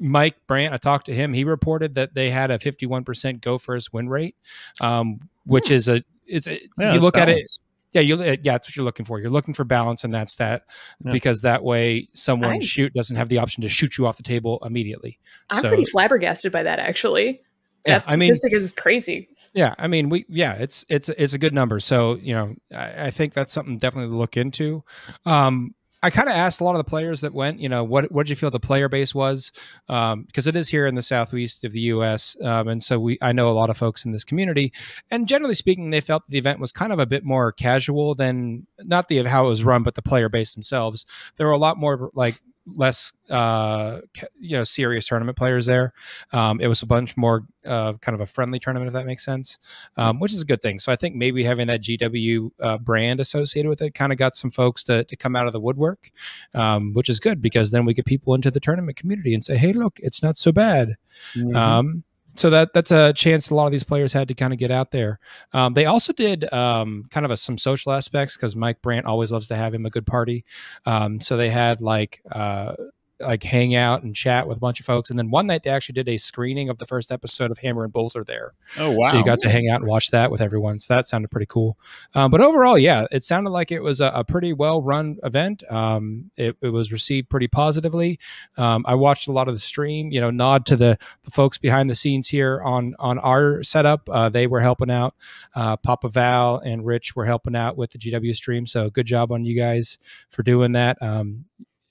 Mike 0.00 0.36
Brandt, 0.46 0.72
I 0.72 0.78
talked 0.78 1.06
to 1.06 1.14
him. 1.14 1.32
He 1.32 1.44
reported 1.44 1.94
that 1.94 2.14
they 2.14 2.30
had 2.30 2.50
a 2.50 2.58
51% 2.58 3.40
go 3.40 3.58
first 3.58 3.92
win 3.92 4.08
rate, 4.08 4.34
um, 4.80 5.20
which 5.44 5.68
hmm. 5.68 5.74
is 5.74 5.88
a 5.88 6.02
it's 6.26 6.46
a, 6.46 6.58
yeah, 6.78 6.94
you 6.94 7.00
look 7.00 7.14
balance. 7.14 7.30
at 7.30 7.36
it. 7.36 7.46
Yeah, 7.92 8.02
you 8.02 8.22
yeah, 8.22 8.36
that's 8.42 8.68
what 8.68 8.76
you're 8.76 8.84
looking 8.84 9.04
for. 9.04 9.18
You're 9.18 9.30
looking 9.30 9.52
for 9.52 9.64
balance 9.64 10.04
in 10.04 10.12
that 10.12 10.30
stat 10.30 10.62
yeah. 11.04 11.10
because 11.10 11.42
that 11.42 11.64
way 11.64 12.08
someone 12.12 12.54
I, 12.54 12.58
shoot 12.60 12.94
doesn't 12.94 13.16
have 13.16 13.28
the 13.28 13.38
option 13.38 13.62
to 13.62 13.68
shoot 13.68 13.98
you 13.98 14.06
off 14.06 14.16
the 14.16 14.22
table 14.22 14.60
immediately. 14.64 15.18
I'm 15.50 15.62
so, 15.62 15.68
pretty 15.68 15.86
flabbergasted 15.86 16.52
by 16.52 16.62
that 16.62 16.78
actually. 16.78 17.42
That 17.84 17.90
yeah, 17.90 18.00
statistic 18.02 18.52
I 18.52 18.54
mean, 18.54 18.62
is 18.62 18.72
crazy. 18.72 19.28
Yeah, 19.52 19.74
I 19.76 19.88
mean, 19.88 20.08
we 20.08 20.24
yeah, 20.28 20.54
it's 20.54 20.84
it's 20.88 21.08
it's 21.08 21.32
a 21.32 21.38
good 21.38 21.52
number. 21.52 21.80
So 21.80 22.14
you 22.14 22.34
know, 22.34 22.54
I, 22.72 23.06
I 23.06 23.10
think 23.10 23.34
that's 23.34 23.52
something 23.52 23.78
definitely 23.78 24.12
to 24.12 24.16
look 24.16 24.36
into. 24.36 24.84
Um, 25.26 25.74
I 26.02 26.10
kind 26.10 26.28
of 26.28 26.34
asked 26.34 26.60
a 26.60 26.64
lot 26.64 26.72
of 26.72 26.78
the 26.78 26.88
players 26.88 27.20
that 27.20 27.34
went, 27.34 27.60
you 27.60 27.68
know, 27.68 27.84
what 27.84 28.10
what 28.10 28.24
did 28.24 28.30
you 28.30 28.36
feel 28.36 28.50
the 28.50 28.58
player 28.58 28.88
base 28.88 29.14
was? 29.14 29.52
Um, 29.88 30.22
because 30.22 30.46
it 30.46 30.56
is 30.56 30.68
here 30.68 30.86
in 30.86 30.94
the 30.94 31.02
southeast 31.02 31.62
of 31.64 31.72
the 31.72 31.80
U.S., 31.80 32.36
um, 32.42 32.68
and 32.68 32.82
so 32.82 32.98
we 32.98 33.18
I 33.20 33.32
know 33.32 33.48
a 33.48 33.52
lot 33.52 33.70
of 33.70 33.76
folks 33.76 34.04
in 34.04 34.12
this 34.12 34.24
community, 34.24 34.72
and 35.10 35.28
generally 35.28 35.54
speaking, 35.54 35.90
they 35.90 36.00
felt 36.00 36.22
the 36.28 36.38
event 36.38 36.58
was 36.58 36.72
kind 36.72 36.92
of 36.92 36.98
a 36.98 37.06
bit 37.06 37.24
more 37.24 37.52
casual 37.52 38.14
than 38.14 38.66
not 38.78 39.08
the 39.08 39.22
how 39.24 39.46
it 39.46 39.48
was 39.48 39.64
run, 39.64 39.82
but 39.82 39.94
the 39.94 40.02
player 40.02 40.28
base 40.28 40.54
themselves. 40.54 41.04
There 41.36 41.46
were 41.46 41.52
a 41.52 41.58
lot 41.58 41.76
more 41.76 42.10
like 42.14 42.40
less 42.76 43.12
uh, 43.28 44.00
you 44.38 44.56
know 44.56 44.64
serious 44.64 45.06
tournament 45.06 45.36
players 45.36 45.66
there. 45.66 45.92
Um, 46.32 46.60
it 46.60 46.66
was 46.66 46.82
a 46.82 46.86
bunch 46.86 47.16
more 47.16 47.44
uh, 47.64 47.94
kind 47.94 48.14
of 48.14 48.20
a 48.20 48.26
friendly 48.26 48.58
tournament, 48.58 48.88
if 48.88 48.94
that 48.94 49.06
makes 49.06 49.24
sense, 49.24 49.58
um, 49.96 50.18
which 50.18 50.32
is 50.32 50.42
a 50.42 50.44
good 50.44 50.60
thing. 50.60 50.78
So 50.78 50.90
I 50.92 50.96
think 50.96 51.14
maybe 51.14 51.44
having 51.44 51.66
that 51.68 51.82
GW 51.82 52.50
uh, 52.60 52.78
brand 52.78 53.20
associated 53.20 53.68
with 53.68 53.82
it 53.82 53.94
kind 53.94 54.12
of 54.12 54.18
got 54.18 54.34
some 54.34 54.50
folks 54.50 54.82
to, 54.84 55.04
to 55.04 55.16
come 55.16 55.36
out 55.36 55.46
of 55.46 55.52
the 55.52 55.60
woodwork, 55.60 56.10
um, 56.54 56.92
which 56.92 57.08
is 57.08 57.20
good 57.20 57.42
because 57.42 57.70
then 57.70 57.84
we 57.84 57.94
get 57.94 58.06
people 58.06 58.34
into 58.34 58.50
the 58.50 58.60
tournament 58.60 58.96
community 58.96 59.34
and 59.34 59.44
say, 59.44 59.56
hey, 59.56 59.72
look, 59.72 59.98
it's 60.02 60.22
not 60.22 60.36
so 60.36 60.52
bad. 60.52 60.96
Mm-hmm. 61.34 61.56
Um, 61.56 62.04
so 62.34 62.50
that 62.50 62.72
that's 62.72 62.90
a 62.90 63.12
chance 63.12 63.50
a 63.50 63.54
lot 63.54 63.66
of 63.66 63.72
these 63.72 63.84
players 63.84 64.12
had 64.12 64.28
to 64.28 64.34
kind 64.34 64.52
of 64.52 64.58
get 64.58 64.70
out 64.70 64.90
there. 64.90 65.18
Um, 65.52 65.74
they 65.74 65.86
also 65.86 66.12
did 66.12 66.52
um, 66.52 67.06
kind 67.10 67.24
of 67.24 67.32
a, 67.32 67.36
some 67.36 67.58
social 67.58 67.92
aspects 67.92 68.36
because 68.36 68.54
Mike 68.56 68.82
Brandt 68.82 69.06
always 69.06 69.32
loves 69.32 69.48
to 69.48 69.56
have 69.56 69.74
him 69.74 69.86
a 69.86 69.90
good 69.90 70.06
party. 70.06 70.44
Um, 70.86 71.20
so 71.20 71.36
they 71.36 71.50
had 71.50 71.80
like 71.80 72.22
uh, 72.30 72.74
like 73.20 73.42
hang 73.42 73.74
out 73.74 74.02
and 74.02 74.14
chat 74.14 74.46
with 74.46 74.56
a 74.56 74.60
bunch 74.60 74.80
of 74.80 74.86
folks. 74.86 75.10
And 75.10 75.18
then 75.18 75.30
one 75.30 75.46
night 75.46 75.62
they 75.62 75.70
actually 75.70 75.94
did 75.94 76.08
a 76.08 76.16
screening 76.16 76.68
of 76.68 76.78
the 76.78 76.86
first 76.86 77.12
episode 77.12 77.50
of 77.50 77.58
Hammer 77.58 77.84
and 77.84 77.92
Bolter 77.92 78.24
there. 78.24 78.54
Oh 78.78 78.90
wow! 78.92 79.10
So 79.10 79.18
you 79.18 79.24
got 79.24 79.40
to 79.40 79.50
hang 79.50 79.68
out 79.68 79.80
and 79.80 79.88
watch 79.88 80.10
that 80.10 80.30
with 80.30 80.40
everyone. 80.40 80.80
So 80.80 80.94
that 80.94 81.06
sounded 81.06 81.30
pretty 81.30 81.46
cool. 81.46 81.78
Um, 82.14 82.30
but 82.30 82.40
overall, 82.40 82.78
yeah, 82.78 83.06
it 83.10 83.24
sounded 83.24 83.50
like 83.50 83.70
it 83.70 83.82
was 83.82 84.00
a, 84.00 84.06
a 84.14 84.24
pretty 84.24 84.52
well 84.52 84.82
run 84.82 85.18
event. 85.22 85.62
Um, 85.70 86.30
it, 86.36 86.56
it, 86.60 86.68
was 86.70 86.92
received 86.92 87.28
pretty 87.28 87.48
positively. 87.48 88.18
Um, 88.56 88.84
I 88.86 88.94
watched 88.94 89.28
a 89.28 89.32
lot 89.32 89.48
of 89.48 89.54
the 89.54 89.60
stream. 89.60 90.10
You 90.10 90.20
know, 90.20 90.30
nod 90.30 90.66
to 90.66 90.76
the, 90.76 90.98
the 91.22 91.30
folks 91.30 91.58
behind 91.58 91.90
the 91.90 91.94
scenes 91.94 92.28
here 92.28 92.60
on 92.62 92.94
on 92.98 93.18
our 93.18 93.62
setup. 93.62 94.08
Uh, 94.08 94.28
they 94.28 94.46
were 94.46 94.60
helping 94.60 94.90
out. 94.90 95.14
Uh, 95.54 95.76
Papa 95.76 96.08
Val 96.08 96.58
and 96.58 96.84
Rich 96.86 97.16
were 97.16 97.26
helping 97.26 97.56
out 97.56 97.76
with 97.76 97.90
the 97.90 97.98
GW 97.98 98.34
stream. 98.34 98.66
So 98.66 98.90
good 98.90 99.06
job 99.06 99.32
on 99.32 99.44
you 99.44 99.56
guys 99.56 99.98
for 100.28 100.42
doing 100.42 100.72
that. 100.72 101.00
Um, 101.02 101.44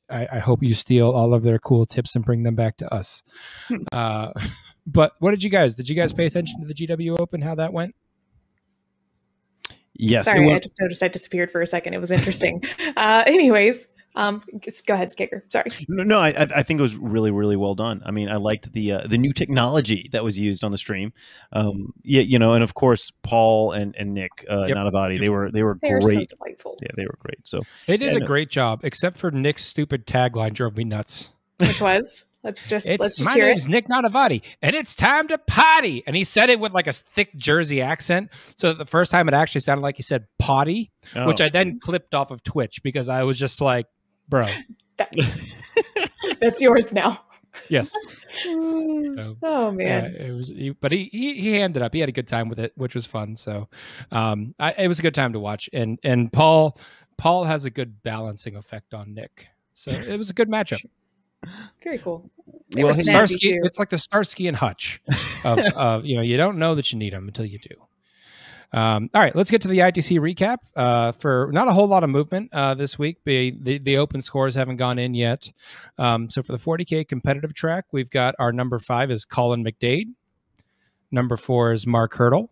I, 0.09 0.27
I, 0.33 0.39
hope 0.39 0.63
you 0.63 0.73
steal 0.73 1.11
all 1.11 1.33
of 1.33 1.43
their 1.43 1.59
cool 1.59 1.85
tips 1.85 2.15
and 2.15 2.25
bring 2.25 2.43
them 2.43 2.55
back 2.55 2.77
to 2.77 2.93
us. 2.93 3.23
Hmm. 3.67 3.83
uh, 3.91 4.31
but 4.87 5.13
what 5.19 5.31
did 5.31 5.43
you 5.43 5.49
guys? 5.49 5.75
Did 5.75 5.89
you 5.89 5.95
guys 5.95 6.13
pay 6.13 6.25
attention 6.25 6.59
to 6.61 6.67
the 6.67 6.73
GW 6.73 7.19
Open? 7.19 7.41
How 7.41 7.55
that 7.55 7.73
went? 7.73 7.95
Yes. 9.93 10.25
Sorry, 10.25 10.45
went- 10.45 10.57
I 10.57 10.59
just 10.59 10.79
noticed 10.79 11.03
I 11.03 11.09
disappeared 11.09 11.51
for 11.51 11.61
a 11.61 11.67
second. 11.67 11.93
It 11.93 11.99
was 11.99 12.11
interesting. 12.19 12.63
uh, 12.95 13.23
anyways, 13.27 13.87
um, 14.15 14.43
just 14.61 14.85
go 14.87 14.93
ahead, 14.93 15.09
Kicker. 15.15 15.43
Sorry. 15.49 15.71
No, 15.87 16.03
no, 16.03 16.19
I, 16.19 16.29
I 16.55 16.63
think 16.63 16.79
it 16.79 16.81
was 16.83 16.97
really, 16.97 17.31
really 17.31 17.55
well 17.55 17.75
done. 17.75 18.01
I 18.05 18.11
mean, 18.11 18.29
I 18.29 18.35
liked 18.35 18.73
the 18.73 18.93
uh, 18.93 19.07
the 19.07 19.17
new 19.17 19.33
technology 19.33 20.09
that 20.11 20.23
was 20.23 20.37
used 20.37 20.63
on 20.63 20.71
the 20.71 20.77
stream. 20.77 21.13
Um, 21.53 21.93
yeah, 22.03 22.21
you 22.21 22.39
know, 22.39 22.53
and 22.53 22.63
of 22.63 22.73
course, 22.73 23.11
Paul 23.23 23.71
and 23.71 23.95
and 23.95 24.13
Nick 24.13 24.31
uh, 24.49 24.65
yep. 24.67 24.77
Nanavati, 24.77 25.19
they 25.19 25.29
were 25.29 25.51
they 25.51 25.63
were 25.63 25.77
they 25.81 25.89
great. 25.89 26.31
So 26.31 26.37
delightful. 26.37 26.77
Yeah, 26.81 26.91
they 26.95 27.05
were 27.05 27.17
great. 27.19 27.47
So 27.47 27.61
they 27.87 27.97
did 27.97 28.11
yeah, 28.11 28.17
a 28.17 28.19
no. 28.21 28.25
great 28.25 28.49
job, 28.49 28.81
except 28.83 29.17
for 29.17 29.31
Nick's 29.31 29.63
stupid 29.65 30.05
tagline 30.05 30.53
drove 30.53 30.75
me 30.75 30.83
nuts. 30.83 31.31
Which 31.59 31.81
was 31.81 32.25
Let's 32.43 32.67
just 32.67 32.87
It's, 32.87 33.01
let's 33.01 33.17
just 33.17 33.29
my 33.29 33.33
hear 33.33 33.47
name's 33.47 33.67
it. 33.67 33.69
Nick 33.69 33.89
Nanavati, 33.89 34.41
and 34.61 34.73
it's 34.73 34.95
time 34.95 35.27
to 35.27 35.37
potty. 35.37 36.03
And 36.07 36.15
he 36.15 36.23
said 36.23 36.49
it 36.49 36.59
with 36.59 36.71
like 36.71 36.87
a 36.87 36.93
thick 36.93 37.35
Jersey 37.35 37.81
accent. 37.81 38.29
So 38.55 38.69
that 38.69 38.77
the 38.77 38.85
first 38.85 39.11
time 39.11 39.27
it 39.27 39.33
actually 39.33 39.61
sounded 39.61 39.81
like 39.81 39.97
he 39.97 40.03
said 40.03 40.25
potty, 40.37 40.91
which 41.25 41.41
Oh. 41.41 41.45
I 41.45 41.49
then 41.49 41.79
clipped 41.79 42.13
off 42.13 42.31
of 42.31 42.41
Twitch 42.43 42.81
because 42.81 43.09
I 43.09 43.23
was 43.23 43.37
just 43.37 43.59
like, 43.59 43.87
bro, 44.29 44.45
That- 44.97 45.11
that's 46.39 46.61
yours 46.61 46.93
now. 46.93 47.19
yes. 47.69 47.93
So, 48.43 49.35
Oh 49.43 49.71
yeah, 49.71 50.01
man. 50.01 50.15
it 50.15 50.31
was, 50.31 50.49
he, 50.49 50.69
but 50.69 50.91
he, 50.91 51.05
he 51.11 51.33
he 51.41 51.53
handed 51.53 51.81
up. 51.81 51.93
He 51.93 51.99
had 51.99 52.07
a 52.09 52.13
good 52.13 52.27
time 52.27 52.47
with 52.47 52.59
it, 52.59 52.71
which 52.75 52.95
was 52.95 53.05
fun. 53.05 53.35
So, 53.35 53.67
um, 54.11 54.53
I, 54.59 54.71
it 54.73 54.87
was 54.87 54.99
a 54.99 55.01
good 55.01 55.13
time 55.15 55.33
to 55.33 55.39
watch. 55.39 55.69
And 55.73 55.99
and 56.03 56.31
Paul 56.31 56.77
Paul 57.17 57.43
has 57.45 57.65
a 57.65 57.69
good 57.69 58.01
balancing 58.03 58.55
effect 58.55 58.93
on 58.93 59.13
Nick. 59.13 59.47
So 59.73 59.91
it 59.91 60.15
was 60.17 60.29
a 60.29 60.33
good 60.33 60.49
matchup. 60.49 60.79
Very 61.83 61.97
cool. 61.97 62.29
They 62.71 62.83
Well, 62.83 62.93
were 62.93 62.97
hey- 62.97 63.03
snazzy, 63.03 63.37
Starsky, 63.37 63.59
it's 63.63 63.79
like 63.79 63.89
the 63.89 63.97
Starsky 63.97 64.47
and 64.47 64.55
Hutch 64.57 65.01
of, 65.43 65.59
of 65.75 66.05
you 66.05 66.15
know 66.17 66.21
you 66.21 66.37
don't 66.37 66.57
know 66.59 66.75
that 66.75 66.91
you 66.93 66.99
need 66.99 67.13
them 67.13 67.27
until 67.27 67.45
you 67.45 67.57
do. 67.59 67.75
Um, 68.71 69.09
all 69.15 69.21
right, 69.21 69.35
let's 69.35 69.49
get 69.49 69.61
to 69.63 69.67
the 69.67 69.79
ITC 69.79 70.19
recap. 70.19 70.57
Uh, 70.75 71.11
for 71.13 71.49
not 71.51 71.67
a 71.67 71.71
whole 71.73 71.87
lot 71.87 72.03
of 72.03 72.09
movement 72.11 72.53
uh, 72.53 72.73
this 72.75 72.99
week, 72.99 73.17
the, 73.25 73.51
the 73.59 73.79
the 73.79 73.97
open 73.97 74.21
scores 74.21 74.53
haven't 74.53 74.77
gone 74.77 74.99
in 74.99 75.13
yet. 75.15 75.51
Um, 75.97 76.29
so 76.29 76.43
for 76.43 76.51
the 76.51 76.59
40k 76.59 77.07
competitive 77.07 77.53
track, 77.55 77.85
we've 77.91 78.09
got 78.11 78.35
our 78.37 78.51
number 78.51 78.77
five 78.77 79.09
is 79.09 79.25
Colin 79.25 79.63
McDade, 79.63 80.09
number 81.11 81.35
four 81.35 81.73
is 81.73 81.87
Mark 81.87 82.13
Hurdle, 82.15 82.51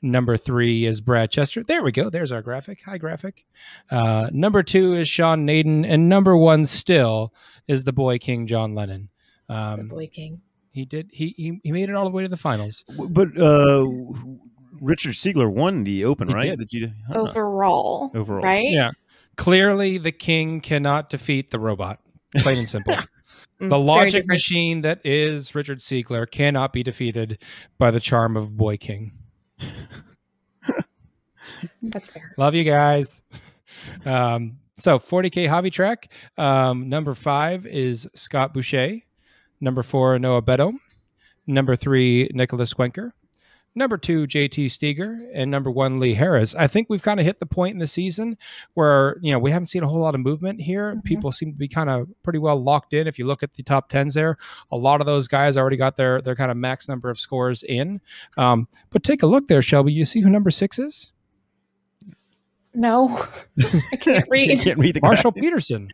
number 0.00 0.36
three 0.36 0.84
is 0.84 1.00
Brad 1.00 1.30
Chester. 1.32 1.64
There 1.64 1.82
we 1.82 1.90
go. 1.90 2.08
There's 2.08 2.30
our 2.30 2.42
graphic. 2.42 2.82
Hi 2.86 2.96
graphic. 2.98 3.44
Uh, 3.90 4.30
number 4.32 4.62
two 4.62 4.94
is 4.94 5.08
Sean 5.08 5.44
Nayden, 5.44 5.84
and 5.88 6.08
number 6.08 6.36
one 6.36 6.66
still 6.66 7.32
is 7.66 7.82
the 7.82 7.92
boy 7.92 8.18
King 8.18 8.46
John 8.46 8.76
Lennon. 8.76 9.08
The 9.48 9.54
Um, 9.56 9.88
boy 9.88 10.06
king. 10.06 10.40
he 10.70 10.84
did. 10.84 11.08
He, 11.12 11.34
he 11.36 11.60
he 11.64 11.72
made 11.72 11.88
it 11.88 11.96
all 11.96 12.08
the 12.08 12.14
way 12.14 12.22
to 12.22 12.28
the 12.28 12.36
finals. 12.36 12.84
but 13.10 13.28
uh, 13.36 13.84
Richard 14.80 15.12
Siegler 15.12 15.50
won 15.50 15.84
the 15.84 16.04
Open, 16.04 16.28
He 16.28 16.34
right? 16.34 16.50
did. 16.50 16.58
Did 16.60 16.72
you 16.72 16.92
huh. 17.08 17.20
Overall. 17.20 18.10
Overall. 18.14 18.42
Right? 18.42 18.70
Yeah. 18.70 18.90
Clearly, 19.36 19.98
the 19.98 20.12
king 20.12 20.60
cannot 20.60 21.10
defeat 21.10 21.50
the 21.50 21.58
robot. 21.58 22.00
Plain 22.36 22.58
and 22.58 22.68
simple. 22.68 22.96
Mm, 23.60 23.70
the 23.70 23.78
logic 23.78 24.24
machine 24.26 24.82
that 24.82 25.00
is 25.04 25.52
Richard 25.54 25.80
Siegler 25.80 26.30
cannot 26.30 26.72
be 26.72 26.84
defeated 26.84 27.38
by 27.76 27.90
the 27.90 27.98
charm 27.98 28.36
of 28.36 28.56
Boy 28.56 28.76
King. 28.76 29.12
That's 31.82 32.10
fair. 32.10 32.34
Love 32.36 32.54
you 32.54 32.64
guys. 32.64 33.20
Um, 34.04 34.58
so 34.78 34.98
40k 34.98 35.48
hobby 35.48 35.70
track. 35.70 36.12
Um, 36.36 36.88
number 36.88 37.14
five 37.14 37.66
is 37.66 38.08
Scott 38.14 38.54
Boucher. 38.54 38.98
Number 39.60 39.82
four, 39.82 40.18
Noah 40.20 40.42
Beto. 40.42 40.74
Number 41.46 41.74
three, 41.74 42.28
Nicholas 42.32 42.74
Wenker. 42.74 43.10
Number 43.78 43.96
two, 43.96 44.26
JT 44.26 44.70
Steger, 44.72 45.20
and 45.32 45.50
number 45.52 45.70
one, 45.70 46.00
Lee 46.00 46.14
Harris. 46.14 46.52
I 46.56 46.66
think 46.66 46.88
we've 46.90 47.00
kind 47.02 47.20
of 47.20 47.24
hit 47.26 47.38
the 47.38 47.46
point 47.46 47.74
in 47.74 47.78
the 47.78 47.86
season 47.86 48.36
where 48.74 49.16
you 49.22 49.30
know 49.30 49.38
we 49.38 49.52
haven't 49.52 49.66
seen 49.66 49.84
a 49.84 49.86
whole 49.88 50.00
lot 50.00 50.16
of 50.16 50.20
movement 50.20 50.60
here. 50.60 50.96
Mhm. 50.96 51.04
People 51.04 51.30
seem 51.30 51.52
to 51.52 51.56
be 51.56 51.68
kind 51.68 51.88
of 51.88 52.08
pretty 52.24 52.40
well 52.40 52.60
locked 52.60 52.92
in. 52.92 53.06
If 53.06 53.20
you 53.20 53.24
look 53.26 53.44
at 53.44 53.54
the 53.54 53.62
top 53.62 53.88
tens 53.88 54.14
there, 54.14 54.36
a 54.72 54.76
lot 54.76 55.00
of 55.00 55.06
those 55.06 55.28
guys 55.28 55.56
already 55.56 55.76
got 55.76 55.94
their 55.96 56.20
their 56.20 56.34
kind 56.34 56.50
of 56.50 56.56
max 56.56 56.88
number 56.88 57.08
of 57.08 57.20
scores 57.20 57.62
in. 57.62 58.00
Um, 58.36 58.66
but 58.90 59.04
take 59.04 59.22
a 59.22 59.26
look 59.26 59.46
there, 59.46 59.62
Shelby. 59.62 59.92
You 59.92 60.04
see 60.04 60.20
who 60.22 60.28
number 60.28 60.50
six 60.50 60.78
is? 60.80 61.12
No. 62.74 63.26
I 63.92 63.96
can't 63.96 64.26
read. 64.30 64.50
I 64.50 64.62
can't 64.62 64.78
read 64.78 64.96
the 64.96 65.00
Marshall 65.00 65.30
graphic. 65.30 65.42
Peterson. 65.44 65.88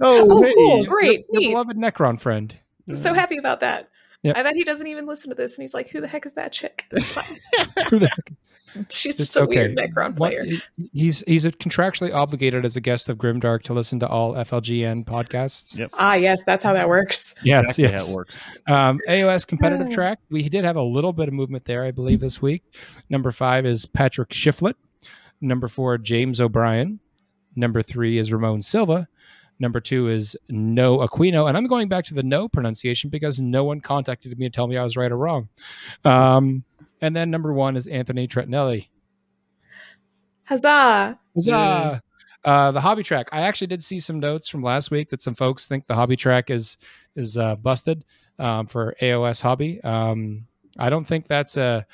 Oh, 0.00 0.26
Oh, 0.30 0.42
hey. 0.42 0.54
cool. 0.54 0.84
Great. 0.86 1.26
Your 1.30 1.40
Neat. 1.40 1.48
beloved 1.50 1.76
Necron 1.76 2.20
friend. 2.20 2.56
I'm 2.88 2.96
so 2.96 3.12
happy 3.14 3.36
about 3.36 3.60
that. 3.60 3.90
Yep. 4.22 4.36
I 4.36 4.42
bet 4.42 4.54
he 4.54 4.64
doesn't 4.64 4.86
even 4.86 5.06
listen 5.06 5.28
to 5.30 5.34
this 5.36 5.56
and 5.56 5.62
he's 5.62 5.74
like, 5.74 5.88
who 5.90 6.00
the 6.00 6.08
heck 6.08 6.26
is 6.26 6.32
that 6.34 6.52
chick? 6.52 6.84
That's 6.90 7.10
fine. 7.12 7.38
Who 7.90 7.98
the 8.00 8.08
heck- 8.08 8.32
She's 8.90 9.14
It's 9.14 9.18
just 9.18 9.36
a 9.36 9.40
okay. 9.42 9.56
weird 9.56 9.76
Necron 9.76 10.18
What- 10.18 10.32
player. 10.32 10.44
he- 10.44 10.60
he's 10.92 11.20
he's 11.26 11.46
contractually 11.46 12.12
obligated 12.14 12.64
as 12.66 12.76
a 12.76 12.80
guest 12.80 13.08
of 13.08 13.16
Grimdark 13.16 13.62
to 13.62 13.72
listen 13.72 13.98
to 14.00 14.08
all 14.08 14.34
FLGN 14.34 15.04
podcasts. 15.06 15.78
Yep. 15.78 15.90
Ah, 15.94 16.14
yes, 16.14 16.44
that's 16.44 16.62
how 16.62 16.74
that 16.74 16.86
works. 16.88 17.34
Yes, 17.42 17.62
Exactly 17.70 17.84
yes. 17.84 18.06
how 18.06 18.12
it 18.12 18.14
works. 18.16 18.42
Um, 18.66 19.00
AOS 19.08 19.46
competitive 19.46 19.88
track. 19.90 20.18
We 20.30 20.46
did 20.48 20.64
have 20.64 20.76
a 20.76 20.82
little 20.82 21.14
bit 21.14 21.28
of 21.28 21.32
movement 21.34 21.64
there, 21.64 21.84
I 21.84 21.90
believe, 21.90 22.20
this 22.20 22.42
week. 22.42 22.64
Number 23.08 23.30
five 23.32 23.64
is 23.64 23.86
Patrick 23.86 24.28
Shiflett. 24.30 24.74
Number 25.40 25.68
four, 25.68 25.96
James 25.96 26.38
O'Brien. 26.40 27.00
Number 27.54 27.82
three 27.82 28.18
is 28.18 28.30
Ramon 28.30 28.60
Silva. 28.62 29.08
Number 29.58 29.80
two 29.80 30.08
is 30.08 30.36
No 30.48 30.98
Aquino. 30.98 31.48
And 31.48 31.56
I'm 31.56 31.66
going 31.66 31.88
back 31.88 32.04
to 32.06 32.14
the 32.14 32.22
no 32.22 32.48
pronunciation 32.48 33.10
because 33.10 33.40
no 33.40 33.64
one 33.64 33.80
contacted 33.80 34.38
me 34.38 34.46
to 34.46 34.50
tell 34.50 34.66
me 34.66 34.76
I 34.76 34.82
was 34.82 34.96
right 34.96 35.10
or 35.10 35.16
wrong. 35.16 35.48
Um, 36.04 36.64
and 37.00 37.14
then 37.14 37.30
number 37.30 37.52
one 37.52 37.76
is 37.76 37.86
Anthony 37.86 38.28
Trettinelli. 38.28 38.88
Huzzah. 40.44 41.18
Huzzah! 41.34 42.02
Uh, 42.44 42.70
the 42.70 42.80
hobby 42.80 43.02
track. 43.02 43.28
I 43.32 43.40
actually 43.40 43.66
did 43.66 43.82
see 43.82 43.98
some 43.98 44.20
notes 44.20 44.48
from 44.48 44.62
last 44.62 44.92
week 44.92 45.08
that 45.10 45.20
some 45.20 45.34
folks 45.34 45.66
think 45.66 45.86
the 45.86 45.96
hobby 45.96 46.16
track 46.16 46.48
is 46.48 46.78
is 47.16 47.36
uh, 47.36 47.56
busted 47.56 48.04
um, 48.38 48.66
for 48.66 48.94
AOS 49.02 49.42
hobby. 49.42 49.82
Um, 49.82 50.46
I 50.78 50.90
don't 50.90 51.04
think 51.04 51.26
that's 51.26 51.56
a, 51.56 51.86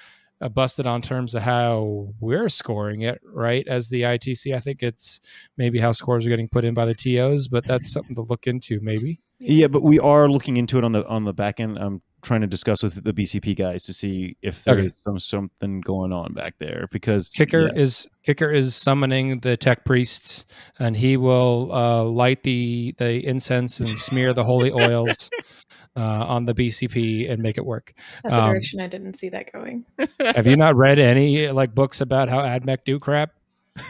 a 0.42 0.48
busted 0.50 0.86
on 0.86 1.00
terms 1.00 1.34
of 1.34 1.42
how 1.42 2.08
we're 2.20 2.48
scoring 2.48 3.02
it, 3.02 3.20
right? 3.24 3.66
As 3.68 3.88
the 3.88 4.02
ITC, 4.02 4.54
I 4.54 4.60
think 4.60 4.82
it's 4.82 5.20
maybe 5.56 5.78
how 5.78 5.92
scores 5.92 6.26
are 6.26 6.28
getting 6.28 6.48
put 6.48 6.64
in 6.64 6.74
by 6.74 6.84
the 6.84 6.94
TOs, 6.94 7.48
but 7.48 7.66
that's 7.66 7.92
something 7.92 8.14
to 8.16 8.22
look 8.22 8.46
into, 8.46 8.80
maybe. 8.80 9.20
Yeah, 9.38 9.68
but 9.68 9.82
we 9.82 9.98
are 9.98 10.28
looking 10.28 10.56
into 10.56 10.78
it 10.78 10.84
on 10.84 10.92
the 10.92 11.06
on 11.08 11.24
the 11.24 11.32
back 11.32 11.58
end. 11.60 11.78
I'm 11.78 12.02
trying 12.22 12.42
to 12.42 12.46
discuss 12.46 12.84
with 12.84 13.02
the 13.02 13.12
BCP 13.12 13.56
guys 13.56 13.84
to 13.84 13.92
see 13.92 14.36
if 14.42 14.62
there 14.62 14.76
Okay. 14.76 14.86
is 14.86 14.94
some 15.02 15.18
something 15.18 15.80
going 15.80 16.12
on 16.12 16.32
back 16.34 16.54
there 16.60 16.86
because 16.92 17.30
Kicker 17.30 17.70
yeah, 17.74 17.82
is 17.82 18.08
Kicker 18.24 18.52
is 18.52 18.76
summoning 18.76 19.40
the 19.40 19.56
tech 19.56 19.84
priests, 19.84 20.46
and 20.78 20.96
he 20.96 21.16
will 21.16 21.72
uh, 21.72 22.04
light 22.04 22.44
the 22.44 22.94
the 22.98 23.26
incense 23.26 23.80
and 23.80 23.98
smear 23.98 24.32
the 24.32 24.44
holy 24.44 24.70
oils 24.70 25.30
uh, 25.96 26.00
on 26.00 26.44
the 26.46 26.54
BCP 26.54 27.30
and 27.30 27.42
make 27.42 27.58
it 27.58 27.64
work. 27.66 27.92
That's 28.22 28.34
a 28.34 28.42
Um, 28.42 28.50
direction 28.50 28.80
I 28.80 28.86
didn't 28.86 29.14
see 29.14 29.28
that 29.30 29.52
going. 29.52 29.84
Have 30.20 30.46
you 30.46 30.56
not 30.56 30.76
read 30.76 30.98
any 30.98 31.48
like 31.48 31.74
books 31.74 32.00
about 32.00 32.28
how 32.28 32.40
AdMech 32.40 32.78
do 32.84 32.98
crap? 32.98 33.30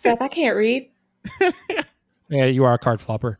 Seth, 0.00 0.22
I 0.22 0.28
can't 0.28 0.56
read. 0.56 0.90
Yeah, 2.28 2.44
you 2.46 2.64
are 2.64 2.74
a 2.74 2.78
card 2.78 3.00
flopper. 3.02 3.38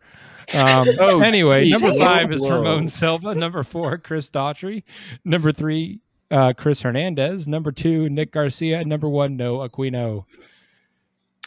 Um, 0.59 0.89
Oh, 0.99 1.21
anyway, 1.21 1.68
number 1.68 1.95
five 1.95 2.33
is 2.33 2.43
Whoa. 2.45 2.57
Ramon 2.59 2.89
Silva. 2.89 3.35
Number 3.37 3.62
four, 3.62 3.99
Chris 3.99 4.29
Daughtry. 4.29 4.83
Number 5.25 5.53
three, 5.53 6.01
uh, 6.31 6.53
Chris 6.57 6.83
Hernandez. 6.83 7.47
Number 7.47 7.71
two, 7.71 8.09
Nick 8.09 8.33
Garcia. 8.33 8.81
And 8.81 8.89
number 8.89 9.09
one, 9.09 9.37
No 9.37 9.59
Aquino. 9.59 10.25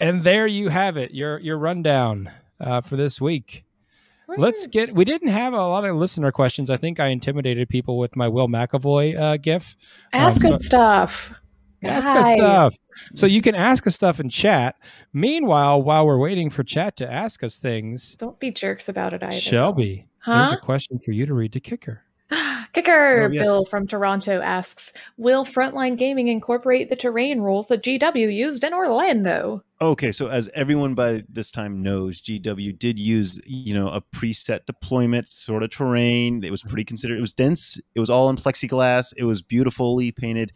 And 0.01 0.23
there 0.23 0.47
you 0.47 0.69
have 0.69 0.95
it. 0.97 1.11
Your 1.13 1.37
your 1.39 1.57
rundown 1.57 2.31
uh, 2.61 2.79
for 2.81 2.95
this 2.95 3.19
week. 3.19 3.65
Let's 4.27 4.67
get. 4.67 4.93
We 4.93 5.05
didn't 5.05 5.29
have 5.29 5.53
a 5.53 5.57
lot 5.57 5.85
of 5.85 5.95
listener 5.95 6.31
questions. 6.31 6.69
I 6.69 6.77
think 6.77 6.99
I 6.99 7.07
intimidated 7.07 7.69
people 7.69 7.97
with 7.97 8.15
my 8.15 8.27
Will 8.27 8.47
McAvoy 8.47 9.17
uh, 9.19 9.37
gif. 9.37 9.75
ask 10.11 10.43
um, 10.43 10.53
us 10.53 10.65
stuff. 10.65 11.39
Ask 11.83 12.07
us 12.07 12.37
stuff. 12.37 12.75
So 13.13 13.25
you 13.25 13.41
can 13.41 13.55
ask 13.55 13.85
us 13.85 13.95
stuff 13.95 14.19
in 14.19 14.29
chat. 14.29 14.75
Meanwhile, 15.11 15.83
while 15.83 16.05
we're 16.05 16.17
waiting 16.17 16.49
for 16.49 16.63
chat 16.63 16.95
to 16.97 17.11
ask 17.11 17.43
us 17.43 17.57
things, 17.57 18.15
Don't 18.15 18.39
be 18.39 18.51
jerks 18.51 18.87
about 18.87 19.13
it 19.13 19.21
either. 19.21 19.39
Shelby, 19.39 20.07
there's 20.25 20.53
a 20.53 20.57
question 20.57 20.99
for 20.99 21.11
you 21.11 21.25
to 21.25 21.33
read 21.33 21.51
to 21.53 21.59
Kicker. 21.59 22.03
Kicker 22.73 23.25
Oh, 23.25 23.31
yes. 23.31 23.43
Bill 23.43 23.65
from 23.65 23.87
Toronto 23.87 24.41
asks 24.41 24.93
Will 25.17 25.45
Frontline 25.45 25.97
Gaming 25.97 26.27
incorporate 26.27 26.89
the 26.89 26.95
terrain 26.95 27.41
rules 27.41 27.67
that 27.67 27.83
GW 27.83 28.33
used 28.33 28.63
in 28.63 28.73
Orlando? 28.73 29.63
Okay, 29.79 30.11
so 30.11 30.27
as 30.27 30.49
everyone 30.55 30.95
by 30.95 31.23
this 31.29 31.51
time 31.51 31.83
knows, 31.83 32.19
GW 32.21 32.77
did 32.79 32.97
use 32.97 33.39
you 33.45 33.73
know 33.73 33.89
a 33.89 34.01
preset 34.01 34.65
deployment 34.65 35.27
sort 35.27 35.61
of 35.61 35.69
terrain. 35.69 36.43
It 36.43 36.51
was 36.51 36.63
pretty 36.63 36.83
considered. 36.83 37.17
It 37.17 37.21
was 37.21 37.33
dense. 37.33 37.79
It 37.93 37.99
was 37.99 38.09
all 38.09 38.29
in 38.29 38.37
plexiglass. 38.37 39.13
It 39.17 39.23
was 39.23 39.41
beautifully 39.41 40.11
painted. 40.11 40.51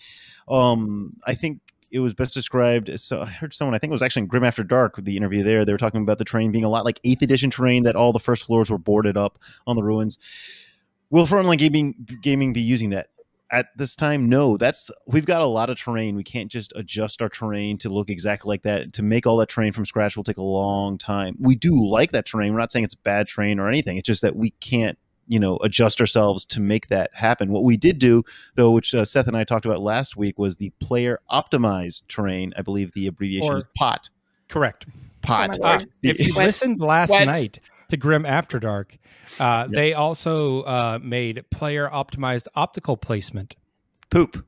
Um, 0.48 1.14
I 1.26 1.36
think 1.36 1.60
it 1.92 2.00
was 2.00 2.14
best 2.14 2.34
described. 2.34 3.00
So 3.00 3.22
I 3.22 3.28
heard 3.28 3.54
someone. 3.54 3.76
I 3.76 3.78
think 3.78 3.92
it 3.92 3.94
was 3.94 4.02
actually 4.02 4.24
in 4.24 4.28
Grim 4.28 4.44
After 4.44 4.64
Dark. 4.64 4.96
The 4.98 5.16
interview 5.18 5.44
there, 5.44 5.66
they 5.66 5.72
were 5.72 5.78
talking 5.78 6.02
about 6.02 6.18
the 6.18 6.26
terrain 6.26 6.52
being 6.52 6.66
a 6.66 6.70
lot 6.70 6.84
like 6.84 7.00
Eighth 7.04 7.22
Edition 7.22 7.50
terrain. 7.50 7.84
That 7.84 7.96
all 7.96 8.12
the 8.12 8.20
first 8.20 8.44
floors 8.44 8.70
were 8.72 8.78
boarded 8.78 9.18
up 9.18 9.40
on 9.68 9.76
the 9.76 9.84
ruins. 9.84 10.18
Will 11.10 11.26
Frontline 11.28 11.58
Gaming 11.58 11.96
Gaming 12.22 12.54
be 12.54 12.62
using 12.62 12.90
that? 12.92 13.08
at 13.50 13.68
this 13.78 13.96
time 13.96 14.28
no. 14.28 14.58
That's 14.58 14.92
we've 15.06 15.26
got 15.26 15.42
a 15.42 15.46
lot 15.46 15.70
of 15.70 15.80
terrain. 15.80 16.18
We 16.18 16.24
can't 16.26 16.52
just 16.52 16.74
adjust 16.76 17.22
our 17.22 17.30
terrain 17.30 17.78
to 17.78 17.88
look 17.90 18.10
exactly 18.10 18.50
like 18.50 18.64
that 18.64 18.92
to 18.92 19.02
make 19.04 19.26
all 19.26 19.38
that 19.38 19.48
terrain 19.48 19.72
from 19.72 19.86
scratch 19.86 20.18
will 20.18 20.26
take 20.26 20.36
a 20.36 20.42
long 20.44 20.98
time. 20.98 21.38
We 21.40 21.56
do 21.56 21.82
like 21.90 22.12
that 22.12 22.26
terrain. 22.26 22.52
We're 22.52 22.60
not 22.60 22.74
saying 22.74 22.84
it's 22.84 22.94
bad 22.94 23.30
terrain 23.30 23.58
or 23.58 23.70
anything. 23.70 23.96
It's 23.96 24.06
just 24.06 24.22
that 24.24 24.36
we 24.36 24.50
can't 24.60 24.98
you 25.30 25.40
know 25.40 25.56
adjust 25.64 26.02
ourselves 26.02 26.44
to 26.44 26.60
make 26.60 26.90
that 26.90 27.10
happen. 27.14 27.50
What 27.54 27.64
we 27.64 27.78
did 27.78 28.00
do 28.00 28.24
though 28.56 28.72
which 28.72 28.94
uh, 28.94 29.06
seth 29.06 29.28
and 29.30 29.38
i 29.38 29.46
talked 29.46 29.64
about 29.66 29.80
last 29.80 30.18
week 30.18 30.38
was 30.38 30.58
the 30.58 30.72
player 30.82 31.20
optimized 31.32 32.06
terrain 32.10 32.52
i 32.58 32.62
believe 32.62 32.92
the 32.94 33.08
abbreviation 33.08 33.50
Or- 33.54 33.58
is 33.58 33.68
pot. 33.78 34.10
Correct. 34.50 34.86
pot. 35.22 35.58
Oh 35.62 35.64
Uh, 35.66 35.80
if 36.04 36.20
you 36.20 36.34
listened 36.34 36.82
last 36.82 37.12
What? 37.12 37.24
night, 37.26 37.60
to 37.90 37.98
Grim 37.98 38.26
After 38.26 38.60
Dark, 38.60 38.98
uh, 39.40 39.68
they 39.68 39.94
also 39.94 40.62
uh, 40.64 41.00
made 41.02 41.44
player 41.52 41.90
optimized 41.92 42.48
optical 42.56 42.98
placement. 42.98 43.56
Poop. 44.10 44.46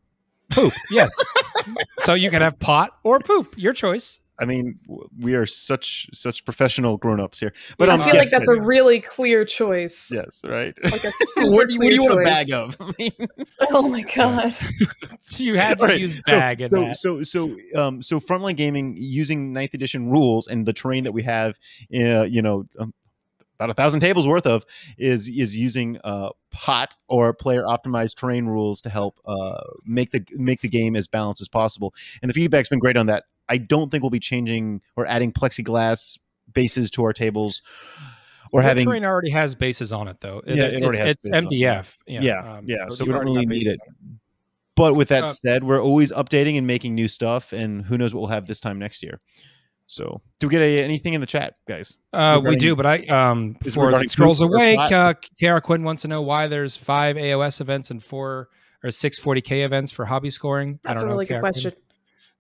Poop, 0.50 0.74
yes. 0.90 1.14
so 2.00 2.16
you 2.16 2.32
can 2.32 2.42
have 2.42 2.58
pot 2.60 2.98
or 3.04 3.20
poop, 3.20 3.54
your 3.56 3.74
choice. 3.74 4.20
I 4.40 4.46
mean, 4.46 4.80
we 5.20 5.36
are 5.36 5.46
such 5.46 6.08
such 6.14 6.46
professional 6.46 6.98
grown-ups 6.98 7.40
here. 7.40 7.54
But 7.78 7.90
I 7.90 7.94
um, 7.96 8.00
feel 8.00 8.16
yes, 8.16 8.32
like 8.32 8.42
that's 8.42 8.50
yes, 8.50 8.58
a 8.58 8.62
really 8.64 9.02
clear 9.02 9.44
choice. 9.44 10.10
yes, 10.12 10.42
right. 10.46 10.74
Like 10.84 11.04
a 11.04 11.12
super 11.12 11.52
what 11.52 11.68
do 11.70 11.76
you, 11.76 11.80
what 11.82 11.90
do 11.90 11.96
you 11.96 12.02
clear 12.02 12.16
want 12.16 12.22
a 12.22 12.30
bag 12.30 12.52
of? 12.54 12.76
I 12.80 12.94
mean, 12.98 13.12
Oh 13.72 13.90
my 13.90 14.02
god. 14.02 14.56
You 15.32 15.58
had 15.58 15.78
to 15.80 15.84
All 15.84 15.90
right, 15.90 16.00
use 16.00 16.22
so- 16.26 16.40
bag 16.40 16.62
in 16.62 16.70
so, 16.70 16.80
that. 16.80 16.96
so 16.96 17.24
so 17.24 17.58
um 17.76 18.02
so 18.02 18.20
frontline 18.20 18.56
gaming 18.56 18.96
using 18.98 19.52
ninth 19.52 19.74
edition 19.74 20.10
rules 20.10 20.48
and 20.48 20.66
the 20.66 20.74
terrain 20.74 21.04
that 21.04 21.12
we 21.12 21.24
have 21.24 21.60
uh, 21.94 22.24
you 22.24 22.42
know 22.42 22.64
um, 22.80 22.94
about 23.60 23.70
a 23.70 23.74
thousand 23.74 24.00
tables 24.00 24.28
worth 24.28 24.46
of 24.46 24.66
is 24.98 25.28
is 25.30 25.56
using 25.56 26.00
uh 26.04 26.30
pot 26.50 26.96
or 27.08 27.34
player 27.34 27.64
optimized 27.64 28.16
terrain 28.16 28.46
rules 28.46 28.82
to 28.82 28.90
help 28.90 29.20
uh 29.26 29.62
make 29.86 30.12
the 30.12 30.26
make 30.36 30.62
the 30.62 30.70
game 30.70 30.96
as 30.96 31.08
balanced 31.08 31.42
as 31.42 31.48
possible 31.48 31.94
and 32.22 32.30
the 32.30 32.34
feedback's 32.34 32.70
been 32.70 32.80
great 32.80 32.98
on 32.98 33.08
that 33.08 33.26
i 33.50 33.58
don't 33.58 33.92
think 33.92 34.02
we'll 34.02 34.10
be 34.10 34.20
changing 34.20 34.82
or 34.96 35.06
adding 35.08 35.32
plexiglass 35.32 36.18
bases 36.54 36.90
to 36.90 37.04
our 37.04 37.14
tables 37.14 37.62
or 38.52 38.62
having 38.62 38.86
terrain 38.86 39.06
already 39.06 39.30
has 39.30 39.54
bases 39.56 39.92
on 39.92 40.08
it, 40.08 40.22
though. 40.22 40.42
Yeah, 40.46 40.66
it 40.66 40.74
it's, 40.74 40.82
already 40.82 41.00
has 41.00 41.12
it's 41.12 41.30
bases 41.30 41.46
on 41.46 41.54
it. 41.54 41.56
MDF. 41.56 41.98
Yeah, 42.08 42.58
um, 42.58 42.66
yeah, 42.68 42.90
so 42.90 43.06
we 43.06 43.12
don't 43.12 43.26
really 43.26 43.46
need 43.46 43.68
it. 43.68 43.80
But 44.76 44.96
with 44.96 45.10
that 45.10 45.26
Uh, 45.26 45.28
said, 45.28 45.64
we're 45.64 45.82
always 45.82 46.12
updating 46.12 46.58
and 46.58 46.66
making 46.66 46.96
new 46.96 47.08
stuff, 47.08 47.52
and 47.54 47.86
who 47.86 47.98
knows 47.98 48.14
what 48.14 48.22
we'll 48.22 48.30
have 48.30 48.48
this 48.48 48.60
time 48.60 48.80
next 48.80 49.04
year. 49.04 49.20
So, 49.92 50.22
do 50.40 50.48
we 50.48 50.52
get 50.52 50.62
a, 50.62 50.84
anything 50.84 51.16
in 51.16 51.20
the 51.22 51.26
chat, 51.26 51.56
guys? 51.68 51.98
Uh, 52.14 52.40
we 52.44 52.56
do, 52.56 52.76
but 52.76 52.86
I 52.86 52.98
um 53.08 53.54
before 53.64 53.88
regarding 53.88 54.06
it 54.06 54.12
scrolls 54.12 54.38
poop 54.40 54.52
away, 54.52 54.76
uh, 54.78 55.16
Kara 55.40 55.62
Quinn 55.62 55.82
wants 55.84 56.04
to 56.04 56.08
know 56.08 56.22
why 56.22 56.46
there's 56.46 56.78
five 56.78 57.16
AOS 57.16 57.60
events 57.60 57.90
and 57.90 58.04
four 58.04 58.50
or 58.84 58.92
six 58.92 59.20
40k 59.20 59.66
events 59.66 59.92
for 59.92 60.06
hobby 60.06 60.30
scoring. 60.30 60.80
I 60.86 60.90
That's 60.90 61.02
don't 61.02 61.08
a 61.08 61.10
know, 61.10 61.14
really 61.16 61.26
good 61.26 61.30
Kara 61.34 61.42
Quinn. 61.42 61.54
question. 61.54 61.74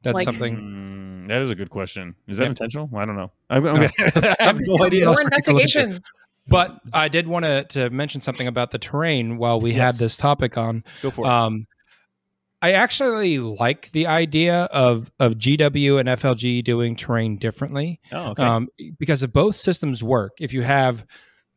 That's 0.03 0.15
Like- 0.15 0.25
something. 0.25 0.55
Mm, 0.57 1.27
that 1.29 1.41
is 1.41 1.49
a 1.49 1.55
good 1.55 1.71
question. 1.71 2.13
Is 2.27 2.37
that 2.37 2.43
Yeah. 2.43 2.49
intentional? 2.49 2.87
I 2.95 3.05
don't 3.05 3.15
know. 3.15 3.31
I'm, 3.49 3.65
I'm 3.65 3.81
No. 3.81 3.87
I 3.99 4.35
have 4.41 4.59
no 4.61 4.83
idea. 4.85 5.05
Else 5.07 5.17
More 5.17 5.25
we 5.25 5.31
could 5.31 5.45
go 5.45 5.57
investigation. 5.57 6.03
But 6.47 6.79
I 6.93 7.07
did 7.09 7.27
want 7.27 7.45
to 7.45 7.63
to 7.69 7.89
mention 7.89 8.21
something 8.21 8.45
about 8.45 8.69
the 8.69 8.77
terrain 8.77 9.37
while 9.39 9.59
we 9.59 9.71
Yes. 9.71 9.79
had 9.97 10.05
this 10.05 10.17
topic 10.17 10.55
on. 10.55 10.83
Go 11.01 11.09
for 11.09 11.25
it. 11.25 11.29
Um, 11.29 11.65
I 12.61 12.73
actually 12.73 13.39
like 13.39 13.91
the 13.91 14.07
idea 14.07 14.63
of 14.65 15.11
of 15.19 15.35
GW 15.35 15.99
and 15.99 16.09
FLG 16.09 16.63
doing 16.63 16.95
terrain 16.95 17.37
differently. 17.37 18.01
oh, 18.11 18.31
okay. 18.31 18.43
um, 18.43 18.67
because 18.97 19.23
if 19.23 19.31
both 19.31 19.55
systems 19.55 20.03
work, 20.03 20.33
if 20.39 20.53
you 20.53 20.61
have 20.63 21.05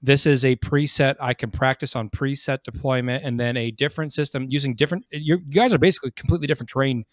this 0.00 0.26
is 0.26 0.44
a 0.44 0.57
preset, 0.57 1.16
I 1.20 1.34
can 1.34 1.50
practice 1.50 1.94
on 1.94 2.11
preset 2.11 2.64
deployment, 2.64 3.24
and 3.24 3.38
then 3.38 3.57
a 3.57 3.70
different 3.70 4.12
system 4.12 4.46
using 4.48 4.74
different. 4.74 5.07
You 5.11 5.38
guys 5.38 5.72
are 5.72 5.78
basically 5.78 6.12
completely 6.12 6.46
different 6.46 6.70
terrain 6.70 7.05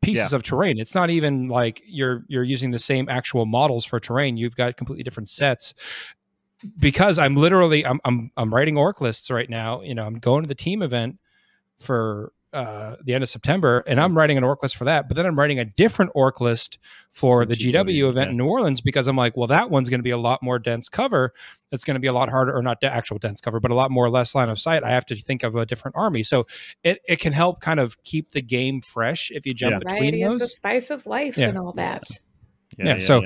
pieces 0.00 0.32
of 0.32 0.42
terrain. 0.42 0.78
It's 0.78 0.94
not 0.94 1.10
even 1.10 1.48
like 1.48 1.82
you're 1.86 2.24
you're 2.28 2.44
using 2.44 2.70
the 2.70 2.78
same 2.78 3.08
actual 3.08 3.46
models 3.46 3.84
for 3.84 4.00
terrain. 4.00 4.36
You've 4.36 4.56
got 4.56 4.76
completely 4.76 5.02
different 5.02 5.28
sets. 5.28 5.74
Because 6.78 7.20
I'm 7.20 7.36
literally 7.36 7.86
I'm 7.86 8.00
I'm 8.04 8.32
I'm 8.36 8.52
writing 8.52 8.76
orc 8.76 9.00
lists 9.00 9.30
right 9.30 9.48
now. 9.48 9.80
You 9.82 9.94
know, 9.94 10.04
I'm 10.04 10.18
going 10.18 10.42
to 10.42 10.48
the 10.48 10.56
team 10.56 10.82
event 10.82 11.18
for 11.78 12.32
uh, 12.58 12.96
the 13.04 13.14
end 13.14 13.22
of 13.22 13.28
September, 13.30 13.84
and 13.86 14.00
I'm 14.00 14.16
writing 14.16 14.36
an 14.36 14.44
orc 14.44 14.62
list 14.62 14.76
for 14.76 14.84
that. 14.84 15.06
But 15.08 15.16
then 15.16 15.26
I'm 15.26 15.38
writing 15.38 15.58
a 15.58 15.64
different 15.64 16.10
orc 16.14 16.40
list 16.40 16.78
for 17.12 17.42
For 17.42 17.46
the 17.46 17.54
GW, 17.54 17.72
GW 17.72 18.08
event 18.10 18.26
yeah. 18.28 18.30
in 18.32 18.36
New 18.36 18.46
Orleans 18.46 18.80
because 18.80 19.06
I'm 19.06 19.16
like, 19.16 19.36
well, 19.36 19.46
that 19.48 19.70
one's 19.70 19.88
going 19.88 20.00
to 20.00 20.04
be 20.04 20.10
a 20.10 20.18
lot 20.18 20.42
more 20.42 20.58
dense 20.58 20.88
cover. 20.88 21.32
It's 21.72 21.84
going 21.84 21.94
to 21.94 22.00
be 22.00 22.06
a 22.06 22.12
lot 22.12 22.28
harder, 22.30 22.54
or 22.56 22.62
not 22.62 22.80
the 22.80 22.92
actual 22.92 23.18
dense 23.18 23.40
cover, 23.40 23.60
but 23.60 23.70
a 23.70 23.74
lot 23.74 23.90
more 23.90 24.10
less 24.10 24.34
line 24.34 24.48
of 24.48 24.58
sight. 24.58 24.82
I 24.84 24.90
have 24.90 25.06
to 25.06 25.16
think 25.16 25.42
of 25.42 25.54
a 25.56 25.64
different 25.66 25.96
army, 25.96 26.22
so 26.22 26.46
it 26.82 27.00
it 27.08 27.20
can 27.20 27.32
help 27.32 27.60
kind 27.60 27.80
of 27.80 28.02
keep 28.04 28.32
the 28.32 28.42
game 28.42 28.80
fresh 28.82 29.30
if 29.30 29.46
you 29.46 29.54
jump 29.54 29.72
Yeah. 29.72 29.78
between 29.78 30.00
Variety 30.00 30.22
is 30.22 30.36
the 30.38 30.46
spice 30.48 30.90
of 30.90 31.06
life 31.06 31.36
Yeah. 31.38 31.48
and 31.48 31.58
all 31.58 31.72
that. 31.72 32.04
yeah, 32.76 32.98
so- 32.98 33.22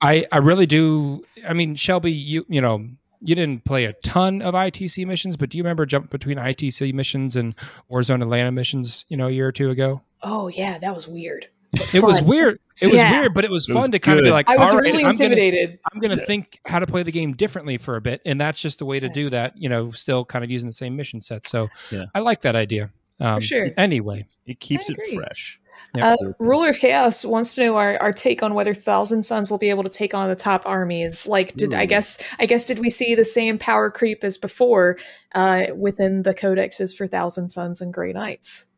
I 0.00 0.26
I 0.30 0.38
really 0.38 0.66
do. 0.66 1.24
I 1.48 1.52
mean, 1.54 1.74
Shelby, 1.76 2.12
you 2.12 2.44
you 2.48 2.60
know. 2.60 2.86
You 3.20 3.34
didn't 3.34 3.64
play 3.64 3.84
a 3.86 3.92
ton 3.94 4.42
of 4.42 4.54
ITC 4.54 5.06
missions, 5.06 5.36
but 5.36 5.50
do 5.50 5.58
you 5.58 5.64
remember 5.64 5.86
jumping 5.86 6.08
between 6.10 6.38
ITC 6.38 6.92
missions 6.92 7.36
and 7.36 7.54
Warzone 7.90 8.22
Atlanta 8.22 8.52
missions, 8.52 9.04
you 9.08 9.16
know, 9.16 9.28
a 9.28 9.30
year 9.30 9.48
or 9.48 9.52
two 9.52 9.70
ago? 9.70 10.02
Oh 10.22 10.48
yeah, 10.48 10.78
that 10.78 10.94
was 10.94 11.06
weird. 11.08 11.48
It 11.92 12.02
was 12.02 12.22
weird. 12.22 12.58
It 12.80 12.86
was 12.86 12.96
Yeah. 12.96 13.18
weird, 13.20 13.34
but 13.34 13.44
it 13.44 13.50
was 13.50 13.68
It 13.68 13.72
fun 13.72 13.80
was 13.82 13.88
to 13.90 13.98
kind 13.98 14.18
of 14.18 14.24
be 14.24 14.30
like, 14.30 14.48
I 14.48 14.56
was 14.56 14.70
all 14.70 14.76
right, 14.76 14.84
really 14.84 14.98
I'm 15.04 15.12
gonna, 15.12 15.24
intimidated. 15.24 15.78
I'm 15.92 16.00
going 16.00 16.10
to 16.10 16.18
Yeah. 16.20 16.26
think 16.26 16.58
how 16.66 16.78
to 16.78 16.86
play 16.86 17.02
the 17.02 17.12
game 17.12 17.32
differently 17.34 17.76
for 17.78 17.96
a 17.96 18.00
bit, 18.00 18.20
and 18.24 18.40
that's 18.40 18.60
just 18.60 18.80
a 18.80 18.84
way 18.86 18.98
to 19.00 19.06
Yeah. 19.08 19.12
do 19.12 19.30
that. 19.30 19.56
You 19.58 19.68
know, 19.68 19.90
still 19.92 20.24
kind 20.24 20.44
of 20.44 20.50
using 20.50 20.68
the 20.68 20.74
same 20.74 20.96
mission 20.96 21.20
set. 21.20 21.46
So 21.46 21.68
Yeah. 21.90 22.04
I 22.14 22.20
like 22.20 22.42
that 22.42 22.56
idea. 22.56 22.90
Um, 23.20 23.40
sure. 23.40 23.70
Anyway, 23.78 24.26
it 24.46 24.60
keeps 24.60 24.90
it 24.90 24.98
fresh. 25.14 25.58
Yeah. 25.94 26.10
Uh, 26.20 26.32
Ruler 26.38 26.68
of 26.70 26.78
Chaos 26.78 27.24
wants 27.24 27.54
to 27.54 27.64
know 27.66 27.76
our, 27.76 27.96
our 28.02 28.12
take 28.12 28.42
on 28.42 28.52
whether 28.54 28.74
Thousand 28.74 29.22
Sons 29.22 29.50
will 29.50 29.58
be 29.58 29.70
able 29.70 29.82
to 29.82 29.88
take 29.88 30.12
on 30.14 30.28
the 30.28 30.36
top 30.36 30.62
armies. 30.66 31.26
Like, 31.26 31.54
did 31.54 31.72
I 31.72 31.86
guess 31.86 32.22
I 32.38 32.46
guess 32.46 32.66
did 32.66 32.78
we 32.80 32.90
see 32.90 33.14
the 33.14 33.24
same 33.24 33.56
power 33.58 33.90
creep 33.90 34.22
as 34.22 34.36
before 34.36 34.98
uh, 35.34 35.66
within 35.74 36.22
the 36.22 36.34
codexes 36.34 36.94
for 36.96 37.06
Thousand 37.06 37.48
Sons 37.50 37.80
and 37.80 37.94
Grey 37.94 38.12
Knights? 38.12 38.68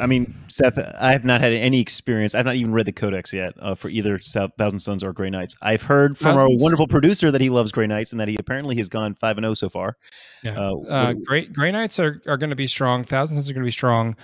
I 0.00 0.06
mean, 0.06 0.34
Seth, 0.48 0.76
I 1.00 1.12
have 1.12 1.24
not 1.24 1.40
had 1.40 1.52
any 1.52 1.80
experience. 1.80 2.34
I've 2.34 2.44
not 2.44 2.56
even 2.56 2.72
read 2.72 2.86
the 2.86 2.92
Codex 2.92 3.32
yet 3.32 3.54
uh, 3.60 3.76
for 3.76 3.88
either 3.88 4.18
Thousand 4.18 4.80
Sons 4.80 5.04
or 5.04 5.12
Grey 5.12 5.30
Knights. 5.30 5.54
I've 5.62 5.82
heard 5.82 6.18
from 6.18 6.36
Thousands- 6.36 6.60
our 6.60 6.64
wonderful 6.64 6.88
producer 6.88 7.30
that 7.30 7.40
he 7.40 7.50
loves 7.50 7.70
Grey 7.70 7.86
Knights 7.86 8.10
and 8.10 8.20
that 8.20 8.26
he 8.28 8.36
apparently 8.36 8.76
has 8.76 8.88
gone 8.88 9.14
five 9.14 9.38
and 9.38 9.44
zero 9.44 9.54
so 9.54 9.68
far. 9.68 9.96
yeah. 10.42 10.58
Uh, 10.58 10.72
Uh, 10.88 11.06
what- 11.14 11.24
great 11.24 11.52
Grey 11.52 11.70
Knights 11.70 11.98
are, 12.00 12.20
are 12.26 12.36
going 12.36 12.50
to 12.50 12.56
be 12.56 12.66
strong. 12.66 13.04
Thousands 13.04 13.48
are 13.48 13.52
going 13.54 13.62
to 13.62 13.66
be 13.66 13.70
strong. 13.70 14.16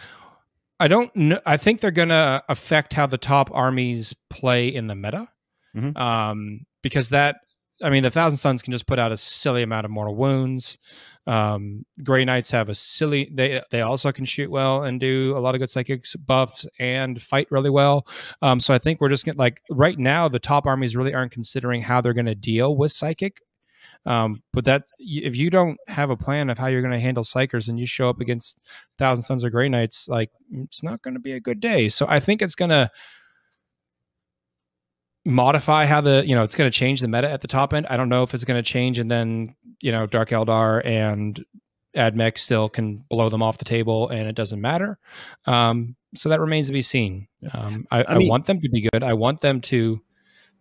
I 0.80 0.88
don't 0.88 1.14
know. 1.14 1.40
I 1.46 1.56
think 1.56 1.80
they're 1.80 1.90
going 1.90 2.08
to 2.08 2.42
affect 2.48 2.94
how 2.94 3.06
the 3.06 3.18
top 3.18 3.50
armies 3.52 4.14
play 4.30 4.68
in 4.68 4.86
the 4.88 4.94
meta. 4.96 5.28
Mhm. 5.76 5.96
Um, 5.96 6.60
because 6.82 7.10
that, 7.10 7.36
I 7.82 7.90
mean, 7.90 8.02
the 8.02 8.10
Thousand 8.10 8.38
Sons 8.38 8.62
can 8.62 8.72
just 8.72 8.86
put 8.86 8.98
out 8.98 9.12
a 9.12 9.16
silly 9.16 9.62
amount 9.62 9.84
of 9.84 9.90
mortal 9.90 10.16
wounds. 10.16 10.78
Um, 11.26 11.84
Grey 12.02 12.24
Knights 12.24 12.50
have 12.50 12.68
a 12.68 12.74
silly. 12.74 13.30
They 13.32 13.62
they 13.70 13.82
also 13.82 14.10
can 14.10 14.24
shoot 14.24 14.50
well 14.50 14.82
and 14.82 14.98
do 14.98 15.34
a 15.36 15.40
lot 15.40 15.54
of 15.54 15.60
good 15.60 15.70
psychics 15.70 16.16
buffs 16.16 16.66
and 16.78 17.20
fight 17.22 17.46
really 17.50 17.70
well. 17.70 18.06
Um, 18.42 18.58
so 18.58 18.74
I 18.74 18.78
think 18.78 19.00
we're 19.00 19.10
just 19.10 19.24
getting 19.24 19.38
like 19.38 19.60
right 19.70 19.98
now 19.98 20.28
the 20.28 20.38
top 20.40 20.66
armies 20.66 20.96
really 20.96 21.14
aren't 21.14 21.30
considering 21.32 21.82
how 21.82 22.00
they're 22.00 22.14
going 22.14 22.26
to 22.26 22.34
deal 22.34 22.74
with 22.76 22.90
psychic. 22.90 23.38
Um, 24.06 24.42
but 24.52 24.64
that 24.64 24.84
if 24.98 25.36
you 25.36 25.50
don't 25.50 25.78
have 25.86 26.10
a 26.10 26.16
plan 26.16 26.48
of 26.48 26.58
how 26.58 26.66
you're 26.66 26.80
going 26.80 26.92
to 26.92 27.00
handle 27.00 27.24
psykers 27.24 27.68
and 27.68 27.78
you 27.78 27.86
show 27.86 28.08
up 28.08 28.20
against 28.20 28.60
Thousand 28.98 29.24
Sons 29.24 29.44
or 29.44 29.50
Grey 29.50 29.68
Knights, 29.68 30.08
like 30.08 30.30
it's 30.52 30.82
not 30.82 31.02
going 31.02 31.14
to 31.14 31.20
be 31.20 31.32
a 31.32 31.40
good 31.40 31.60
day. 31.60 31.88
So 31.88 32.06
I 32.08 32.18
think 32.20 32.40
it's 32.40 32.54
going 32.54 32.70
to 32.70 32.90
modify 35.26 35.84
how 35.84 36.00
the 36.00 36.24
you 36.26 36.34
know 36.34 36.42
it's 36.42 36.54
going 36.54 36.70
to 36.70 36.76
change 36.76 37.00
the 37.00 37.08
meta 37.08 37.30
at 37.30 37.42
the 37.42 37.48
top 37.48 37.74
end. 37.74 37.86
I 37.90 37.96
don't 37.96 38.08
know 38.08 38.22
if 38.22 38.34
it's 38.34 38.44
going 38.44 38.62
to 38.62 38.68
change 38.68 38.98
and 38.98 39.10
then 39.10 39.54
you 39.80 39.92
know 39.92 40.06
Dark 40.06 40.30
Eldar 40.30 40.84
and 40.84 41.44
AdMech 41.94 42.38
still 42.38 42.68
can 42.68 43.04
blow 43.08 43.28
them 43.28 43.42
off 43.42 43.58
the 43.58 43.64
table 43.64 44.08
and 44.08 44.28
it 44.28 44.34
doesn't 44.34 44.60
matter. 44.60 44.98
Um, 45.46 45.96
so 46.14 46.28
that 46.28 46.40
remains 46.40 46.68
to 46.68 46.72
be 46.72 46.82
seen. 46.82 47.28
Um, 47.52 47.86
I, 47.90 48.02
I, 48.02 48.14
I 48.14 48.18
want 48.20 48.46
them 48.46 48.60
to 48.60 48.68
be 48.68 48.88
good. 48.92 49.02
I 49.02 49.12
want 49.14 49.40
them 49.40 49.60
to 49.62 50.00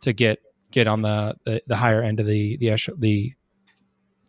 to 0.01 0.13
get 0.13 0.39
get 0.71 0.87
on 0.87 1.01
the 1.01 1.35
the, 1.45 1.61
the 1.67 1.75
higher 1.77 2.01
end 2.03 2.19
of 2.19 2.25
the 2.25 2.57
the 2.57 2.69
echelon- 2.69 2.99
the 2.99 3.33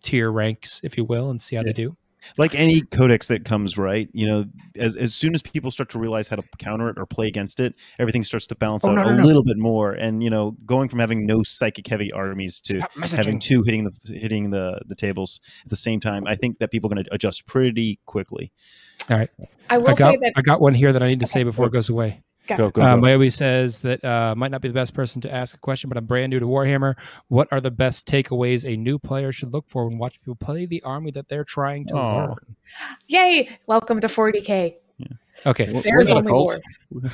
tier 0.02 0.30
ranks, 0.32 0.80
if 0.82 0.96
you 0.96 1.04
will, 1.04 1.30
and 1.30 1.40
see 1.40 1.56
how 1.56 1.62
Yeah. 1.62 1.66
they 1.66 1.72
do. 1.72 1.96
like 2.36 2.54
any 2.54 2.82
codex 2.82 3.28
that 3.28 3.46
comes 3.46 3.78
right 3.78 4.06
you 4.12 4.26
know 4.28 4.44
as, 4.76 4.94
as 4.94 5.14
soon 5.14 5.32
as 5.34 5.40
people 5.40 5.70
start 5.70 5.88
to 5.88 5.98
realize 5.98 6.28
how 6.28 6.36
to 6.36 6.42
counter 6.58 6.90
it 6.90 6.98
or 6.98 7.06
play 7.06 7.26
against 7.26 7.58
it 7.58 7.74
everything 7.98 8.22
starts 8.22 8.46
to 8.46 8.54
balance 8.54 8.84
Oh, 8.84 8.90
out 8.90 8.96
no, 8.96 9.04
no, 9.04 9.08
a 9.08 9.16
no. 9.16 9.24
little 9.24 9.42
bit 9.42 9.56
more 9.56 9.92
and 9.92 10.22
you 10.22 10.28
know 10.28 10.54
going 10.66 10.90
from 10.90 10.98
having 10.98 11.24
no 11.24 11.42
psychic 11.42 11.86
heavy 11.86 12.12
armies 12.12 12.60
to 12.64 12.86
having 13.16 13.38
two 13.38 13.62
hitting 13.62 13.84
the 13.84 13.92
hitting 14.14 14.50
the 14.50 14.82
the 14.86 14.94
tables 14.94 15.40
at 15.64 15.70
the 15.70 15.76
same 15.76 15.98
time 15.98 16.26
i 16.26 16.34
think 16.36 16.58
that 16.58 16.70
people 16.70 16.92
are 16.92 16.94
going 16.94 17.02
to 17.06 17.14
adjust 17.14 17.46
pretty 17.46 17.98
quickly 18.04 18.52
All 19.08 19.16
right, 19.16 19.30
I 19.70 19.78
will 19.78 19.86
got 19.94 20.12
say 20.12 20.18
that 20.20 20.32
I 20.36 20.42
got 20.42 20.60
one 20.60 20.74
here 20.74 20.92
that 20.92 21.02
I 21.02 21.08
need 21.08 21.20
to 21.20 21.26
say 21.26 21.42
before 21.42 21.68
it 21.68 21.72
goes 21.72 21.88
away. 21.88 22.20
Go. 22.56 22.70
go 22.70 22.70
go, 22.70 22.82
Uh, 22.82 22.96
go. 23.18 23.28
Says 23.28 23.78
that 23.80 24.04
uh, 24.04 24.34
might 24.36 24.50
not 24.50 24.60
be 24.60 24.68
the 24.68 24.74
best 24.74 24.94
person 24.94 25.20
to 25.22 25.32
ask 25.32 25.54
a 25.54 25.58
question, 25.58 25.88
but 25.88 25.96
I'm 25.96 26.06
brand 26.06 26.30
new 26.30 26.38
to 26.40 26.46
Warhammer. 26.46 26.94
What 27.28 27.48
are 27.52 27.60
the 27.60 27.70
best 27.70 28.06
takeaways 28.08 28.64
a 28.70 28.76
new 28.76 28.98
player 28.98 29.32
should 29.32 29.52
look 29.52 29.64
for 29.68 29.88
when 29.88 29.98
watching 29.98 30.20
people 30.22 30.36
play 30.36 30.66
the 30.66 30.82
army 30.82 31.10
that 31.12 31.28
they're 31.28 31.44
trying 31.44 31.86
to 31.86 31.94
Aw. 31.94 32.24
learn? 32.26 32.56
yay! 33.08 33.48
Welcome 33.66 34.00
to 34.00 34.06
40k. 34.08 34.76
Okay, 35.46 35.64
There's 35.66 35.84
we're 35.84 36.02
not 36.02 36.08
a 36.08 36.14
only 36.16 36.28
cult. 36.30 36.60
more. 36.90 37.10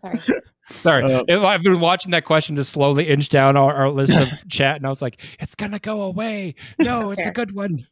Sorry. 0.00 0.20
sorry. 0.70 1.14
Uh, 1.14 1.44
I've 1.46 1.62
been 1.62 1.78
watching 1.80 2.10
that 2.12 2.24
question 2.24 2.56
just 2.56 2.72
slowly 2.72 3.08
inch 3.08 3.28
down 3.28 3.56
our, 3.56 3.72
our 3.74 3.90
list 3.90 4.14
of 4.14 4.28
chat, 4.48 4.76
and 4.76 4.86
I 4.86 4.88
was 4.88 5.00
like, 5.02 5.20
"It's 5.38 5.54
gonna 5.54 5.78
go 5.78 6.02
away." 6.02 6.54
No, 6.78 7.10
it's 7.12 7.24
a 7.26 7.30
good 7.30 7.54
one. 7.54 7.86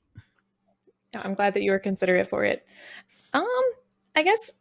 Yeah, 1.14 1.22
I'm 1.24 1.34
glad 1.34 1.54
that 1.54 1.62
you 1.62 1.70
were 1.70 1.78
considerate 1.78 2.28
for 2.28 2.44
it. 2.44 2.66
Um, 3.32 3.46
I 4.16 4.22
guess 4.22 4.59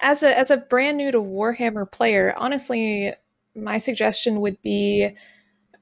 as 0.00 0.22
a 0.22 0.36
as 0.36 0.50
a 0.50 0.56
brand 0.56 0.96
new 0.96 1.10
to 1.10 1.20
Warhammer 1.20 1.90
player, 1.90 2.34
honestly, 2.36 3.12
my 3.54 3.78
suggestion 3.78 4.40
would 4.40 4.60
be 4.62 5.10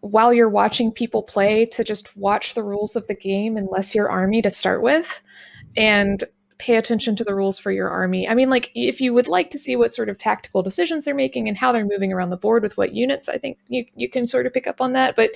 while 0.00 0.32
you're 0.32 0.48
watching 0.48 0.92
people 0.92 1.22
play 1.22 1.66
to 1.66 1.82
just 1.82 2.16
watch 2.16 2.54
the 2.54 2.62
rules 2.62 2.96
of 2.96 3.06
the 3.06 3.14
game 3.14 3.56
unless 3.56 3.94
you're 3.94 4.10
army 4.10 4.42
to 4.42 4.50
start 4.50 4.82
with 4.82 5.20
and 5.76 6.24
pay 6.58 6.76
attention 6.76 7.14
to 7.16 7.24
the 7.24 7.34
rules 7.34 7.58
for 7.58 7.70
your 7.70 7.90
army. 7.90 8.26
I 8.28 8.34
mean, 8.34 8.48
like, 8.48 8.70
if 8.74 9.00
you 9.00 9.12
would 9.12 9.28
like 9.28 9.50
to 9.50 9.58
see 9.58 9.76
what 9.76 9.94
sort 9.94 10.08
of 10.08 10.16
tactical 10.16 10.62
decisions 10.62 11.04
they're 11.04 11.14
making 11.14 11.48
and 11.48 11.56
how 11.56 11.70
they're 11.70 11.84
moving 11.84 12.12
around 12.12 12.30
the 12.30 12.36
board 12.36 12.62
with 12.62 12.76
what 12.78 12.94
units, 12.94 13.28
I 13.28 13.36
think 13.36 13.58
you, 13.68 13.84
you 13.94 14.08
can 14.08 14.26
sort 14.26 14.46
of 14.46 14.54
pick 14.54 14.66
up 14.66 14.80
on 14.80 14.92
that. 14.94 15.16
But 15.16 15.32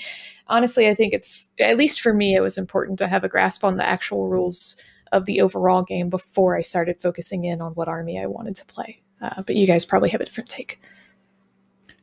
honestly, 0.46 0.88
I 0.88 0.94
think 0.94 1.12
it's, 1.12 1.50
at 1.58 1.76
least 1.76 2.00
for 2.00 2.14
me, 2.14 2.34
it 2.34 2.40
was 2.40 2.56
important 2.56 2.98
to 3.00 3.08
have 3.08 3.22
a 3.22 3.28
grasp 3.28 3.64
on 3.64 3.76
the 3.76 3.86
actual 3.86 4.28
rules 4.28 4.76
of 5.12 5.26
the 5.26 5.40
overall 5.40 5.82
game 5.82 6.08
before 6.08 6.56
I 6.56 6.62
started 6.62 7.00
focusing 7.00 7.44
in 7.44 7.60
on 7.60 7.72
what 7.72 7.88
army 7.88 8.20
I 8.20 8.26
wanted 8.26 8.56
to 8.56 8.64
play. 8.66 9.00
Uh, 9.20 9.42
but 9.42 9.56
you 9.56 9.66
guys 9.66 9.84
probably 9.84 10.08
have 10.10 10.20
a 10.20 10.24
different 10.24 10.48
take. 10.48 10.80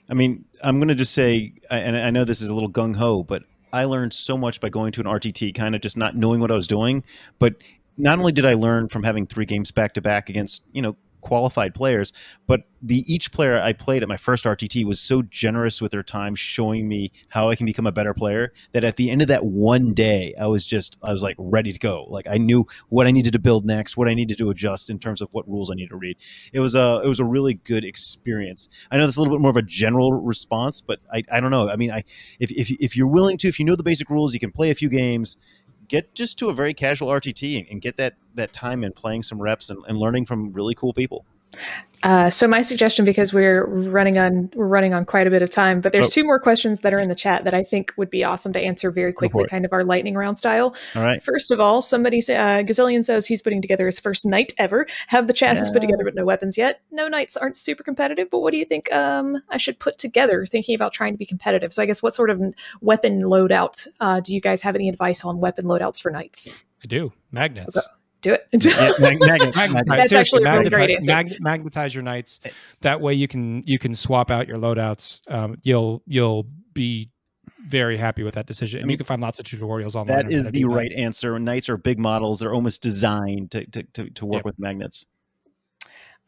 I 0.09 0.13
mean, 0.13 0.45
I'm 0.63 0.77
going 0.79 0.87
to 0.87 0.95
just 0.95 1.13
say, 1.13 1.53
and 1.69 1.97
I 1.97 2.09
know 2.11 2.23
this 2.23 2.41
is 2.41 2.49
a 2.49 2.53
little 2.53 2.69
gung 2.69 2.95
ho, 2.95 3.23
but 3.23 3.43
I 3.73 3.85
learned 3.85 4.13
so 4.13 4.37
much 4.37 4.61
by 4.61 4.69
going 4.69 4.91
to 4.93 5.01
an 5.01 5.07
RTT, 5.07 5.53
kind 5.55 5.75
of 5.75 5.81
just 5.81 5.97
not 5.97 6.15
knowing 6.15 6.39
what 6.39 6.51
I 6.51 6.55
was 6.55 6.67
doing. 6.67 7.03
But 7.39 7.55
not 7.97 8.19
only 8.19 8.31
did 8.31 8.45
I 8.45 8.53
learn 8.53 8.87
from 8.89 9.03
having 9.03 9.25
three 9.25 9.45
games 9.45 9.71
back 9.71 9.93
to 9.95 10.01
back 10.01 10.29
against, 10.29 10.63
you 10.71 10.81
know, 10.81 10.95
qualified 11.27 11.75
players, 11.75 12.13
but 12.47 12.61
the 12.81 13.03
each 13.11 13.33
player 13.33 13.59
I 13.61 13.73
played 13.73 14.01
at 14.01 14.07
my 14.07 14.15
first 14.15 14.45
RTT 14.45 14.85
was 14.85 14.99
so 14.99 15.21
generous 15.23 15.81
with 15.81 15.91
their 15.91 16.03
time, 16.03 16.35
showing 16.35 16.87
me 16.87 17.11
how 17.27 17.49
I 17.49 17.55
can 17.55 17.65
become 17.65 17.85
a 17.85 17.91
better 17.91 18.13
player. 18.13 18.53
That 18.71 18.85
at 18.85 18.95
the 18.95 19.09
end 19.09 19.21
of 19.21 19.27
that 19.27 19.43
one 19.43 19.93
day, 19.93 20.33
I 20.39 20.47
was 20.47 20.65
just 20.65 20.95
I 21.03 21.11
was 21.11 21.21
like 21.21 21.35
ready 21.37 21.73
to 21.73 21.79
go. 21.79 22.05
Like 22.07 22.27
I 22.29 22.37
knew 22.37 22.65
what 22.87 23.07
I 23.07 23.11
needed 23.11 23.33
to 23.33 23.39
build 23.39 23.65
next, 23.65 23.97
what 23.97 24.07
I 24.07 24.13
needed 24.13 24.37
to 24.37 24.49
adjust 24.49 24.89
in 24.89 24.99
terms 24.99 25.21
of 25.21 25.27
what 25.31 25.47
rules 25.49 25.69
I 25.69 25.73
need 25.73 25.89
to 25.89 25.97
read. 25.97 26.15
It 26.53 26.61
was 26.61 26.75
a 26.75 27.01
it 27.03 27.07
was 27.07 27.19
a 27.19 27.25
really 27.25 27.55
good 27.55 27.83
experience. 27.83 28.69
I 28.89 28.95
know 28.95 29.03
that's 29.03 29.17
a 29.17 29.19
little 29.19 29.35
bit 29.35 29.41
more 29.41 29.51
of 29.51 29.57
a 29.57 29.61
general 29.61 30.13
response, 30.13 30.79
but 30.79 30.99
I, 31.11 31.23
I 31.29 31.41
don't 31.41 31.51
know. 31.51 31.69
I 31.69 31.75
mean, 31.75 31.91
I 31.91 32.05
if, 32.39 32.51
if 32.51 32.71
if 32.71 32.95
you're 32.95 33.07
willing 33.07 33.37
to, 33.39 33.49
if 33.49 33.59
you 33.59 33.65
know 33.65 33.75
the 33.75 33.83
basic 33.83 34.09
rules, 34.09 34.33
you 34.33 34.39
can 34.39 34.51
play 34.51 34.69
a 34.69 34.75
few 34.75 34.87
games 34.87 35.35
get 35.87 36.13
just 36.15 36.37
to 36.39 36.49
a 36.49 36.53
very 36.53 36.73
casual 36.73 37.09
RTT 37.09 37.57
and, 37.59 37.67
and 37.69 37.81
get 37.81 37.97
that 37.97 38.15
that 38.35 38.53
time 38.53 38.83
in 38.83 38.91
playing 38.93 39.23
some 39.23 39.41
reps 39.41 39.69
and, 39.69 39.83
and 39.87 39.97
learning 39.97 40.25
from 40.25 40.53
really 40.53 40.75
cool 40.75 40.93
people. 40.93 41.25
Uh, 42.03 42.29
so 42.29 42.47
my 42.47 42.61
suggestion, 42.61 43.05
because 43.05 43.33
we're 43.33 43.65
running 43.65 44.17
on 44.19 44.49
we're 44.53 44.67
running 44.67 44.93
on 44.93 45.03
quite 45.03 45.25
a 45.25 45.29
bit 45.29 45.41
of 45.41 45.49
time, 45.49 45.81
but 45.81 45.91
there's 45.91 46.07
oh. 46.07 46.09
two 46.09 46.23
more 46.23 46.39
questions 46.39 46.81
that 46.81 46.93
are 46.93 46.99
in 46.99 47.09
the 47.09 47.15
chat 47.15 47.43
that 47.43 47.53
I 47.53 47.63
think 47.63 47.91
would 47.97 48.09
be 48.09 48.23
awesome 48.23 48.53
to 48.53 48.59
answer 48.59 48.91
very 48.91 49.11
quickly, 49.11 49.45
kind 49.49 49.65
of 49.65 49.73
our 49.73 49.83
lightning 49.83 50.15
round 50.15 50.37
style. 50.37 50.75
All 50.95 51.03
right. 51.03 51.21
First 51.23 51.49
of 51.49 51.59
all, 51.59 51.81
somebody 51.81 52.19
uh, 52.19 52.61
Gazillion 52.63 53.03
says 53.03 53.25
he's 53.25 53.41
putting 53.41 53.61
together 53.61 53.87
his 53.87 53.99
first 53.99 54.25
knight 54.25 54.53
ever. 54.59 54.85
Have 55.07 55.27
the 55.27 55.33
chassis 55.33 55.65
yeah. 55.67 55.73
put 55.73 55.81
together, 55.81 56.03
but 56.03 56.13
no 56.13 56.23
weapons 56.23 56.57
yet. 56.57 56.81
No 56.91 57.07
knights 57.07 57.35
aren't 57.35 57.57
super 57.57 57.83
competitive, 57.83 58.29
but 58.29 58.39
what 58.39 58.51
do 58.51 58.57
you 58.57 58.65
think? 58.65 58.91
Um, 58.93 59.41
I 59.49 59.57
should 59.57 59.79
put 59.79 59.97
together, 59.97 60.45
thinking 60.45 60.75
about 60.75 60.93
trying 60.93 61.13
to 61.13 61.17
be 61.17 61.25
competitive. 61.25 61.73
So 61.73 61.81
I 61.81 61.87
guess 61.87 62.03
what 62.03 62.13
sort 62.13 62.29
of 62.29 62.41
weapon 62.79 63.21
loadout 63.21 63.87
uh, 63.99 64.19
do 64.19 64.35
you 64.35 64.41
guys 64.41 64.61
have 64.61 64.75
any 64.75 64.87
advice 64.87 65.25
on 65.25 65.39
weapon 65.39 65.65
loadouts 65.65 66.01
for 66.01 66.11
knights? 66.11 66.61
I 66.83 66.87
do 66.87 67.11
magnets. 67.31 67.75
Okay 67.75 67.87
do 68.27 68.33
it. 68.33 68.75
yeah, 68.77 68.91
mag- 68.99 69.19
magnets, 69.19 69.55
magnets. 69.55 69.87
That's 69.87 70.11
actually 70.11 70.43
a 70.43 70.53
really 70.57 70.69
great 70.69 70.91
answer. 70.91 71.11
Mag- 71.11 71.41
magnetize 71.41 71.93
your 71.93 72.03
knights. 72.03 72.39
That 72.81 73.01
way 73.01 73.13
you 73.13 73.27
can 73.27 73.63
you 73.65 73.79
can 73.79 73.95
swap 73.95 74.31
out 74.31 74.47
your 74.47 74.57
loadouts. 74.57 75.21
Um, 75.31 75.57
you'll 75.63 76.03
you'll 76.05 76.47
be 76.73 77.09
very 77.67 77.97
happy 77.97 78.23
with 78.23 78.35
that 78.35 78.45
decision. 78.45 78.79
And 78.79 78.85
I 78.85 78.87
mean, 78.87 78.93
you 78.93 78.97
can 78.97 79.05
find 79.05 79.21
lots 79.21 79.39
of 79.39 79.45
tutorials 79.45 79.95
online. 79.95 80.27
That 80.27 80.31
is 80.31 80.49
the 80.51 80.65
right 80.65 80.89
that. 80.89 80.99
answer. 80.99 81.37
Knights 81.37 81.69
are 81.69 81.77
big 81.77 81.99
models. 81.99 82.39
They're 82.39 82.53
almost 82.53 82.81
designed 82.81 83.51
to 83.51 83.65
to, 83.71 83.83
to, 83.83 84.09
to 84.09 84.25
work 84.25 84.39
yep. 84.39 84.45
with 84.45 84.59
magnets. 84.59 85.05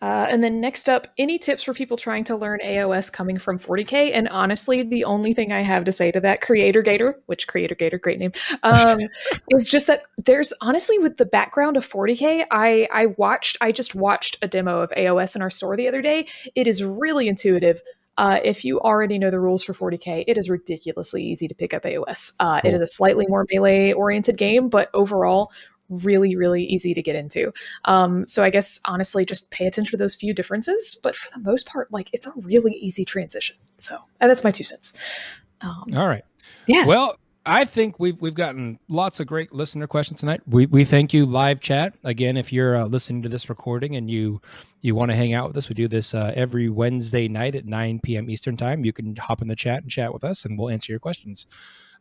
Uh, 0.02 0.28
and 0.30 0.41
then 0.41 0.62
next 0.62 0.88
up, 0.88 1.08
any 1.18 1.38
tips 1.38 1.64
for 1.64 1.74
people 1.74 1.97
trying 1.97 2.24
to 2.24 2.36
learn 2.36 2.60
AOS 2.64 3.12
coming 3.12 3.38
from 3.38 3.60
40k? 3.60 4.12
And 4.14 4.30
honestly, 4.30 4.82
the 4.84 5.04
only 5.04 5.34
thing 5.34 5.52
I 5.52 5.60
have 5.62 5.84
to 5.86 5.91
say 5.91 6.12
to 6.12 6.22
that, 6.22 6.41
Creator 6.41 6.82
Gator, 6.84 7.20
which 7.26 7.47
Creator 7.47 7.76
Gator, 7.76 7.97
great 7.97 8.18
name, 8.20 8.32
um, 8.64 9.00
is 9.52 9.68
just 9.68 9.88
that 9.88 10.04
there's 10.18 10.54
honestly 10.62 10.97
with 11.00 11.18
the 11.18 11.26
background 11.26 11.76
of 11.76 11.88
40k, 11.88 12.45
I 12.50 12.88
I 12.91 13.08
watched, 13.18 13.58
I 13.60 13.72
just 13.72 13.93
watched 13.93 14.38
a 14.41 14.47
demo 14.47 14.82
of 14.82 14.89
AOS 14.91 15.36
in 15.36 15.41
our 15.41 15.50
store 15.50 15.76
the 15.76 15.88
other 15.88 16.02
day. 16.02 16.28
It 16.56 16.68
is 16.68 16.82
really 16.82 17.28
intuitive. 17.28 17.82
Uh, 18.18 18.39
if 18.43 18.66
you 18.66 18.82
already 18.82 19.18
know 19.18 19.32
the 19.32 19.39
rules 19.39 19.64
for 19.64 19.74
40k, 19.74 20.26
it 20.28 20.38
is 20.38 20.50
ridiculously 20.50 21.24
easy 21.24 21.47
to 21.47 21.56
pick 21.56 21.74
up 21.74 21.84
AOS. 21.84 22.34
Uh, 22.39 22.60
cool. 22.60 22.70
It 22.70 22.76
is 22.76 22.82
a 22.82 22.88
slightly 22.88 23.26
more 23.28 23.45
melee 23.50 23.93
oriented 23.93 24.38
game, 24.38 24.68
but 24.68 24.89
overall, 24.93 25.52
really, 25.90 26.36
really 26.36 26.64
easy 26.64 26.94
to 26.94 27.02
get 27.02 27.16
into. 27.16 27.52
Um, 27.86 28.28
so 28.28 28.44
I 28.44 28.50
guess 28.50 28.80
honestly, 28.86 29.26
just 29.26 29.52
pay 29.52 29.68
attention 29.68 29.92
to 29.92 29.98
those 29.98 30.16
few 30.16 30.34
differences. 30.34 30.98
But 31.02 31.16
for 31.16 31.30
the 31.32 31.40
most 31.40 31.68
part, 31.68 31.92
like 31.92 32.10
it's 32.14 32.28
a 32.28 32.34
really 32.38 32.74
easy 32.74 33.06
transition. 33.06 33.56
So 33.78 33.98
that's 34.20 34.44
my 34.44 34.52
two 34.52 34.64
cents. 34.64 34.94
Um, 35.62 35.86
All 35.96 36.08
right. 36.08 36.24
Yeah. 36.68 36.86
Well, 36.86 37.18
I 37.46 37.66
think 37.66 38.00
we've 38.00 38.20
we've 38.22 38.34
gotten 38.34 38.80
lots 38.90 39.20
of 39.20 39.28
great 39.28 39.54
listener 39.54 39.88
questions 39.88 40.20
tonight. 40.20 40.42
We 40.46 40.66
we 40.68 40.86
thank 40.86 41.14
you 41.14 41.26
live 41.26 41.62
chat 41.62 41.96
again. 42.04 42.38
If 42.38 42.52
you're 42.54 42.76
uh, 42.76 42.86
listening 42.86 43.24
to 43.24 43.30
this 43.30 43.50
recording 43.50 43.96
and 43.96 44.10
you 44.12 44.42
you 44.82 44.94
want 44.94 45.10
to 45.12 45.16
hang 45.16 45.34
out 45.34 45.48
with 45.48 45.58
us, 45.58 45.70
we 45.70 45.74
do 45.74 45.88
this 45.88 46.14
uh, 46.14 46.32
every 46.36 46.70
Wednesday 46.70 47.28
night 47.28 47.56
at 47.56 47.66
9 47.66 48.02
p.m. 48.04 48.30
Eastern 48.30 48.56
time. 48.56 48.86
You 48.86 48.94
can 48.94 49.16
hop 49.16 49.42
in 49.42 49.48
the 49.48 49.56
chat 49.56 49.82
and 49.82 49.90
chat 49.90 50.14
with 50.14 50.24
us, 50.24 50.46
and 50.46 50.60
we'll 50.60 50.70
answer 50.70 50.92
your 50.92 51.00
questions. 51.00 51.48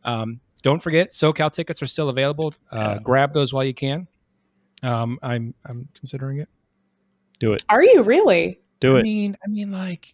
Um, 0.03 0.41
don't 0.61 0.81
forget, 0.81 1.11
SoCal 1.11 1.51
tickets 1.51 1.81
are 1.81 1.87
still 1.87 2.09
available. 2.09 2.53
Uh, 2.71 2.95
yeah. 2.95 2.99
Grab 3.03 3.33
those 3.33 3.53
while 3.53 3.63
you 3.63 3.73
can. 3.73 4.07
Um, 4.83 5.19
I'm 5.21 5.53
I'm 5.65 5.87
considering 5.93 6.39
it. 6.39 6.49
Do 7.39 7.53
it. 7.53 7.63
Are 7.69 7.83
you 7.83 8.03
really? 8.03 8.59
Do 8.79 8.95
it. 8.95 8.99
I 8.99 9.03
mean, 9.03 9.37
I 9.43 9.47
mean, 9.49 9.71
like, 9.71 10.13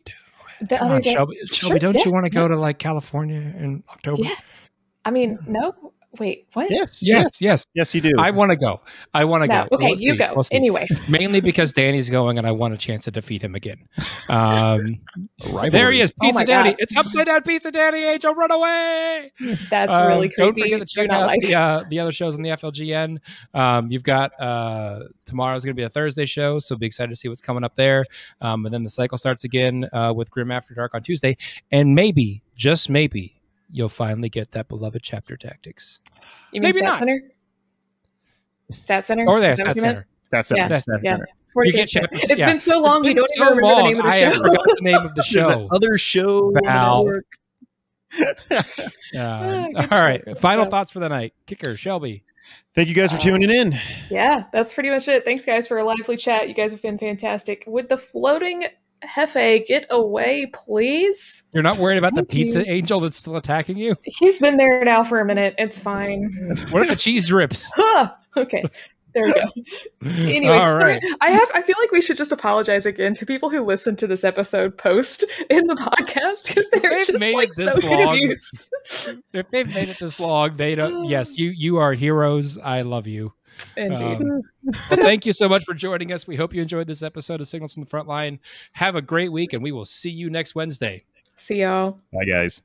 the 0.61 0.81
other 0.81 0.95
on, 0.95 1.01
day, 1.01 1.13
Shelby, 1.13 1.37
Shelby, 1.47 1.73
sure, 1.73 1.79
don't 1.79 1.95
yeah, 1.95 2.05
you 2.05 2.11
want 2.11 2.25
to 2.25 2.29
go 2.29 2.47
to 2.47 2.57
like 2.57 2.79
California 2.79 3.39
in 3.39 3.83
October? 3.89 4.23
Yeah. 4.23 4.35
I 5.05 5.11
mean, 5.11 5.37
no, 5.45 5.93
Wait, 6.19 6.47
what? 6.53 6.69
Yes, 6.69 7.01
yes, 7.05 7.29
yes, 7.39 7.65
yes. 7.73 7.95
You 7.95 8.01
do. 8.01 8.13
I 8.17 8.31
want 8.31 8.51
to 8.51 8.57
go. 8.57 8.81
I 9.13 9.25
want 9.25 9.43
to 9.43 9.47
no, 9.47 9.67
go. 9.69 9.75
Okay, 9.75 9.87
we'll 9.87 9.99
you 9.99 10.13
see. 10.13 10.17
go. 10.17 10.33
We'll 10.35 10.45
anyway, 10.51 10.87
mainly 11.09 11.41
because 11.41 11.73
Danny's 11.73 12.09
going, 12.09 12.37
and 12.37 12.47
I 12.47 12.51
want 12.51 12.73
a 12.73 12.77
chance 12.77 13.05
to 13.05 13.11
defeat 13.11 13.41
him 13.41 13.55
again. 13.55 13.87
Um, 14.29 15.01
there 15.69 15.91
he 15.91 16.01
is, 16.01 16.11
oh 16.11 16.25
Pizza 16.25 16.43
oh 16.43 16.45
Daddy. 16.45 16.69
God. 16.69 16.77
It's 16.79 16.95
upside 16.95 17.25
down 17.27 17.41
Pizza 17.41 17.71
Daddy. 17.71 17.99
Angel, 17.99 18.33
run 18.33 18.51
away! 18.51 19.31
That's 19.69 19.93
um, 19.93 20.07
really 20.07 20.29
creepy. 20.29 20.61
Don't 20.61 20.63
forget 20.63 20.79
to 20.81 20.85
check 20.85 21.09
out 21.09 21.27
like... 21.27 21.41
the, 21.41 21.55
uh, 21.55 21.83
the 21.89 21.99
other 21.99 22.11
shows 22.11 22.35
on 22.35 22.41
the 22.41 22.49
FLGN. 22.49 23.17
Um, 23.53 23.91
you've 23.91 24.03
got 24.03 24.39
uh, 24.39 24.99
tomorrow's 25.25 25.65
going 25.65 25.75
to 25.75 25.79
be 25.79 25.85
a 25.85 25.89
Thursday 25.89 26.25
show, 26.25 26.59
so 26.59 26.75
be 26.75 26.85
excited 26.85 27.09
to 27.09 27.15
see 27.15 27.27
what's 27.27 27.41
coming 27.41 27.63
up 27.63 27.75
there. 27.75 28.05
Um, 28.41 28.65
and 28.65 28.73
then 28.73 28.83
the 28.83 28.89
cycle 28.89 29.17
starts 29.17 29.43
again 29.43 29.87
uh, 29.93 30.13
with 30.15 30.31
Grim 30.31 30.51
After 30.51 30.73
Dark 30.73 30.93
on 30.93 31.03
Tuesday, 31.03 31.37
and 31.71 31.95
maybe, 31.95 32.41
just 32.55 32.89
maybe, 32.89 33.34
you'll 33.71 33.89
finally 33.89 34.29
get 34.29 34.51
that 34.51 34.67
beloved 34.67 35.01
chapter 35.03 35.37
tactics. 35.37 35.99
You 36.51 36.61
mean 36.61 36.69
Maybe 36.69 36.77
Stat 36.79 36.89
not. 36.89 36.99
Center? 36.99 37.21
Stat 38.79 39.05
Center? 39.05 39.25
Or 39.27 39.39
there, 39.39 39.57
Stat 39.57 39.77
Center. 39.77 40.07
Stat 40.21 40.45
Center. 40.45 40.61
Yeah. 40.61 40.77
Stat 40.77 40.99
yeah. 41.03 41.17
Center. 41.17 41.25
You 41.57 41.71
get 41.71 41.87
chapter, 41.87 42.15
it's 42.15 42.39
yeah. 42.39 42.47
been 42.47 42.59
so 42.59 42.79
long, 42.79 43.01
we 43.01 43.13
don't 43.13 43.29
so 43.29 43.45
even 43.45 43.57
remember 43.57 43.63
long, 43.63 43.83
the 43.83 43.91
name 43.93 43.99
of 43.99 44.05
the 44.05 44.11
show. 44.11 44.27
I 44.27 44.33
forgot 44.33 44.65
the 44.65 44.81
name 44.81 44.97
of 44.97 45.15
the 45.15 45.23
show. 45.23 45.67
other 45.71 45.97
show. 45.97 46.51
Val. 46.65 47.07
uh, 48.19 48.63
all 49.91 50.03
right. 50.03 50.37
Final 50.37 50.65
thoughts 50.65 50.91
for 50.91 50.99
the 50.99 51.07
night. 51.07 51.33
Kicker, 51.45 51.77
Shelby. 51.77 52.23
Thank 52.75 52.89
you 52.89 52.93
guys 52.93 53.11
for 53.13 53.17
tuning 53.17 53.49
in. 53.49 53.75
Yeah, 54.09 54.43
that's 54.51 54.73
pretty 54.73 54.89
much 54.89 55.07
it. 55.07 55.23
Thanks, 55.23 55.45
guys, 55.45 55.65
for 55.67 55.77
a 55.77 55.83
lively 55.85 56.17
chat. 56.17 56.49
You 56.49 56.53
guys 56.53 56.73
have 56.73 56.81
been 56.81 56.97
fantastic. 56.97 57.63
With 57.65 57.87
the 57.87 57.97
floating 57.97 58.65
Hefe, 59.07 59.65
get 59.67 59.85
away, 59.89 60.47
please. 60.53 61.43
You're 61.53 61.63
not 61.63 61.77
worried 61.77 61.97
about 61.97 62.15
Thank 62.15 62.27
the 62.27 62.31
pizza 62.31 62.59
you. 62.59 62.71
angel 62.71 62.99
that's 62.99 63.17
still 63.17 63.35
attacking 63.35 63.77
you? 63.77 63.95
He's 64.03 64.39
been 64.39 64.57
there 64.57 64.83
now 64.83 65.03
for 65.03 65.19
a 65.19 65.25
minute. 65.25 65.55
It's 65.57 65.79
fine. 65.79 66.31
What 66.71 66.83
if 66.83 66.89
the 66.89 66.95
cheese 66.95 67.27
drips? 67.27 67.71
huh. 67.75 68.11
Okay. 68.37 68.63
There 69.13 69.23
we 69.23 69.33
go. 69.33 69.43
Anyway, 70.05 70.57
right. 70.57 71.01
I 71.21 71.31
have 71.31 71.49
I 71.55 71.61
feel 71.61 71.77
like 71.79 71.91
we 71.91 72.01
should 72.01 72.17
just 72.17 72.31
apologize 72.31 72.85
again 72.85 73.13
to 73.15 73.25
people 73.25 73.49
who 73.49 73.63
listen 73.63 73.95
to 73.95 74.07
this 74.07 74.23
episode 74.23 74.77
post 74.77 75.23
in 75.49 75.65
the 75.67 75.75
podcast 75.75 76.47
because 76.47 76.69
they're 76.69 76.99
just 76.99 77.23
like 77.33 77.53
so 77.53 77.63
long, 77.87 78.17
confused. 78.17 78.59
if 79.33 79.49
they've 79.51 79.73
made 79.73 79.89
it 79.89 79.97
this 79.99 80.19
long, 80.19 80.57
they 80.57 80.75
don't 80.75 81.05
yes, 81.05 81.37
you 81.37 81.49
you 81.51 81.77
are 81.77 81.93
heroes. 81.93 82.57
I 82.57 82.81
love 82.81 83.07
you. 83.07 83.33
Indeed. 83.77 84.21
Um, 84.21 84.41
well, 84.63 84.99
thank 84.99 85.25
you 85.25 85.33
so 85.33 85.49
much 85.49 85.65
for 85.65 85.73
joining 85.73 86.11
us. 86.11 86.27
We 86.27 86.35
hope 86.35 86.53
you 86.53 86.61
enjoyed 86.61 86.87
this 86.87 87.03
episode 87.03 87.41
of 87.41 87.47
Signals 87.47 87.73
from 87.73 87.83
the 87.83 87.89
Front 87.89 88.07
Line. 88.07 88.39
Have 88.73 88.95
a 88.95 89.01
great 89.01 89.31
week, 89.31 89.53
and 89.53 89.61
we 89.61 89.71
will 89.71 89.85
see 89.85 90.11
you 90.11 90.29
next 90.29 90.55
Wednesday. 90.55 91.03
See 91.35 91.61
y'all. 91.61 91.99
Bye, 92.13 92.25
guys. 92.25 92.61